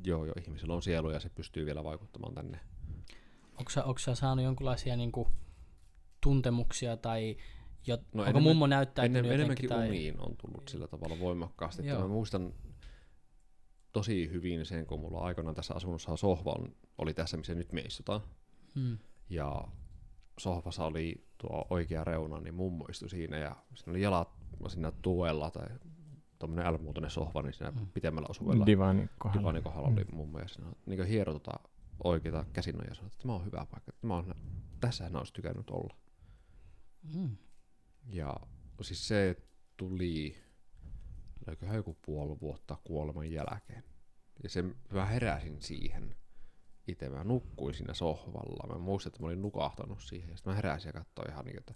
[0.06, 2.60] joo, joo, ihmisellä on sielu ja se pystyy vielä vaikuttamaan tänne.
[3.58, 5.28] Onko sä, onko sä saanut jonkinlaisia niinku,
[6.24, 7.38] tuntemuksia tai
[7.88, 9.66] jo, no onko enemmän- mummo näyttäytynyt Ennen, jotenkin?
[9.66, 9.88] enemmänkin Tai...
[9.88, 11.82] uniin on tullut sillä tavalla voimakkaasti.
[11.88, 12.54] Että mä muistan
[13.92, 17.82] tosi hyvin sen, kun mulla aikanaan tässä asunnossa sohva on, oli tässä, missä nyt me
[17.82, 18.22] istutaan.
[18.76, 18.98] Mm.
[19.30, 19.68] Ja
[20.40, 24.30] sohvassa oli tuo oikea reuna, niin mummo istui siinä ja siinä oli jalat
[24.68, 25.68] siinä tuella tai
[26.40, 27.80] tuommoinen L-muotoinen sohva, niin siinä Mm.
[27.80, 27.88] mm.
[27.94, 29.42] pitemmällä osuvella Divanin kohdalla.
[29.42, 31.52] divanin kohdalla oli mummo ja siinä niin hiero tota
[32.04, 34.34] oikeita käsinnoja ja sanoi, että tämä on hyvä paikka, että tämä on,
[34.80, 35.96] tässä hän olisi tykännyt olla.
[37.16, 37.38] Mm.
[38.10, 38.36] Ja
[38.82, 39.36] siis se
[39.78, 40.36] tuli,
[41.48, 43.84] olikohan joku puoli vuotta kuoleman jälkeen.
[44.44, 46.16] Ja se, mä heräsin siihen
[46.88, 47.10] itse.
[47.10, 48.74] Mä nukkuin siinä sohvalla.
[48.74, 50.30] Mä muistan, että mä olin nukahtanut siihen.
[50.30, 51.74] Ja sitten mä heräsin ja katsoin ihan niin, että,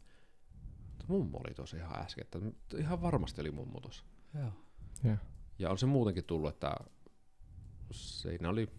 [0.91, 2.21] että mummo oli tosi ihan äsken.
[2.21, 2.39] Että
[2.77, 4.03] ihan varmasti oli mummo tossa.
[4.33, 4.51] Joo.
[5.03, 5.17] Joo.
[5.59, 6.75] Ja on se muutenkin tullut, että
[7.91, 8.69] siinä oli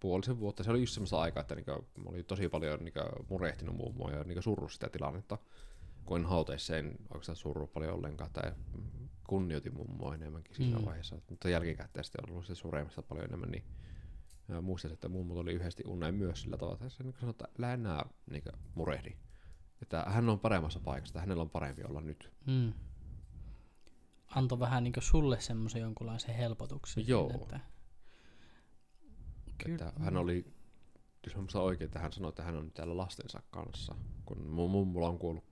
[0.00, 0.64] puolisen vuotta.
[0.64, 4.24] Se oli just semmoista aikaa, että niinku, mä olin tosi paljon niinku, murehtinut mummoa ja
[4.24, 5.38] niinku, surru sitä tilannetta.
[6.04, 8.52] Kun en hauteissa en oikeastaan surru paljon ollenkaan tai
[9.30, 10.84] kunnioitin mummoa enemmänkin siinä Mm.
[10.84, 11.18] vaiheessa.
[11.30, 13.64] Mutta jälkikäteen sitten ollut se suremista paljon enemmän, niin
[14.48, 17.48] mä muistan, että mummo oli yhdesti unneen myös sillä tavalla, että se niin sanoi, että
[17.58, 18.42] älä enää niin
[18.74, 19.16] murehdi.
[19.82, 22.30] Että hän on paremmassa paikassa, että hänellä on parempi olla nyt.
[22.46, 22.72] Mm.
[24.26, 27.08] Antoi vähän niin sulle semmoisen jonkunlaisen helpotuksen.
[27.08, 27.28] Joo.
[27.28, 27.60] Siinä, että...
[29.64, 29.74] Kyllä.
[29.74, 30.52] Että hän oli,
[31.26, 33.94] jos mä muistan oikein, että hän sanoi, että hän on täällä lastensa kanssa,
[34.24, 35.49] kun mun mummulla on kuollut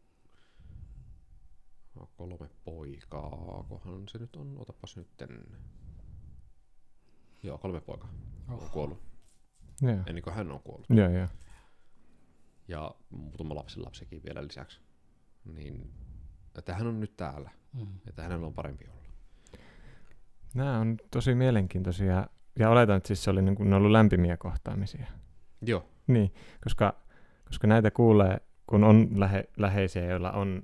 [2.16, 5.46] kolme poikaa, kohan se nyt on, otapas nytten,
[7.42, 8.10] joo, kolme poikaa
[8.48, 8.68] on Oho.
[8.68, 9.02] kuollut,
[9.82, 9.96] Joo.
[10.06, 10.86] ennen kuin hän on kuollut.
[10.90, 11.28] Joo, joo.
[12.68, 14.80] Ja muutama lapsen lapsikin vielä lisäksi.
[15.44, 15.90] Niin,
[16.58, 17.86] että hän on nyt täällä, Mm.
[18.08, 19.02] että hänellä on parempi olla.
[20.54, 22.26] Nämä on tosi mielenkiintoisia.
[22.58, 25.06] Ja oletan, että siis se oli niin kuin, ne on ollut lämpimiä kohtaamisia.
[25.62, 26.34] Joo, Niin,
[26.64, 26.96] koska,
[27.44, 30.62] koska näitä kuulee, kun on lähe, läheisiä, joilla on,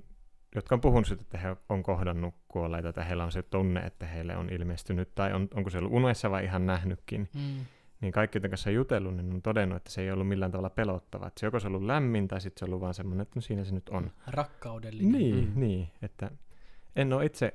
[0.55, 4.05] jotka on puhunut siitä, että he on kohdannut kuolleita, tai heillä on se tunne, että
[4.07, 7.65] heille on ilmestynyt, tai on, onko se ollut unessa vai ihan nähnytkin, Mm.
[8.01, 10.69] niin kaikki, joiden kanssa on jutellut, niin on todennut, että se ei ollut millään tavalla
[10.69, 11.27] pelottava.
[11.27, 13.63] Että se joko se ollut lämmin, tai sitten se ollut vaan semmoinen, että no siinä
[13.63, 14.11] se nyt on.
[14.27, 15.11] Rakkaudellinen.
[15.11, 15.59] Niin, Mm.
[15.59, 16.31] niin, että
[16.95, 17.53] en ole itse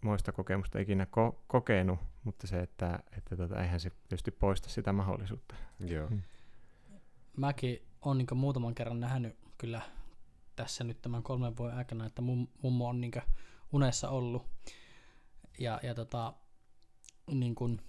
[0.00, 4.92] moista kokemusta ikinä ko- kokenut, mutta se, että, että tota, eihän se tietysti poista sitä
[4.92, 5.54] mahdollisuutta.
[5.80, 6.08] Joo.
[6.08, 6.22] Mm.
[7.36, 9.80] Mäkin olen niin muutaman kerran nähnyt kyllä
[10.56, 13.12] tässä nyt tämän kolmen vuoden aikana, että mum, mummo on niin
[13.72, 14.46] unessa ollut.
[15.58, 16.34] Ja, ja tota,
[17.30, 17.80] niin kuin,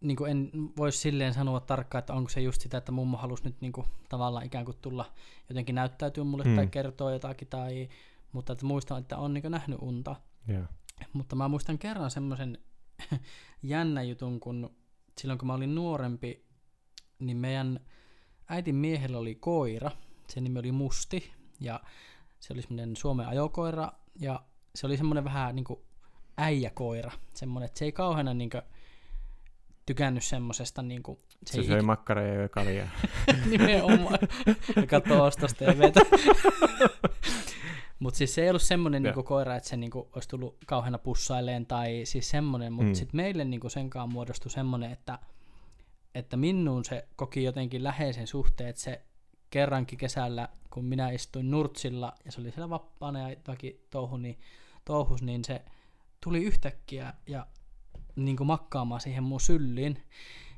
[0.00, 3.44] niin kuin en voisi silleen sanoa tarkkaan, että onko se just sitä, että mummo halusi
[3.44, 5.12] nyt niin kuin, tavallaan ikään kuin tulla
[5.48, 6.56] jotenkin näyttäytyä mulle Mm.
[6.56, 7.88] tai kertoa jotakin, tai,
[8.32, 10.16] mutta että muistan, että on niin nähnyt unta.
[10.48, 10.64] Joo.
[11.12, 12.58] Mutta mä muistan kerran semmoisen
[13.62, 14.76] jännä jutun, kun
[15.18, 16.46] silloin kun mä olin nuorempi,
[17.18, 17.80] niin meidän
[18.48, 19.90] äitin miehellä oli koira.
[20.28, 21.80] Sen nimi oli Musti ja
[22.40, 24.40] se oli semmoinen Suomen ajokoira ja
[24.74, 25.80] se oli semmoinen vähän niin kuin
[26.36, 27.10] äijäkoira.
[27.34, 28.62] Semmoinen, että se ei kauheana niin kuin,
[29.86, 32.88] tykännyt semmosesta niin kuin, Se, se söi makkaraa ja joi kaljaa.
[33.50, 34.18] Nimenomaan.
[34.76, 36.00] Ja katsoo ostosta TVtä.
[37.98, 41.66] Mutta siis se ei ollut semmoinen niinku koira, että se niinku olisi tullut kauheana pussailleen
[41.66, 42.94] tai siis semmoinen, mutta Mm.
[42.94, 45.18] sitten meille niinku senkaan muodostui semmoinen, että,
[46.14, 49.02] että minuun se koki jotenkin läheisen suhteen, että se
[49.50, 54.38] kerrankin kesällä, kun minä istuin nurtsilla ja se oli siellä vappaana ja jotakin touhu, niin,
[54.84, 55.64] touhus, niin se
[56.24, 57.46] tuli yhtäkkiä ja
[58.16, 60.02] niin kuin makkaamaan siihen mun sylliin.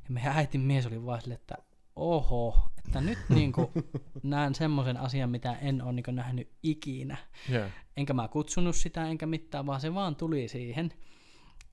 [0.04, 1.54] Ja meidän äitin mies oli vaan silleen, että
[1.96, 3.68] oho, että nyt niin kuin
[4.22, 7.16] näen semmoisen asian, mitä en ole niin nähnyt ikinä.
[7.48, 7.66] Joo.
[7.96, 10.92] Enkä mä kutsunut sitä enkä mitään, vaan se vaan tuli siihen.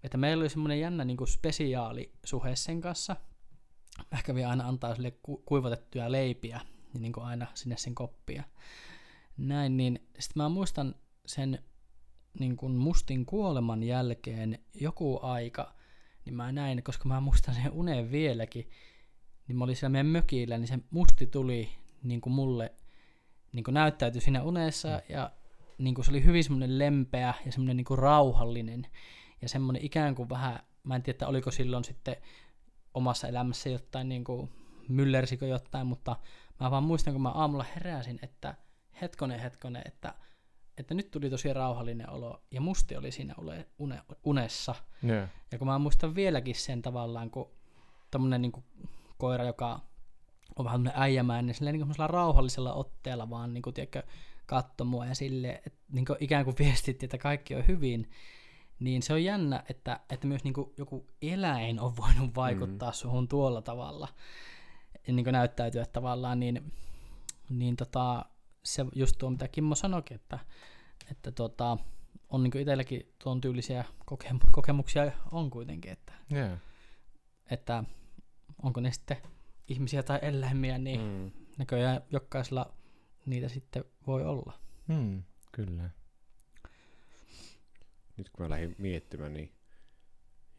[0.03, 3.15] Että meillä oli semmoinen jännä niin kuin spesiaali suhe sen kanssa.
[4.11, 6.61] Mä kävin aina antaa sille ku- kuivatettuja leipiä,
[6.95, 8.43] niin, niin kuin aina sinne sen koppia.
[9.37, 10.95] Näin, niin sitten mä muistan
[11.25, 11.59] sen
[12.39, 15.75] niin kuin mustin kuoleman jälkeen joku aika,
[16.25, 18.69] niin mä näin, koska mä muistan sen unen vieläkin,
[19.47, 21.69] niin mä olin siellä meidän mökillä, niin se musti tuli
[22.03, 22.73] niin kuin mulle,
[23.51, 25.31] niin kuin näyttäytyi siinä unessa, ja
[25.77, 28.87] niin kuin se oli hyvin semmoinen lempeä ja semmoinen niin kuin rauhallinen,
[29.41, 32.15] ja semmoinen ikään kuin vähän, mä en tiedä, että oliko silloin sitten
[32.93, 34.49] omassa elämässä jotain, niin kuin
[34.89, 36.15] myllersikö jotain, mutta
[36.59, 38.55] mä vaan muistan, kun mä aamulla heräsin, että
[39.01, 40.13] hetkonen, hetkonen, että,
[40.77, 45.27] että nyt tuli tosi rauhallinen olo, ja musti oli siinä ule- une, unessa, Joo.
[45.51, 47.51] ja kun mä muistan vieläkin sen tavallaan, kun
[48.11, 48.63] tommonen niinku
[49.17, 49.79] koira, joka
[50.55, 54.03] on vähän tämmönen äijämäinen, niin silleen semmoisella rauhallisella otteella vaan niinku, tiedätkö,
[54.45, 58.09] katto mua ja silleen, että niinku ikään kuin viestitti, että kaikki on hyvin,
[58.79, 62.95] niin se on jännä, että, että myös niinku joku eläin on voinut vaikuttaa mm.
[62.95, 64.07] suhun tuolla tavalla
[65.07, 66.73] ja niinku näyttäytyä tavallaan, niin,
[67.49, 68.25] niin tota,
[68.63, 70.39] se just tuo, mitä Kimmo sanoikin, että,
[71.11, 71.77] että tota,
[72.29, 76.57] on niinku itselläkin tuon tyylisiä kokem- kokemuksia on kuitenkin, että, Joo.
[77.51, 77.83] että
[78.63, 79.17] onko ne sitten
[79.67, 81.07] ihmisiä tai eläimiä, niin mm.
[81.07, 81.31] Mm.
[81.57, 82.73] näköjään jokaisella
[83.25, 84.53] niitä sitten voi olla.
[84.87, 85.23] Hmm.
[85.51, 85.89] Kyllä.
[88.17, 89.51] Nyt kun mä lähdin miettimään, niin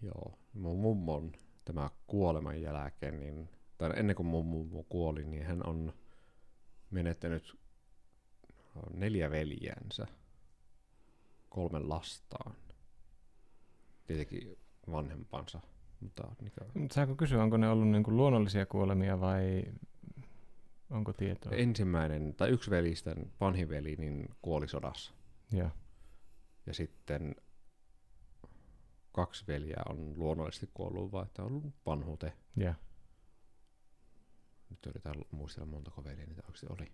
[0.03, 1.33] joo, mun mummon
[1.65, 5.93] tämä kuoleman jälkeen, niin, tai ennen kuin mun mummo kuoli, niin hän on
[6.91, 7.59] menettänyt
[8.95, 10.07] neljä veljäänsä,
[11.49, 12.55] kolmen lastaan.
[14.07, 14.59] Tietenkin
[14.91, 15.61] vanhempansa,
[16.01, 19.65] mutta mikä, Mut Saako kysyä, onko ne ollut niinku luonnollisia kuolemia vai
[20.91, 21.53] onko tietoa?
[21.53, 25.13] ensimmäinen, tai yksi velistä, vanhin veli, niin kuoli sodassa.
[25.53, 25.71] Joo.
[26.67, 27.37] Ja sitten
[29.13, 32.33] kaksi veljeä on luonnollisesti kuollut, vaan että on ollut vanhuuteen.
[34.71, 36.93] Nyt yritän muistella montako veljeä niitä oikeasti oli.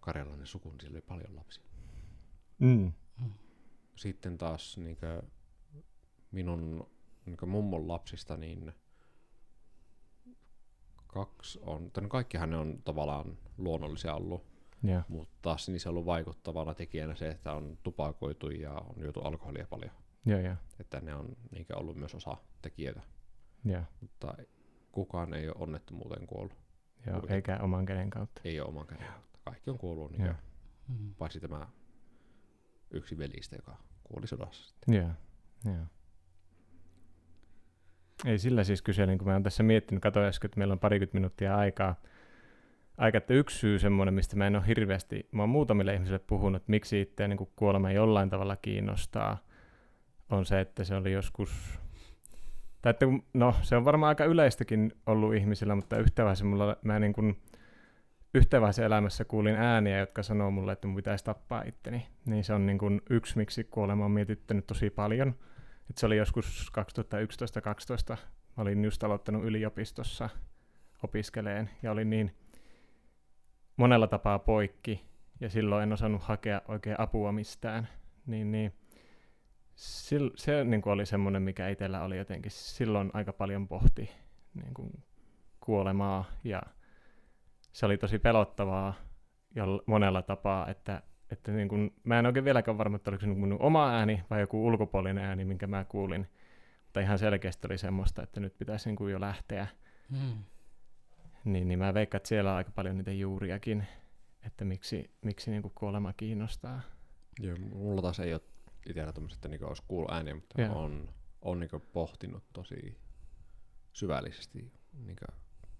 [0.00, 1.64] Karjalainen suku, niin siellä oli paljon lapsia.
[2.58, 2.92] Mm.
[3.96, 5.22] Sitten taas niinkö
[6.30, 6.90] minun
[7.26, 8.72] niinkö mummon lapsista, niin
[11.06, 14.46] kaksi on, tai no kaikkihan ne on tavallaan luonnollisia ollut,
[14.82, 15.02] Joo.
[15.08, 19.66] mutta taas niissä on ollut vaikuttavana tekijänä se, että on tupakoitu ja on juotu alkoholia
[19.66, 19.90] paljon.
[20.26, 20.56] Joo, joo.
[20.78, 23.00] Että ne on niinkö ollut myös osa tekijöitä,
[23.64, 23.82] Joo.
[24.00, 24.34] mutta
[24.94, 26.56] kukaan ei ole onnettomuuteen kuollut.
[27.06, 27.12] joo.
[27.20, 27.34] Kuitenkin.
[27.36, 28.40] Eikä oman käden kautta.
[28.44, 29.38] Ei ole oman käden kautta.
[29.44, 30.34] Kaikki on kuollut, niin Joo.
[30.88, 31.14] Mm.
[31.14, 31.66] paitsi tämä
[32.90, 34.68] yksi velistä, joka kuoli sodassa.
[34.68, 34.94] sitten.
[34.94, 35.10] Joo.
[35.64, 35.86] Joo.
[38.24, 41.14] Ei sillä siis kyselin, kun mä oon tässä miettinyt, katsoin äsken, että meillä on parikymmentä
[41.16, 41.94] minuuttia aikaa.
[42.96, 46.62] Aika, että yksi syy semmoinen, mistä mä en ole hirveästi, mä oon muutamille ihmisille puhunut,
[46.62, 49.38] että miksi itseä niin kuolema jollain tavalla kiinnostaa,
[50.30, 51.80] on se, että se oli joskus,
[52.84, 56.98] tai että no se on varmaan aika yleistäkin ollut ihmisillä, mutta yhtä vaiheessa mulla, mä
[56.98, 57.42] niin kuin,
[58.34, 62.06] yhtä vaiheessa elämässä kuulin ääniä, jotka sanoo mulle, että mun pitäisi tappaa itteni.
[62.26, 65.34] Niin se on niin kuin yksi, miksi kuolema on mietittänyt tosi paljon.
[65.90, 66.72] Et se oli joskus
[68.12, 68.16] 2011-2012.
[68.56, 70.28] Mä olin just aloittanut yliopistossa
[71.02, 72.34] opiskeleen ja olin niin
[73.76, 75.04] monella tapaa poikki
[75.40, 77.88] ja silloin en osannut hakea oikein apua mistään.
[78.26, 78.72] Niin, niin
[80.04, 84.10] sil, se niin kuin oli semmoinen, mikä itsellä oli jotenkin silloin aika paljon pohti
[84.54, 84.90] niin kuin
[85.60, 86.62] kuolemaa ja
[87.72, 88.94] se oli tosi pelottavaa
[89.54, 93.26] ja monella tapaa, että, että niin kuin, mä en oikein vieläkään varma, että oliko se
[93.26, 96.26] mun oma ääni vai joku ulkopuolinen ääni, minkä mä kuulin,
[96.84, 99.66] mutta ihan selkeästi oli semmoista, että nyt pitäisi niin kuin jo lähteä.
[100.10, 100.44] Mm.
[101.44, 103.86] Niin, niin mä veikkaan, että siellä on aika paljon niitä juuriakin,
[104.46, 106.80] että miksi, miksi niin kuin kuolema kiinnostaa.
[107.40, 108.40] Joo, mulla taas ei ole
[108.88, 110.82] itsellä että niinku olisi kuullut ääniä, mutta Joo.
[110.84, 112.98] on, on niinku pohtinut tosi
[113.92, 115.24] syvällisesti niinku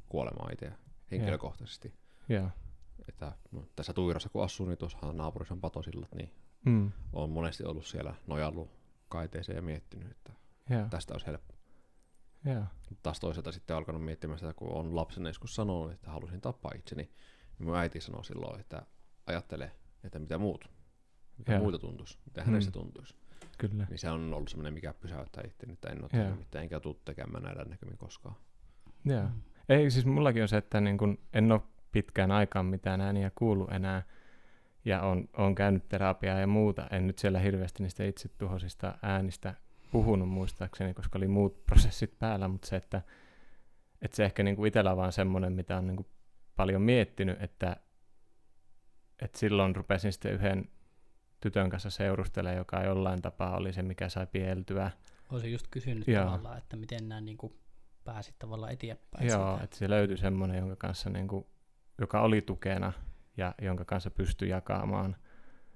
[0.09, 0.72] kuolemaa itse
[1.10, 1.94] henkilökohtaisesti.
[2.28, 2.51] Joo.
[3.09, 6.31] Että no, tässä Tuirossa kun asuu, niin tuossahan naapurissa on patosillat, niin
[6.64, 6.93] Mm.
[7.12, 8.70] on monesti ollut siellä nojallut
[9.09, 10.32] kaiteeseen ja miettinyt, että
[10.70, 10.86] Joo.
[10.90, 11.55] tästä olisi helppo.
[12.90, 16.72] Mutta taas toisaalta sitten alkanut miettimään sitä, kun on lapsena joskus sanonut, että halusin tappaa
[16.76, 17.02] itseni,
[17.59, 18.86] niin mun äiti sanoi silloin, että
[19.26, 19.72] ajattele,
[20.05, 20.70] että mitä muut,
[21.39, 21.62] mitä Joo.
[21.62, 22.73] muita tuntuisi, mitä hänestä Mm.
[22.73, 23.15] tuntuisi.
[23.59, 23.86] Kyllä.
[23.90, 26.23] Niin se on ollut semmoinen, mikä pysäyttää itse, että en ole Joo.
[26.23, 28.36] tehnyt mitään, enkä tule tekemään näillä näkymin koskaan.
[29.05, 29.23] Joo.
[29.23, 29.40] Mm.
[29.69, 31.61] Ei, siis mullakin on se, että niin kun en ole
[31.93, 34.02] pitkään aikaan mitään ääniä kuullut enää.
[34.85, 36.86] Ja on, on käynyt terapiaa ja muuta.
[36.90, 39.55] En nyt siellä hirveästi niistä itsetuhoisista äänistä
[39.93, 43.02] puhunut muistaakseni, koska oli muut prosessit päällä, mutta se, että,
[44.02, 46.06] että se ehkä niin kuin itsellä on vaan semmoinen, mitä on niin kuin
[46.56, 47.77] paljon miettinyt, että,
[49.23, 50.69] että silloin rupesin sitten yhden
[51.45, 54.91] tytön kanssa seurustelemaan, joka jollain tapaa oli se, mikä sai pieltyä.
[55.31, 56.25] Olisin just kysynyt Joo.
[56.25, 57.39] tavallaan, että miten nämä niin
[58.05, 59.29] pääsit tavallaan eteenpäin.
[59.29, 59.65] Joo, siitä.
[59.65, 61.47] että se löytyi semmoinen, jonka kanssa niin kuin,
[61.99, 62.93] joka oli tukena
[63.37, 65.16] ja jonka kanssa pystyi jakamaan.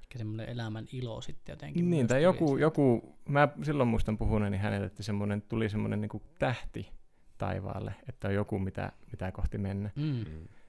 [0.03, 1.90] Ehkä semmoinen elämän ilo sitten jotenkin.
[1.90, 6.93] Niin, tai joku, joku, mä silloin muistan puhuneeni hänelle, että semmoinen, tuli semmoinen niin tähti
[7.39, 9.90] taivaalle, että on joku, mitä, mitä kohti mennä.
[9.97, 10.24] Mm.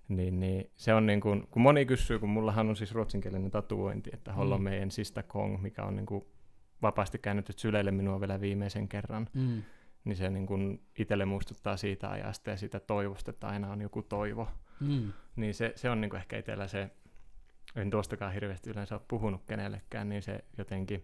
[0.09, 4.09] Niin, niin se on niin kuin, kun moni kysyy, kun mullahan on siis ruotsinkielinen tatuointi,
[4.13, 4.63] että Hollo Mm.
[4.63, 6.25] meidän sista Kong, mikä on niin kuin
[6.81, 9.61] vapaasti käännytty syleille minua vielä viimeisen kerran, Mm.
[10.03, 14.03] niin se niin kuin itselle muistuttaa siitä ajasta ja siitä toivosta, että aina on joku
[14.03, 14.47] toivo.
[14.79, 15.13] Mm.
[15.35, 16.89] Niin se, se on niinku ehkä itsellä se,
[17.75, 21.03] en tuostakaan hirveästi yleensä ole puhunut kenellekään, niin se jotenkin,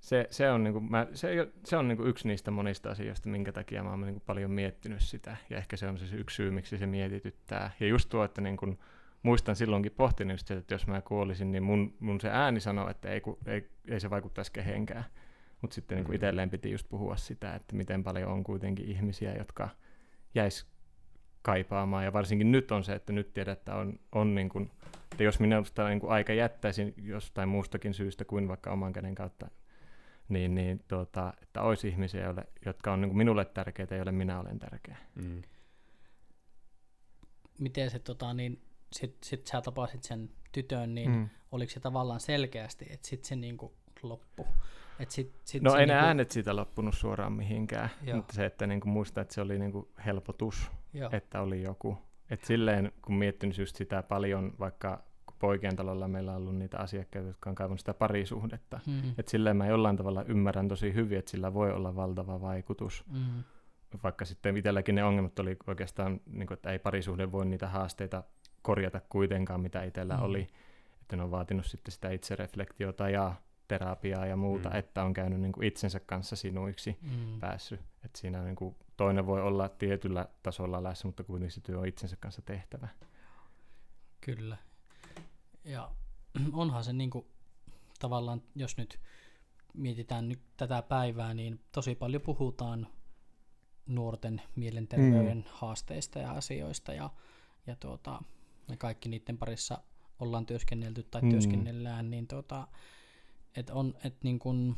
[0.00, 3.82] se, se on, niinku, mä, se, se on niinku yksi niistä monista asioista, minkä takia
[3.82, 6.86] mä oon niinku paljon miettinyt sitä, ja ehkä se on se yksi syy, miksi se
[6.86, 7.70] mietityttää.
[7.80, 8.78] Ja just tuo, että niinku,
[9.22, 13.08] muistan silloinkin pohtinut sitä, että jos mä kuolisin, niin mun, mun se ääni sanoo, että
[13.08, 15.04] ei, ku, ei, ei se vaikuttaisi kehenkään.
[15.62, 16.14] Mutta sitten niinku Mm.
[16.14, 19.68] itselleen piti just puhua sitä, että miten paljon on kuitenkin ihmisiä, jotka
[20.34, 20.66] jäis
[21.42, 22.04] kaipaamaan.
[22.04, 24.70] Ja varsinkin nyt on se, että nyt tiedät, että on, on niin kuin,
[25.12, 29.50] että jos minusta niin kuin aika jättäisin jostain muustakin syystä kuin vaikka oman käden kautta,
[30.30, 34.40] niin, niin tuota, että olisi ihmisiä, joille, jotka on niin kuin minulle tärkeitä, joille minä
[34.40, 34.96] olen tärkeä.
[35.14, 35.42] Mm.
[37.58, 38.62] Miten se tota niin,
[38.92, 41.28] sit, sit sä tapasit sen tytön, niin mm.
[41.52, 44.46] oliko se tavallaan selkeästi, että sit se niinku loppu?
[44.98, 48.16] Et sit, sit No se ei ne niinku, äänet siitä loppunut suoraan mihinkään, Joo.
[48.16, 51.10] mutta se, että niin kuin muistaa, että se oli niin kuin helpotus, Joo.
[51.12, 51.98] että oli joku.
[52.30, 55.04] Et silleen, kun miettinyt just sitä paljon, vaikka
[55.40, 59.10] poikien talolla meillä on ollut niitä asiakkaita, jotka on kaivannut sitä parisuhdetta, Mm.
[59.18, 63.04] että silleen mä jollain tavalla ymmärrän tosi hyvin, että sillä voi olla valtava vaikutus.
[63.12, 63.42] Mm.
[64.02, 68.22] Vaikka sitten itselläkin ne ongelmat oli oikeastaan, niin kuin, että ei parisuhde voi niitä haasteita
[68.62, 70.22] korjata kuitenkaan, mitä itsellä Mm.
[70.22, 70.48] oli.
[71.02, 73.34] Että ne on vaatinut sitten sitä itsereflektiota ja
[73.68, 74.72] terapiaa ja muuta, Mm.
[74.72, 74.78] mm.
[74.78, 77.40] että on käynyt niin kuin itsensä kanssa sinuiksi Mm.
[77.40, 77.80] päässyt.
[78.04, 81.86] Että siinä niin kuin, toinen voi olla tietyllä tasolla läsnä, mutta kuitenkin se työ on
[81.86, 82.88] itsensä kanssa tehtävä.
[84.20, 84.56] Kyllä.
[85.64, 85.90] Ja
[86.52, 87.26] onhan se niinku,
[87.98, 89.00] tavallaan, jos nyt
[89.74, 92.86] mietitään nyt tätä päivää, niin tosi paljon puhutaan
[93.86, 95.44] nuorten mielenterveyden mm.
[95.46, 97.10] haasteista ja asioista ja,
[97.66, 98.22] ja tuota,
[98.68, 99.78] me kaikki niiden parissa
[100.18, 101.30] ollaan työskennelty tai Mm.
[101.30, 102.68] työskennellään, niin tuota,
[103.56, 104.76] et on, et niin kun,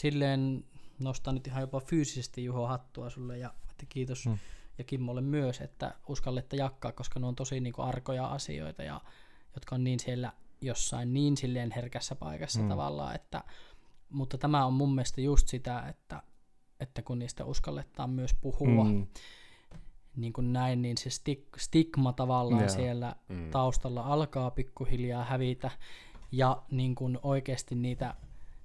[0.00, 0.64] silleen
[0.98, 4.38] nostaa nyt ihan jopa fyysisesti Juho hattua sulle ja että kiitos Mm.
[4.78, 9.00] ja Kimmolle myös, että uskallette jakaa, koska ne on tosi niin kuin arkoja asioita ja
[9.54, 12.68] jotka on niin siellä jossain niin silleen herkässä paikassa Mm.
[12.68, 13.44] tavallaan, että
[14.10, 16.22] mutta tämä on mun mielestä just sitä, että,
[16.80, 19.06] että kun niistä uskalletaan myös puhua, mm.
[20.16, 22.68] Niin kuin näin, niin se stig, stigma tavallaan Joo.
[22.68, 23.50] siellä Mm.
[23.50, 25.70] taustalla alkaa pikkuhiljaa hävitä
[26.32, 28.14] ja niin kuin oikeasti niitä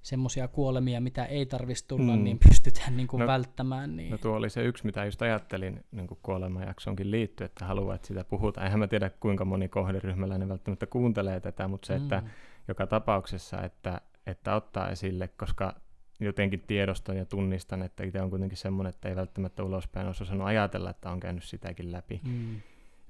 [0.06, 2.24] semmoisia kuolemia, mitä ei tarvitsisi tulla, Mm.
[2.24, 3.96] niin pystytään niin kuin No- välttämään.
[3.96, 4.10] Niin.
[4.10, 8.08] No tuo oli se yksi, mitä just ajattelin niin kuin kuolemajaksoonkin liittyen, että haluaa, että
[8.08, 8.64] sitä puhutaan.
[8.64, 12.28] Eihän mä tiedä, kuinka moni kohderyhmäläinen välttämättä kuuntelee tätä, mutta se, että Mm.
[12.68, 15.74] joka tapauksessa, että, että ottaa esille, koska
[16.20, 20.46] jotenkin tiedostan ja tunnistan, että itse on kuitenkin semmoinen, että ei välttämättä ulospäin olisi osannut
[20.46, 22.20] ajatella, että on käynyt sitäkin läpi.
[22.24, 22.60] Mm.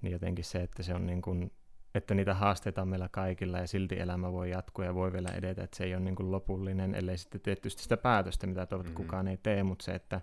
[0.03, 1.53] Niin jotenkin se, että se on niin kuin,
[1.97, 5.65] että niitä haasteita on meillä kaikilla ja silti elämä voi jatkua ja voi vielä edetä,
[5.65, 8.97] että se ei ole niin kuin lopullinen, ellei sitten tietysti sitä päätöstä, mitä toivot, mm-hmm.
[8.97, 10.21] kukaan ei tee, mutta se, että,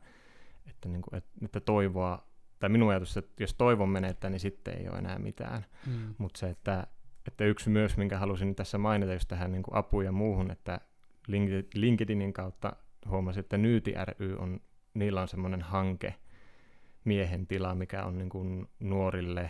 [0.69, 2.27] että, niin kuin, että toivoa,
[2.59, 6.15] tai minun ajatus, että jos toivon menettää, niin sitten ei ole enää mitään, mm.
[6.17, 6.87] mutta se, että,
[7.27, 10.81] että yksi myös, minkä halusin tässä mainita just tähän niin kuin apuun ja muuhun, että
[11.75, 12.75] LinkedInin kautta
[13.09, 14.59] huomasin, että Nyyti ry on,
[14.93, 16.15] niillä on semmoinen hanke,
[17.05, 19.49] miehen tila, mikä on niin kuin nuorille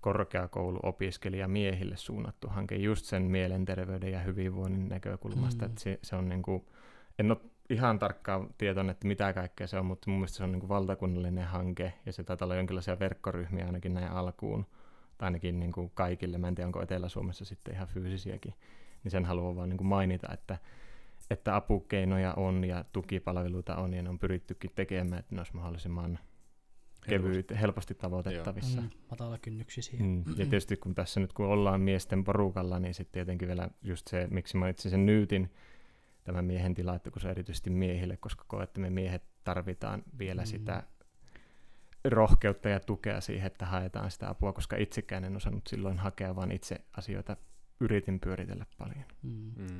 [0.00, 5.64] korkeakouluopiskelija miehille suunnattu hanke just sen mielenterveyden ja hyvinvoinnin näkökulmasta.
[5.64, 5.70] Mm.
[5.70, 6.64] Että se, se on niin kuin,
[7.18, 10.52] en ole ihan tarkkaan tietoinen, että mitä kaikkea se on, mutta mun mielestä se on
[10.52, 14.66] niin kuin valtakunnallinen hanke ja se taitaa olla jonkinlaisia verkkoryhmiä ainakin näin alkuun,
[15.18, 16.38] tai ainakin niin kuin kaikille.
[16.38, 18.54] Mä en tiedä, onko Etelä-Suomessa sitten ihan fyysisiäkin,
[19.04, 20.58] niin sen haluan vaan niin kuin mainita, että,
[21.30, 26.18] että apukeinoja on ja tukipalveluita on ja ne on pyrittykin tekemään, että ne olisi mahdollisimman
[27.08, 28.80] kevyitä, helposti tavoitettavissa.
[28.80, 30.00] Mm, matala kynnyksisiä.
[30.00, 30.18] Mm.
[30.18, 34.28] Ja tietysti kun tässä nyt kun ollaan miesten porukalla, niin sitten tietenkin vielä just se,
[34.30, 35.52] miksi mainitsin sen nyytin,
[36.24, 40.02] tämä miehen tila, että kun se on erityisesti miehille, koska koet, että me miehet tarvitaan
[40.18, 40.46] vielä mm.
[40.46, 40.82] sitä
[42.04, 46.52] rohkeutta ja tukea siihen, että haetaan sitä apua, koska itsekään en osannut silloin hakea, vaan
[46.52, 47.36] itse asioita
[47.80, 49.04] yritin pyöritellä paljon.
[49.22, 49.52] Mm.
[49.56, 49.78] Mm.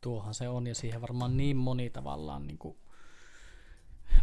[0.00, 2.76] Tuohan se on, ja siihen varmaan niin moni tavallaan niin kuin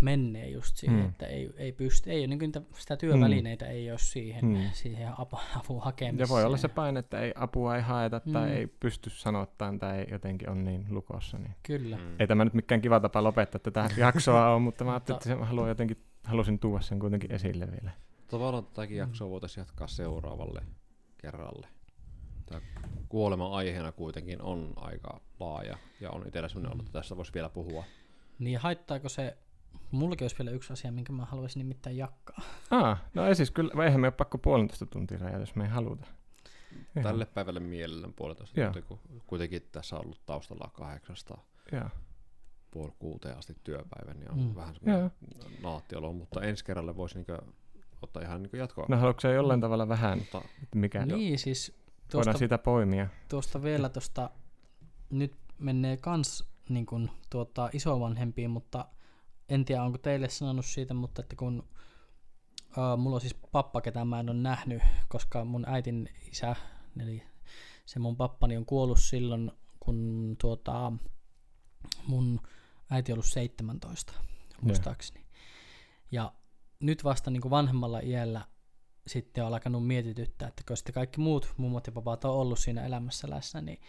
[0.02, 1.06] menee just siihen, mm.
[1.06, 3.72] että ei, ei pysty, ei niin niitä, sitä työvälineitä mm.
[3.72, 4.58] ei ole siihen, mm.
[4.74, 6.20] siihen apu, avun hakemiseen.
[6.20, 8.34] Ja voi olla se paine, että ei, apua ei haeta mm.
[8.34, 11.38] tai ei pysty sanottaan tai jotenkin on niin lukossa.
[11.38, 11.56] Niin.
[11.64, 11.98] Kyllä.
[11.98, 12.16] Mm.
[12.20, 15.36] Ei tämä nyt mikään kiva tapa lopettaa tätä jaksoa ole, mutta mä ajattelin, että se
[15.36, 17.92] haluan jotenkin, halusin tuoda sen kuitenkin esille vielä.
[18.28, 20.62] Tavallaan tätäkin jaksoa voitaisiin jatkaa seuraavalle
[21.18, 21.68] kerralle.
[22.46, 22.62] Tämä
[23.10, 26.80] kuolema aiheena kuitenkin on aika laaja ja on itsellä sellainen mm.
[26.80, 27.84] että tästä voisi vielä puhua.
[28.40, 29.38] Niin haittaako se
[29.94, 32.42] Mullakin olisi vielä yksi asia, minkä mä haluaisin nimittäin jakaa.
[32.72, 35.70] Ah, no ei siis kyllä, eihän me ole pakko puolentoista tuntia rajata, jos me ei
[35.70, 36.08] haluta.
[36.72, 37.04] Ihan.
[37.04, 41.38] Tälle päivälle mielellään puolentoista tuntia, kun kuitenkin tässä on ollut taustalla kahdeksasta
[41.72, 41.90] ja.
[42.72, 44.56] puoli kuuteen asti työpäivä, niin on mm.
[44.56, 45.12] vähän semmoinen
[45.62, 47.54] naattiolo, mutta ensi kerralle voisi niinku
[48.02, 48.86] ottaa ihan niinku jatkoa.
[48.90, 50.42] No haluatko se jollain tavalla vähän, mutta,
[50.76, 53.08] mikä niin, siis tuosta, voidaan siitä poimia?
[53.30, 54.30] Tuosta vielä tuosta,
[55.10, 58.86] nyt menee kans niin kuin, tuota, isovanhempiin, mutta
[59.50, 61.70] en tiedä onko teille sanonut siitä, mutta että kun
[62.78, 66.56] uh, mulla on siis pappa, ketä mä en ole nähnyt, koska mun äitin isä,
[67.00, 67.24] eli
[67.86, 70.92] se mun pappani on kuollut silloin, kun tuota,
[72.08, 72.42] mun
[72.90, 74.14] äiti on ollut 17,
[74.62, 75.20] muistaakseni.
[75.20, 75.34] Yeah.
[76.12, 76.34] Ja
[76.80, 78.42] nyt vasta niin kuin vanhemmalla iällä
[79.08, 82.86] sitten on alkanut mietityttää, että kun sitten kaikki muut mummot ja papat on ollut siinä
[82.86, 83.82] elämässä läsnä, niin,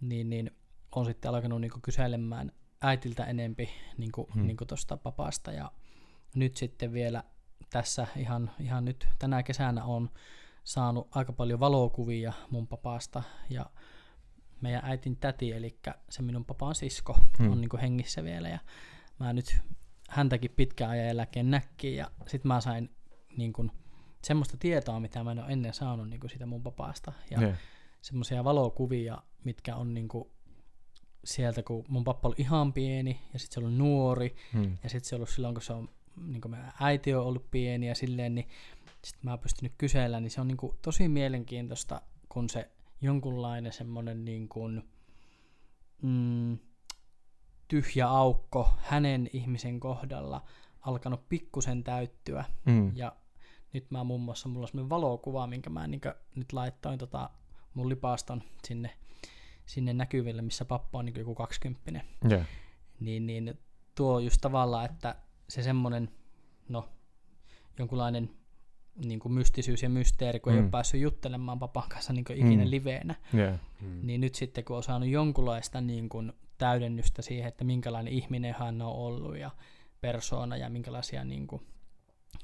[0.00, 0.50] niin, niin
[0.94, 2.52] on sitten alkanut niin kyselemään
[2.82, 4.46] äitiltä enempi niin kuin, hmm.
[4.46, 5.72] niin kuin tuosta papaasta ja
[6.34, 7.24] nyt sitten vielä
[7.70, 10.10] tässä ihan, ihan nyt tänä kesänä on
[10.64, 13.66] saanut aika paljon valokuvia mun papaasta ja
[14.60, 15.78] meidän äitin täti, eli
[16.10, 17.52] se minun papaan sisko, hmm.
[17.52, 18.58] on niin kuin hengissä vielä ja
[19.18, 19.58] mä nyt
[20.08, 22.90] häntäkin pitkään ajan eläkeen näkkiin ja sit mä sain
[23.36, 23.70] niin kuin,
[24.22, 27.58] semmoista tietoa, mitä mä en ole ennen saanut niin kuin siitä mun papaasta ja yeah.
[28.02, 30.30] semmoisia valokuvia, mitkä on niin kuin,
[31.26, 34.78] sieltä, kun mun pappa oli ihan pieni ja sitten se oli nuori hmm.
[34.82, 35.88] ja sitten se ollut silloin, kun se on,
[36.26, 38.48] niin kun meidän äiti on ollut pieni ja silleen, niin
[39.04, 42.70] sitten mä oon pystynyt kysellä, niin se on niin kuin tosi mielenkiintoista, kun se
[43.00, 44.88] jonkunlainen semmoinen niin kuin,
[46.02, 46.58] mm,
[47.68, 50.44] tyhjä aukko hänen ihmisen kohdalla
[50.80, 52.92] alkanut pikkusen täyttyä hmm.
[52.96, 53.16] ja
[53.72, 56.00] nyt mä muun muassa, mulla on semmoinen valokuva, minkä mä niin
[56.34, 57.30] nyt laittoin tota
[57.74, 58.90] mun lipaston sinne
[59.66, 62.00] sinne näkyville, missä pappa on niin joku 20.
[62.30, 62.46] Yeah.
[63.00, 63.58] Niin, niin
[63.94, 65.16] tuo just tavallaan, että
[65.48, 66.10] se semmoinen,
[66.68, 66.88] no,
[67.78, 68.30] jonkunlainen
[69.04, 70.56] niin kuin mystisyys ja mysteeri, kun mm.
[70.56, 72.70] ei ole päässyt juttelemaan papan kanssa niin kuin ikinä mm.
[72.70, 73.58] liveenä, yeah.
[73.80, 74.00] mm.
[74.02, 78.82] niin nyt sitten kun on saanut jonkunlaista niin kuin täydennystä siihen, että minkälainen ihminen hän
[78.82, 79.50] on ollut ja
[80.00, 81.62] persoona ja minkälaisia niin kuin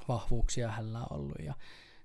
[0.09, 1.55] vahvuuksia hänellä on ollut ja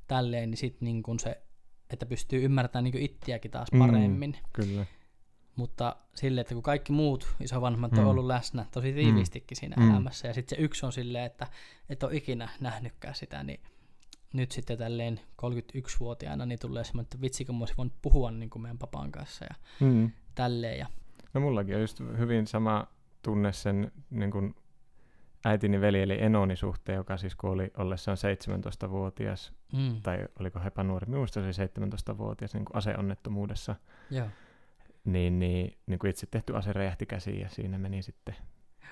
[0.07, 1.41] tälleen, niin sitten niin kuin se,
[1.89, 4.31] että pystyy ymmärtämään niin kuin itseäkin taas mm, paremmin.
[4.31, 4.85] Mm, kyllä
[5.57, 7.99] mutta sille, että kun kaikki muut isovanhemmat mm.
[7.99, 9.59] on ollut läsnä tosi tiivistikin mm.
[9.59, 9.91] siinä mm.
[9.91, 11.47] elämässä, ja sitten se yksi on silleen, että
[11.89, 13.59] et ole ikinä nähnytkään sitä, niin
[14.33, 18.49] nyt sitten tälleen 31-vuotiaana niin tulee semmoinen, että vitsi, kun mä olisin voinut puhua niin
[18.49, 20.11] kuin meidän papan kanssa ja mm.
[20.35, 20.79] tälleen.
[20.79, 20.87] Ja...
[21.33, 22.87] No mullakin on just hyvin sama
[23.21, 24.55] tunne sen niin kuin
[25.45, 30.01] äitini veli eli Enoni suhteen, joka siis kuoli ollessaan 17-vuotias, mm.
[30.01, 31.69] tai oliko hepa nuori, minusta se oli
[32.13, 33.75] 17-vuotias niin kuin aseonnettomuudessa.
[34.11, 34.27] Joo
[35.07, 38.35] niin, niin, niin kuin itse tehty ase räjähti käsiin ja siinä meni sitten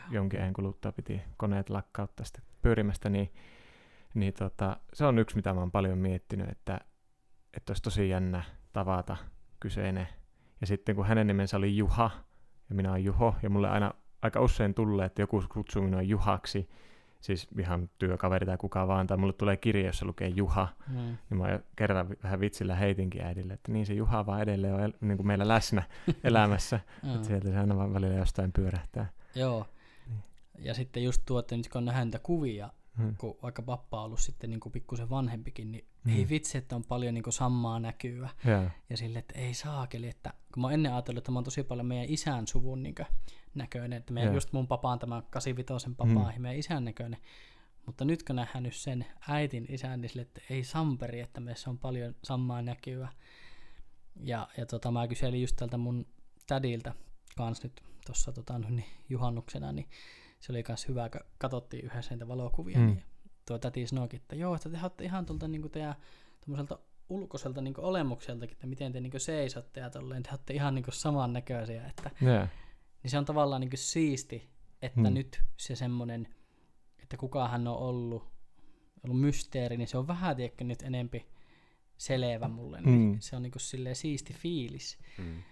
[0.10, 3.34] jonkin ajan kuluttua piti koneet lakkauttaa sitä pyörimästä, niin,
[4.14, 6.80] niin tota, se on yksi, mitä mä oon paljon miettinyt, että,
[7.54, 8.44] että olisi tosi jännä
[8.74, 9.18] tavata
[9.60, 10.08] kyseinen.
[10.62, 12.12] Ja sitten kun hänen nimensä oli Juha,
[12.70, 16.70] ja minä olen Juho, ja mulle aina aika usein tulee, että joku kutsuu minua Juhaksi,
[17.26, 20.95] siis ihan työkaveri tai kuka vaan, tai mulle tulee kirja, jossa lukee Juha, Mm.
[21.30, 24.93] niin mä kerran vähän vitsillä heitinkin äidille, että niin se Juha vaan edelleen on el-
[25.02, 25.84] niin kuin meillä läsnä
[26.23, 27.15] elämässä, Joo.
[27.15, 29.10] että sieltä se aina vaan välillä jostain pyörähtää.
[29.35, 29.65] Joo.
[30.07, 30.23] Niin.
[30.65, 33.15] Ja sitten just tuo, että nyt kun on nähnyt niitä kuvia, Hmm.
[33.18, 36.15] kun vaikka pappa on ollut sitten niin pikkusen vanhempikin, niin Mm.
[36.15, 38.30] ei vitsi, että on paljon niin samaa näkyä.
[38.45, 38.64] Joo.
[38.89, 41.64] Ja sille, että ei saakeli, että kun mä oon ennen ajatellut, että mä oon tosi
[41.64, 42.95] paljon meidän isän suvun niin
[43.56, 44.36] näköinen, että meidän Joo.
[44.38, 46.41] just mun papaan tämä 85 papaa, Mm.
[46.41, 47.19] meidän isän näköinen.
[47.86, 51.69] Mutta nyt kun nähdään nyt sen äitin isän, niin sille, että ei samperi, että meissä
[51.69, 53.07] on paljon samaa näkyä.
[54.23, 56.06] Ja, ja tota, mä kyselin just tältä mun
[56.48, 56.94] tädiltä
[57.38, 59.88] kans nyt tuossa tota, no niin, juhannuksena, niin
[60.40, 62.86] se oli kans hyvä, kun katsottiin yhdessä niitä valokuvia, Mm.
[62.86, 63.03] niin
[63.48, 65.95] tuo täti sanoikin, että joo, että te olette ihan tuolta niin teidän
[67.10, 71.88] ulkoiselta niin olemukseltakin, että miten te niin seisotte ja tolleen, te olette ihan niin samannäköisiä,
[71.88, 72.48] että Joo.
[73.06, 74.49] Niin se on tavallaan niin siisti,
[74.82, 75.07] että Mm.
[75.07, 75.14] mm.
[75.14, 76.27] nyt se semmonen,
[77.03, 78.23] että kuka hän on ollut,
[79.03, 81.26] ollut mysteeri, niin se on vähän tiedätkö nyt enempi
[81.98, 83.18] selvä mulle, niin Mm.
[83.19, 85.44] se on niin silleen siisti fiilis Mm.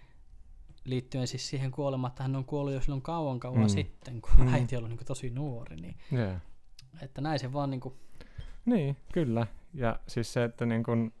[0.84, 3.68] liittyen siis siihen kuolemaan, että hän on kuollut jo silloin kauan kauan Mm.
[3.68, 4.54] sitten, kun Mm.
[4.54, 6.34] äiti on ollut niin tosi nuori, niin Joo.
[7.02, 7.94] että näin se vaan niin kuin,
[8.64, 9.46] Niin, kyllä.
[9.74, 11.12] Ja siis se, että niin kun,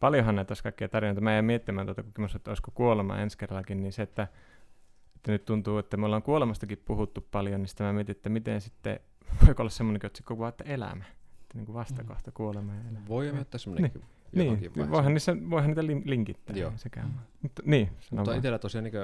[0.00, 1.20] paljonhan näitä olisi kaikkia tarinoita.
[1.20, 4.28] Mä jäin miettimään tuota, kysymys, että olisiko kuolema ensi kerrallakin, niin se, että,
[5.22, 8.60] että nyt tuntuu, että me ollaan kuolemastakin puhuttu paljon, niin sitten mä mietin, että miten
[8.60, 9.00] sitten,
[9.46, 11.04] voiko olla semmoinen otsikko kuin että elämä.
[11.42, 12.34] Että niin kuin vastakohta Mm.
[12.34, 13.06] kuolema ja elämä.
[13.08, 14.90] Voi myöntää semmoinenkin Niin, vaiheeseen.
[14.90, 16.72] voihan, niissä, voihan niitä lin- linkittää Joo.
[16.76, 17.02] sekä.
[17.02, 17.10] Mm.
[17.42, 18.94] Mutta, niin, Mutta itsellä tosiaan niin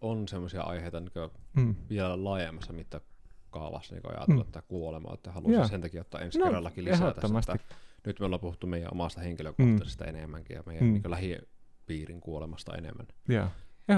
[0.00, 1.10] on semmoisia aiheita niin
[1.56, 1.74] Mm.
[1.90, 4.52] vielä laajemmassa mittakaavassa niin ajatella Mm.
[4.52, 5.68] tätä kuolemaa, että haluaisin Joo.
[5.68, 7.38] sen takia ottaa ensi No, kerrallakin lisää tässä.
[7.38, 7.58] Että
[8.06, 10.08] nyt me ollaan puhuttu meidän omasta henkilökohtaisesta mm.
[10.10, 10.92] enemmänkin ja meidän Mm.
[10.92, 13.06] niin lähipiirin kuolemasta enemmän.
[13.28, 13.46] Joo,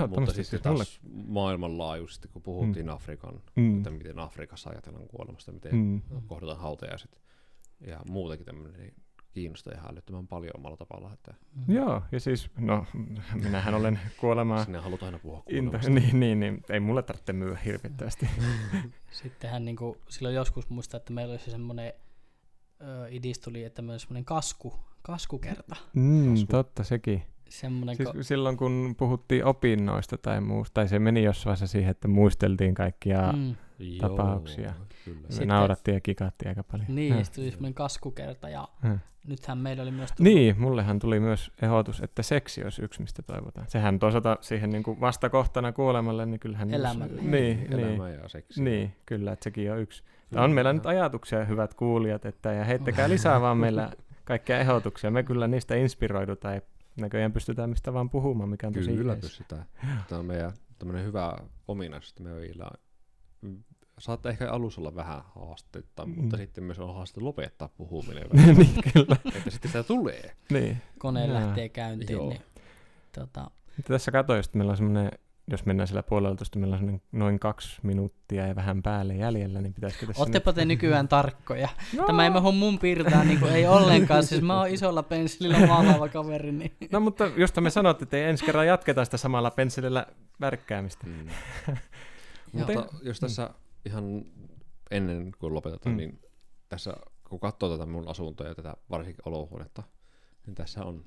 [0.09, 2.93] Mutta sitten Siis mulle, taas maailmanlaajuisesti, kun puhuttiin mm.
[2.93, 7.21] Afrikan, mm, että miten Afrikassa ajatellaan kuolemasta, miten mm, kohdataan hautajaiset
[7.87, 8.95] ja muutenkin tämmöinen, niin
[9.33, 11.75] kiinnostaa ihan älyttömän paljon omalla tavalla, että mm.
[11.75, 12.87] Joo, ja siis, no,
[13.35, 15.91] minähän olen kuolemaa sinne halutaan aina puhua Into, kuolemasta.
[16.01, 18.29] niin, niin, niin, ei mulle tarvitse myyä hirvittävästi.
[19.11, 21.93] Sittenhän niin kuin, silloin joskus muistaa, että meillä olisi semmoinen
[22.81, 25.77] ö, idis tuli, että meillä olisi semmoinen kasku, kaskukerta.
[25.93, 26.47] Mm, Kasvu.
[26.47, 27.23] totta sekin.
[27.53, 31.91] Semmoinen, Siis ko- silloin kun puhuttiin opinnoista tai muusta, tai se meni jossain vaiheessa siihen,
[31.91, 33.39] että muisteltiin kaikkia, mm.
[33.39, 34.73] mm, Joo, tapauksia.
[35.05, 35.21] Kyllä.
[35.21, 36.87] me Sitten- naurattiin ja kikattiin aika paljon.
[36.95, 37.23] niin, Ja.
[37.35, 38.99] tuli semmoinen kaskukerta ja Ja.
[39.29, 43.23] nythän meillä oli myös tullut- Niin, mullehan tuli myös ehdotus, että seksi olisi yksi, mistä
[43.23, 43.67] toivotaan.
[43.71, 46.75] Sehän toisaalta siihen niin kuin vastakohtana kuolemalle, niin kyllähän...
[46.75, 47.23] Elämälle.
[47.23, 48.63] Niin, niin, Elämä ja seksi.
[48.63, 50.03] niin, kyllä, että sekin on yksi.
[50.37, 53.91] On meillä nyt ajatuksia, hyvät kuulijat, että ja heittäkää lisää vaan meillä
[54.25, 55.11] kaikkia ehdotuksia.
[55.11, 56.61] Me kyllä niistä inspiroidutaan ja
[56.97, 59.21] näköjään pystytään mistä vaan puhumaan, mikä on tosi Kyllä jees.
[59.25, 59.65] pystytään.
[60.09, 61.37] Tämä on meidän tämmöinen hyvä
[61.69, 62.71] ominaisuus, että meillä
[63.99, 66.15] saattaa ehkä alussa olla vähän haastetta, Mm.
[66.21, 68.29] mutta sitten myös on haaste lopettaa puhuminen.
[68.59, 69.17] niin, kyllä.
[69.37, 70.37] että sitten sitä tulee.
[70.51, 70.77] Niin.
[70.99, 72.29] kone lähtee käyntiin, Joo.
[72.29, 72.43] niin
[73.13, 75.11] tota, Mutta tässä katsoin, että meillä on semmoinen,
[75.51, 79.75] jos mennään sillä puolella tuosta, meillä on noin kaksi minuuttia ja vähän päälle jäljellä, niin
[79.75, 81.69] pitäisikö tässä Oottepa te nykyään tarkkoja.
[81.97, 86.09] No, Tämä ei mahu mun piirtää niin ei ollenkaan, siis mä oon isolla pensselillä maalaava
[86.09, 90.07] kaveri, niin No mutta josta me sanottiin, että ei ensi kerran jatketa sitä samalla pensselillä
[90.41, 91.07] värkkäämistä.
[91.07, 91.27] Mm.
[91.27, 91.77] Joo.
[92.67, 93.51] mutta jos tässä
[93.87, 94.25] ihan
[94.91, 95.97] ennen kuin lopetetaan, Mm.
[95.97, 96.21] niin
[96.69, 96.97] tässä
[97.29, 99.83] kun katsoo tätä mun asuntoa ja tätä varsinkin olohuonetta,
[100.47, 101.05] niin tässä on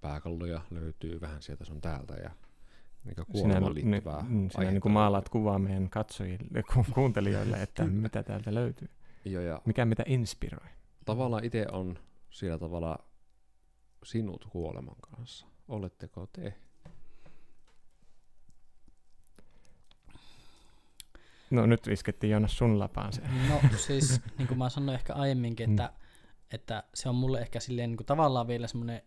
[0.00, 2.30] pääkalloja, löytyy vähän sieltä sun täältä ja
[3.06, 8.22] niin kuolemaan liittyvää niin, sinä niin kuin maalaat kuvaa meidän katsojille, ku, kuuntelijoille, että mitä
[8.22, 8.88] täältä löytyy.
[9.24, 10.66] Joo, ja Mikä mitä inspiroi.
[11.04, 11.98] tavallaan itse on
[12.30, 12.98] sillä tavalla
[14.04, 15.46] sinut kuoleman kanssa.
[15.68, 16.54] Oletteko te?
[21.50, 23.22] No nyt iskettiin Joonas sun lapaan se.
[23.48, 25.92] no siis niin kuin mä sanoin ehkä aiemminkin, että,
[26.50, 29.02] että se on mulle ehkä silleen niin kuin tavallaan vielä semmoinen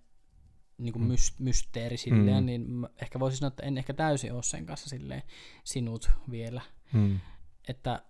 [0.79, 1.11] niin kuin Mm.
[1.13, 2.45] mys- mysteeri silleen, Mm.
[2.45, 5.23] niin ehkä voisin sanoa, että en ehkä täysin ole sen kanssa silleen
[5.63, 6.61] sinut vielä.
[6.93, 7.19] Hmm.
[7.67, 8.03] että,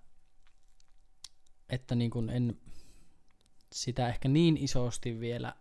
[1.70, 2.58] että niin kuin en
[3.72, 5.56] sitä ehkä niin isosti vielä,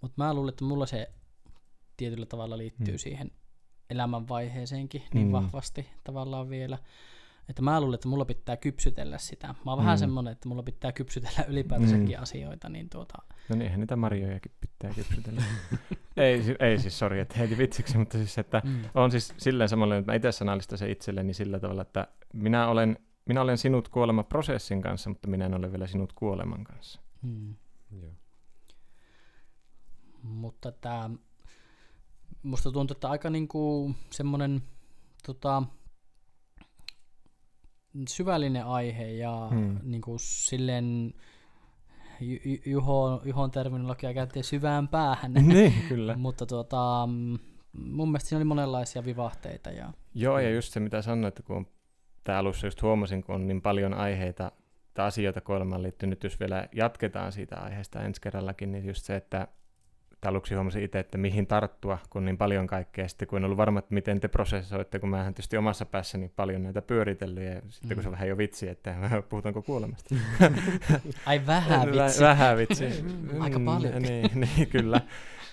[0.00, 1.10] mutta mä luulen, että mulla se
[1.96, 2.98] tietyllä tavalla liittyy Mm.
[2.98, 3.30] siihen
[3.90, 5.32] elämänvaiheeseenkin niin Mm.
[5.32, 6.78] vahvasti tavallaan vielä.
[7.48, 9.46] Että mä luulen, että mulla pitää kypsytellä sitä.
[9.64, 9.98] Mä oon vähän Mm.
[9.98, 12.22] semmonen, että mulla pitää kypsytellä ylipäätänsäkin Mm.
[12.22, 13.14] asioita, niin tuota,
[13.48, 15.42] No niin, eihän niitä marjojakin pitää kypsytellä.
[16.16, 18.80] ei, ei siis, sori, että heitin vitsiksi, mutta siis, että mm.
[18.94, 22.98] on siis silleen samalla, että mä itse sanallistan se itselleni sillä tavalla, että minä olen,
[23.26, 27.00] minä olen sinut kuolemaprosessin kanssa, mutta minä en ole vielä sinut kuoleman kanssa.
[27.22, 27.54] Mm.
[28.02, 28.12] Joo.
[30.22, 31.10] Mutta tämä,
[32.42, 34.62] musta tuntuu, että aika niinku semmonen
[35.26, 35.62] tota,
[38.08, 39.78] syvällinen aihe ja Hmm.
[39.82, 41.14] niinku silleen
[42.20, 45.32] Ju- Ju- Juho, Juhon terminologia käytiin syvään päähän.
[45.48, 46.16] niin, kyllä.
[46.16, 47.08] Mutta tuota,
[47.72, 49.70] mun mielestä siinä oli monenlaisia vivahteita.
[49.70, 51.66] Ja, Joo, ja just se mitä sanoit, että kun
[52.24, 54.52] tää alussa just huomasin, kun on niin paljon aiheita
[54.94, 59.48] tai asioita kuolemaan liittynyt, jos vielä jatketaan siitä aiheesta ensi kerrallakin, niin just se, että
[60.26, 63.08] aluksi huomasin itse, että mihin tarttua, kun niin paljon kaikkea.
[63.08, 66.62] Sitten kun en ollut varma, että miten te prosessoitte, kun mä tietysti omassa päässäni paljon
[66.62, 68.94] näitä pyöritellyt, ja sitten kun se on vähän jo vitsi, että
[69.28, 70.14] puhutaanko kuolemasta.
[71.26, 72.18] ai vähän vitsi.
[72.18, 73.02] Vä- vähän vitsi.
[73.02, 74.02] Mm, aika paljon.
[74.02, 75.00] Niin, niin, kyllä.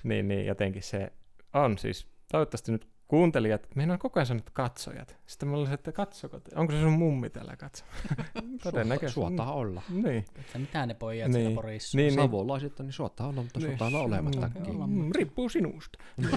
[0.03, 1.11] Niin, niin, jotenkin se
[1.53, 5.17] on siis, toivottavasti nyt kuuntelijat, meillä on koko ajan sanottu katsojat.
[5.27, 7.85] Sitten mä olisin, että katsoko, onko se sun mummi täällä katso?
[8.63, 9.13] Todennäköisesti.
[9.13, 9.81] Suottaa olla.
[9.89, 11.41] Niin, Että mitä ne pojat Niin.
[11.41, 11.97] siellä Porissa.
[11.97, 12.25] niin, niin.
[12.25, 14.89] Savolaisista, niin suottaa olla, mutta suottaa olla olemattakin.
[14.89, 15.99] Mm, riippuu sinusta.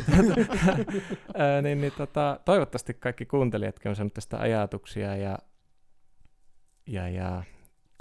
[1.37, 5.39] Ää, niin, niin, tota, toivottavasti kaikki kuuntelijatkin on saanut tästä ajatuksia ja,
[6.87, 7.43] ja, ja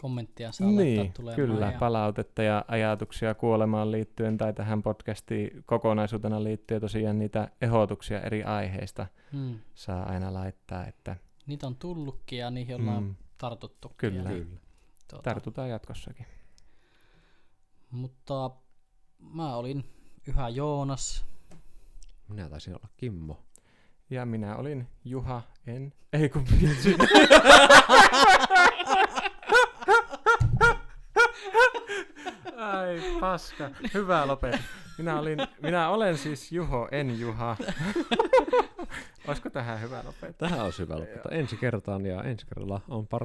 [0.01, 1.35] Kommenttia saa niin, laittaa tulemaan.
[1.35, 8.21] kyllä, ja, palautetta ja ajatuksia kuolemaan liittyen tai tähän podcastiin kokonaisuutena liittyen tosiaan niitä ehdotuksia
[8.21, 11.15] eri aiheista mm, saa aina laittaa, että
[11.47, 13.91] niitä on tullutkin ja niihin ollaan mm, tartuttu.
[13.97, 14.29] Kyllä.
[14.31, 14.59] Ja, Kyllä.
[15.07, 16.25] tuota, tartutaan jatkossakin.
[17.91, 18.51] mutta
[19.19, 19.83] mä olin
[20.27, 21.25] yhä Joonas.
[22.27, 23.43] Minä taisin olla Kimmo.
[24.09, 26.95] Ja minä olin Juha, en, ei kun vitsi.
[32.87, 34.57] Ai paska, hyvä lopeta.
[34.97, 37.57] Minä, olin, minä olen siis Juho, en Juha.
[39.27, 40.49] Olisiko tähän hyvä lopettaa?
[40.49, 43.21] Tähän on hyvä lopettaa ensi kertaan ja ensi kerralla on par...